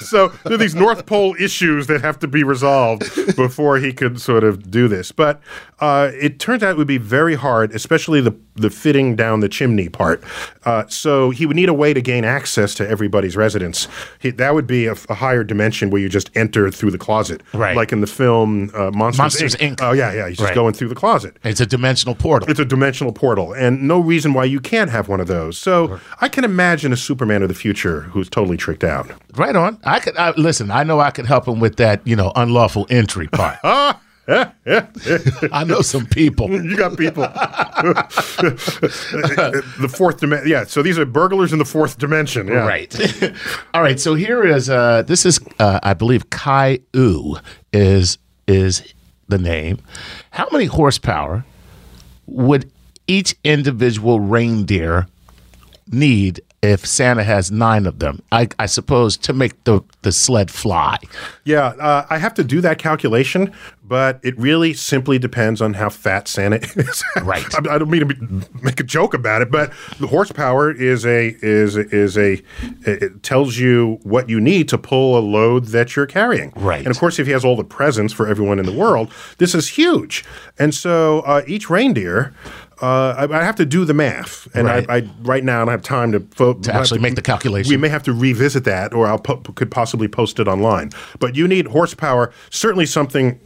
so 0.00 0.28
there 0.44 0.54
are 0.54 0.56
these 0.58 0.74
North 0.74 1.06
Pole 1.06 1.34
issues 1.40 1.86
that 1.88 2.00
have 2.02 2.18
to 2.20 2.28
be 2.28 2.44
resolved 2.44 3.04
before 3.36 3.78
he 3.78 3.92
could 3.92 4.20
sort 4.20 4.44
of 4.44 4.70
do 4.70 4.88
this. 4.88 5.12
But 5.12 5.40
uh, 5.80 6.10
it 6.14 6.38
turns 6.38 6.62
out 6.62 6.70
it 6.72 6.76
would 6.78 6.86
be 6.86 6.98
very 6.98 7.34
hard, 7.34 7.72
especially 7.72 8.20
the 8.20 8.36
the 8.54 8.68
fitting 8.70 9.16
down 9.16 9.40
the 9.40 9.48
chimney 9.48 9.88
part. 9.88 10.22
Uh, 10.64 10.86
so 10.86 11.30
he 11.30 11.46
would 11.46 11.56
need 11.56 11.70
a 11.70 11.74
way 11.74 11.94
to 11.94 12.02
gain 12.02 12.22
access 12.22 12.74
to 12.74 12.86
everybody's 12.88 13.34
residence. 13.34 13.88
He, 14.18 14.30
that 14.32 14.54
would 14.54 14.66
be 14.66 14.84
a, 14.86 14.92
a 15.08 15.14
higher 15.32 15.44
dimension 15.44 15.88
where 15.88 16.00
you 16.02 16.10
just 16.10 16.30
enter 16.36 16.70
through 16.70 16.90
the 16.90 16.98
closet, 16.98 17.42
Right. 17.54 17.74
Like 17.74 17.90
in 17.90 18.02
the 18.02 18.06
film 18.06 18.70
uh, 18.74 18.90
Monsters, 18.90 19.18
Monsters, 19.18 19.56
Inc. 19.56 19.78
Oh 19.80 19.92
yeah, 19.92 20.12
yeah. 20.12 20.28
He's 20.28 20.36
just 20.36 20.48
Right. 20.48 20.54
going 20.54 20.74
through 20.74 20.88
the 20.88 20.94
closet. 20.94 21.38
It's 21.42 21.60
a 21.60 21.64
dimensional 21.66 22.14
portal. 22.14 22.50
It's 22.50 22.60
a 22.60 22.64
dimensional 22.66 23.12
portal, 23.14 23.54
and 23.54 23.82
no 23.88 23.98
reason 23.98 24.34
why 24.34 24.44
you 24.44 24.60
can't 24.60 24.90
have 24.90 25.08
one 25.08 25.20
of 25.20 25.28
those. 25.28 25.56
So 25.56 25.98
I 26.20 26.28
can 26.28 26.44
imagine 26.44 26.92
a 26.92 26.96
Superman 26.98 27.42
of 27.42 27.48
the 27.48 27.54
future 27.54 28.02
who's 28.12 28.28
totally 28.28 28.58
tricked 28.58 28.84
out. 28.84 29.10
right 29.36 29.56
on. 29.56 29.78
I 29.84 30.00
could 30.00 30.16
I, 30.18 30.32
listen. 30.36 30.70
I 30.70 30.82
know 30.84 31.00
I 31.00 31.10
could 31.10 31.26
help 31.26 31.48
him 31.48 31.60
with 31.60 31.76
that. 31.76 32.06
You 32.06 32.16
know, 32.16 32.30
unlawful 32.36 32.86
entry 32.90 33.28
part. 33.28 33.58
I 34.28 35.64
know 35.66 35.82
some 35.82 36.06
people. 36.06 36.48
You 36.62 36.76
got 36.76 36.96
people. 36.96 37.22
the 39.80 39.92
fourth 39.92 40.20
dimension. 40.20 40.48
Yeah. 40.48 40.64
So 40.64 40.82
these 40.82 40.98
are 40.98 41.04
burglars 41.04 41.52
in 41.52 41.58
the 41.58 41.64
fourth 41.64 41.98
dimension. 41.98 42.46
Yeah. 42.46 42.66
Right. 42.66 42.94
All 43.74 43.82
right. 43.82 43.98
So 43.98 44.14
here 44.14 44.44
is 44.46 44.70
uh 44.70 45.02
this 45.02 45.26
is 45.26 45.40
uh 45.58 45.80
I 45.82 45.94
believe 45.94 46.30
Kai 46.30 46.78
U 46.94 47.36
is 47.72 48.18
is 48.46 48.94
the 49.28 49.38
name. 49.38 49.78
How 50.30 50.46
many 50.52 50.66
horsepower 50.66 51.44
would 52.26 52.70
each 53.06 53.34
individual 53.44 54.20
reindeer 54.20 55.06
need 55.90 56.40
if 56.62 56.86
Santa 56.86 57.24
has 57.24 57.50
nine 57.50 57.86
of 57.86 57.98
them? 57.98 58.22
I, 58.30 58.48
I 58.58 58.66
suppose 58.66 59.16
to 59.18 59.32
make 59.32 59.64
the, 59.64 59.80
the 60.02 60.12
sled 60.12 60.50
fly. 60.50 60.98
Yeah. 61.44 61.66
Uh, 61.66 62.06
I 62.08 62.18
have 62.18 62.34
to 62.34 62.44
do 62.44 62.60
that 62.60 62.78
calculation, 62.78 63.52
but 63.92 64.18
it 64.22 64.34
really 64.38 64.72
simply 64.72 65.18
depends 65.18 65.60
on 65.60 65.74
how 65.74 65.90
fat 65.90 66.26
Santa 66.26 66.56
is. 66.76 67.04
Right. 67.22 67.44
I, 67.54 67.74
I 67.74 67.78
don't 67.78 67.90
mean 67.90 68.08
to 68.08 68.14
be, 68.14 68.46
make 68.62 68.80
a 68.80 68.84
joke 68.84 69.12
about 69.12 69.42
it, 69.42 69.50
but 69.50 69.70
the 70.00 70.06
horsepower 70.06 70.70
is 70.70 71.04
a 71.04 71.36
is 71.42 71.76
is 71.76 72.16
a 72.16 72.40
it 72.86 73.22
tells 73.22 73.58
you 73.58 73.98
what 74.02 74.30
you 74.30 74.40
need 74.40 74.66
to 74.70 74.78
pull 74.78 75.18
a 75.18 75.20
load 75.20 75.66
that 75.66 75.94
you're 75.94 76.06
carrying. 76.06 76.54
Right. 76.56 76.78
And 76.78 76.86
of 76.88 76.98
course, 76.98 77.18
if 77.18 77.26
he 77.26 77.32
has 77.34 77.44
all 77.44 77.54
the 77.54 77.64
presents 77.64 78.14
for 78.14 78.26
everyone 78.26 78.58
in 78.58 78.64
the 78.64 78.72
world, 78.72 79.12
this 79.36 79.54
is 79.54 79.68
huge. 79.68 80.24
And 80.58 80.74
so 80.74 81.20
uh, 81.20 81.42
each 81.46 81.68
reindeer. 81.68 82.32
Uh, 82.80 83.14
I, 83.30 83.38
I 83.40 83.44
have 83.44 83.54
to 83.56 83.64
do 83.64 83.84
the 83.84 83.94
math, 83.94 84.48
and 84.56 84.66
Right. 84.66 84.90
I, 84.90 84.96
I 84.96 85.10
right 85.20 85.44
now 85.44 85.58
I 85.62 85.64
don't 85.66 85.68
have 85.68 85.82
time 85.82 86.10
to 86.12 86.20
fo- 86.34 86.54
To 86.54 86.74
actually 86.74 86.98
make 86.98 87.14
the 87.14 87.22
calculation. 87.22 87.70
We 87.70 87.76
may 87.76 87.88
have 87.88 88.02
to 88.04 88.12
revisit 88.12 88.64
that, 88.64 88.92
or 88.92 89.06
I'll 89.06 89.20
po- 89.20 89.36
could 89.36 89.70
possibly 89.70 90.08
post 90.08 90.40
it 90.40 90.48
online. 90.48 90.90
But 91.20 91.36
you 91.36 91.46
need 91.46 91.68
horsepower, 91.68 92.32
certainly 92.50 92.86
something 92.86 93.38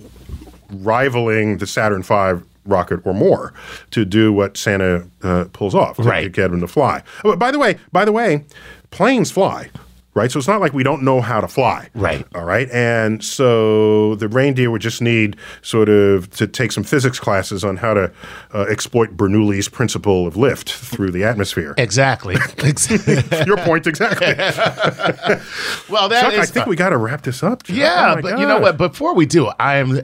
rivaling 0.70 1.58
the 1.58 1.66
Saturn 1.66 2.02
V 2.02 2.44
rocket 2.66 3.00
or 3.04 3.14
more 3.14 3.52
to 3.92 4.04
do 4.04 4.32
what 4.32 4.56
Santa 4.56 5.06
uh, 5.22 5.44
pulls 5.52 5.74
off 5.74 5.96
to, 5.96 6.02
Right. 6.02 6.30
get 6.32 6.50
him 6.50 6.60
to 6.60 6.66
fly. 6.68 7.02
Oh, 7.24 7.36
by 7.36 7.50
the 7.52 7.58
way, 7.58 7.76
by 7.92 8.04
the 8.04 8.12
way, 8.12 8.44
planes 8.90 9.30
fly. 9.30 9.70
Right, 10.16 10.32
so 10.32 10.38
it's 10.38 10.48
not 10.48 10.62
like 10.62 10.72
we 10.72 10.82
don't 10.82 11.02
know 11.02 11.20
how 11.20 11.42
to 11.42 11.46
fly. 11.46 11.90
Right. 11.94 12.26
All 12.34 12.44
right, 12.44 12.70
and 12.70 13.22
so 13.22 14.14
the 14.14 14.28
reindeer 14.28 14.70
would 14.70 14.80
just 14.80 15.02
need 15.02 15.36
sort 15.60 15.90
of 15.90 16.30
to 16.30 16.46
take 16.46 16.72
some 16.72 16.84
physics 16.84 17.20
classes 17.20 17.62
on 17.62 17.76
how 17.76 17.92
to 17.92 18.10
uh, 18.54 18.62
exploit 18.62 19.14
Bernoulli's 19.14 19.68
principle 19.68 20.26
of 20.26 20.34
lift 20.34 20.72
through 20.72 21.10
the 21.10 21.22
atmosphere. 21.22 21.74
Exactly. 21.76 22.34
Exactly. 22.66 23.22
Your 23.46 23.56
point 23.58 23.86
exactly. 23.86 24.26
well, 25.88 26.08
that 26.08 26.22
Chuck, 26.22 26.32
is. 26.32 26.38
I 26.38 26.46
think 26.46 26.66
we 26.66 26.76
got 26.76 26.90
to 26.90 26.96
wrap 26.96 27.22
this 27.22 27.42
up. 27.42 27.62
Chuck. 27.62 27.76
Yeah, 27.76 28.16
Oh 28.18 28.22
but 28.22 28.38
you 28.38 28.46
know 28.46 28.58
what? 28.58 28.76
Before 28.76 29.14
we 29.14 29.24
do, 29.26 29.50
I 29.60 29.76
am. 29.76 30.00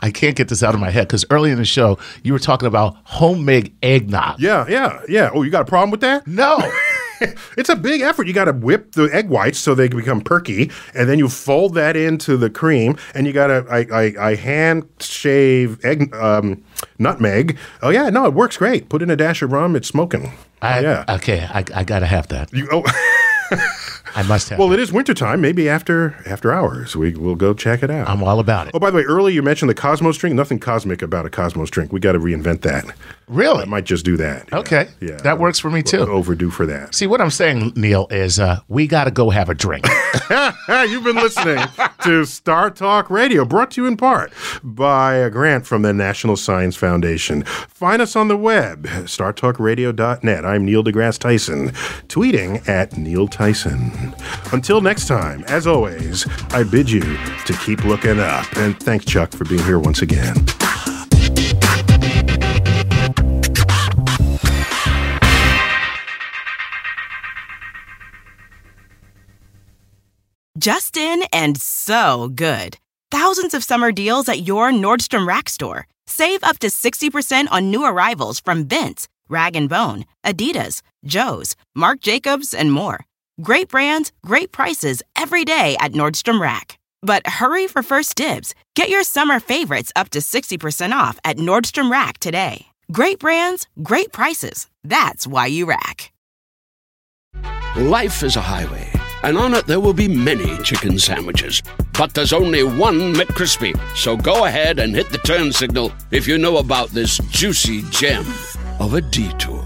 I 0.00 0.10
can't 0.10 0.36
get 0.36 0.48
this 0.48 0.62
out 0.62 0.74
of 0.74 0.80
my 0.80 0.90
head 0.90 1.08
because 1.08 1.24
early 1.30 1.50
in 1.50 1.58
the 1.58 1.64
show 1.64 1.98
you 2.22 2.32
were 2.32 2.38
talking 2.38 2.66
about 2.66 2.96
homemade 3.04 3.74
eggnog. 3.82 4.40
Yeah, 4.40 4.66
yeah, 4.68 5.02
yeah. 5.08 5.30
Oh, 5.32 5.42
you 5.42 5.50
got 5.50 5.62
a 5.62 5.66
problem 5.66 5.90
with 5.90 6.00
that? 6.00 6.26
No, 6.26 6.58
it's 7.56 7.68
a 7.68 7.76
big 7.76 8.00
effort. 8.00 8.26
You 8.26 8.32
got 8.32 8.46
to 8.46 8.52
whip 8.52 8.92
the 8.92 9.04
egg 9.12 9.28
whites 9.28 9.58
so 9.58 9.74
they 9.74 9.88
become 9.88 10.20
perky, 10.20 10.70
and 10.94 11.08
then 11.08 11.18
you 11.18 11.28
fold 11.28 11.74
that 11.74 11.96
into 11.96 12.36
the 12.36 12.50
cream, 12.50 12.96
and 13.14 13.26
you 13.26 13.32
got 13.32 13.48
to 13.48 13.64
I, 13.70 13.86
I, 13.92 14.14
I 14.30 14.34
hand 14.34 14.88
shave 15.00 15.84
egg 15.84 16.14
um, 16.14 16.62
nutmeg. 16.98 17.58
Oh 17.82 17.90
yeah, 17.90 18.08
no, 18.10 18.26
it 18.26 18.34
works 18.34 18.56
great. 18.56 18.88
Put 18.88 19.02
in 19.02 19.10
a 19.10 19.16
dash 19.16 19.42
of 19.42 19.52
rum. 19.52 19.76
It's 19.76 19.88
smoking. 19.88 20.32
I, 20.62 20.80
yeah. 20.80 21.04
Okay, 21.08 21.46
I, 21.50 21.64
I 21.74 21.84
got 21.84 22.00
to 22.00 22.06
have 22.06 22.28
that. 22.28 22.52
You, 22.52 22.68
oh. 22.72 22.84
I 24.16 24.22
must 24.22 24.48
have. 24.48 24.58
well, 24.58 24.72
it 24.72 24.80
is 24.80 24.92
wintertime. 24.92 25.40
Maybe 25.40 25.68
after 25.68 26.16
after 26.26 26.50
hours, 26.52 26.96
we 26.96 27.14
will 27.14 27.34
go 27.36 27.52
check 27.54 27.82
it 27.82 27.90
out. 27.90 28.08
I'm 28.08 28.22
all 28.24 28.40
about 28.40 28.66
it. 28.66 28.72
oh, 28.74 28.78
by 28.80 28.90
the 28.90 28.96
way, 28.96 29.02
earlier 29.04 29.34
you 29.34 29.42
mentioned 29.42 29.68
the 29.68 29.74
Cosmos 29.74 30.16
drink. 30.16 30.34
Nothing 30.34 30.58
cosmic 30.58 31.02
about 31.02 31.26
a 31.26 31.30
Cosmos 31.30 31.70
drink. 31.70 31.92
We 31.92 32.00
got 32.00 32.12
to 32.12 32.18
reinvent 32.18 32.62
that. 32.62 32.84
really? 33.28 33.62
I 33.62 33.66
might 33.66 33.84
just 33.84 34.04
do 34.04 34.16
that. 34.16 34.52
Okay. 34.52 34.88
Yeah. 35.00 35.16
That 35.16 35.38
works 35.38 35.58
for 35.58 35.70
me, 35.70 35.82
too. 35.82 36.00
Overdue 36.00 36.50
for 36.50 36.64
that. 36.66 36.94
See, 36.94 37.06
what 37.06 37.20
I'm 37.20 37.30
saying, 37.30 37.72
Neil, 37.76 38.06
is 38.10 38.40
uh, 38.40 38.60
we 38.68 38.86
got 38.86 39.04
to 39.04 39.10
go 39.10 39.30
have 39.30 39.48
a 39.50 39.54
drink. 39.54 39.86
You've 40.68 41.04
been 41.04 41.16
listening 41.16 41.64
to 42.04 42.24
Star 42.24 42.70
Talk 42.70 43.10
Radio, 43.10 43.44
brought 43.44 43.72
to 43.72 43.82
you 43.82 43.86
in 43.86 43.96
part 43.96 44.32
by 44.62 45.14
a 45.16 45.28
grant 45.30 45.66
from 45.66 45.82
the 45.82 45.92
National 45.92 46.36
Science 46.36 46.74
Foundation. 46.76 47.42
Find 47.44 48.00
us 48.00 48.16
on 48.16 48.28
the 48.28 48.36
web, 48.36 48.84
startalkradio.net. 48.86 50.44
I'm 50.44 50.64
Neil 50.64 50.82
deGrasse 50.82 51.18
Tyson, 51.18 51.70
tweeting 52.08 52.66
at 52.68 52.96
Neil 52.96 53.28
Tyson. 53.28 54.05
Until 54.52 54.80
next 54.80 55.06
time, 55.06 55.44
as 55.44 55.66
always, 55.66 56.26
I 56.50 56.62
bid 56.62 56.90
you 56.90 57.00
to 57.00 57.52
keep 57.64 57.84
looking 57.84 58.20
up. 58.20 58.46
And 58.56 58.78
thanks, 58.78 59.04
Chuck, 59.04 59.32
for 59.32 59.44
being 59.44 59.62
here 59.64 59.78
once 59.78 60.02
again. 60.02 60.34
Justin 70.58 71.22
and 71.32 71.60
so 71.60 72.28
good. 72.34 72.78
Thousands 73.10 73.54
of 73.54 73.62
summer 73.62 73.92
deals 73.92 74.28
at 74.28 74.46
your 74.48 74.72
Nordstrom 74.72 75.26
Rack 75.26 75.48
store. 75.48 75.86
Save 76.06 76.42
up 76.42 76.58
to 76.58 76.68
60% 76.68 77.46
on 77.52 77.70
new 77.70 77.84
arrivals 77.84 78.40
from 78.40 78.66
Vince, 78.66 79.06
Rag 79.28 79.68
& 79.68 79.68
Bone, 79.68 80.06
Adidas, 80.24 80.82
Joe's, 81.04 81.56
Marc 81.74 82.00
Jacobs, 82.00 82.52
and 82.54 82.72
more. 82.72 83.04
Great 83.42 83.68
brands, 83.68 84.12
great 84.24 84.50
prices 84.50 85.02
every 85.14 85.44
day 85.44 85.76
at 85.80 85.92
Nordstrom 85.92 86.40
Rack. 86.40 86.78
But 87.02 87.26
hurry 87.26 87.66
for 87.66 87.82
first 87.82 88.16
dibs. 88.16 88.54
Get 88.74 88.88
your 88.88 89.02
summer 89.02 89.40
favorites 89.40 89.92
up 89.94 90.08
to 90.10 90.20
60% 90.20 90.92
off 90.92 91.18
at 91.22 91.36
Nordstrom 91.36 91.90
Rack 91.90 92.16
today. 92.16 92.66
Great 92.90 93.18
brands, 93.18 93.66
great 93.82 94.10
prices. 94.10 94.68
That's 94.84 95.26
why 95.26 95.46
you 95.46 95.66
rack. 95.66 96.12
Life 97.76 98.22
is 98.22 98.36
a 98.36 98.40
highway, 98.40 98.90
and 99.22 99.36
on 99.36 99.52
it 99.52 99.66
there 99.66 99.80
will 99.80 99.92
be 99.92 100.08
many 100.08 100.56
chicken 100.62 100.98
sandwiches. 100.98 101.62
But 101.98 102.14
there's 102.14 102.32
only 102.32 102.62
one 102.62 103.12
McCrispy. 103.12 103.78
So 103.94 104.16
go 104.16 104.46
ahead 104.46 104.78
and 104.78 104.94
hit 104.94 105.10
the 105.10 105.18
turn 105.18 105.52
signal 105.52 105.92
if 106.10 106.26
you 106.26 106.38
know 106.38 106.56
about 106.56 106.88
this 106.88 107.18
juicy 107.28 107.82
gem 107.90 108.24
of 108.80 108.94
a 108.94 109.02
detour. 109.02 109.65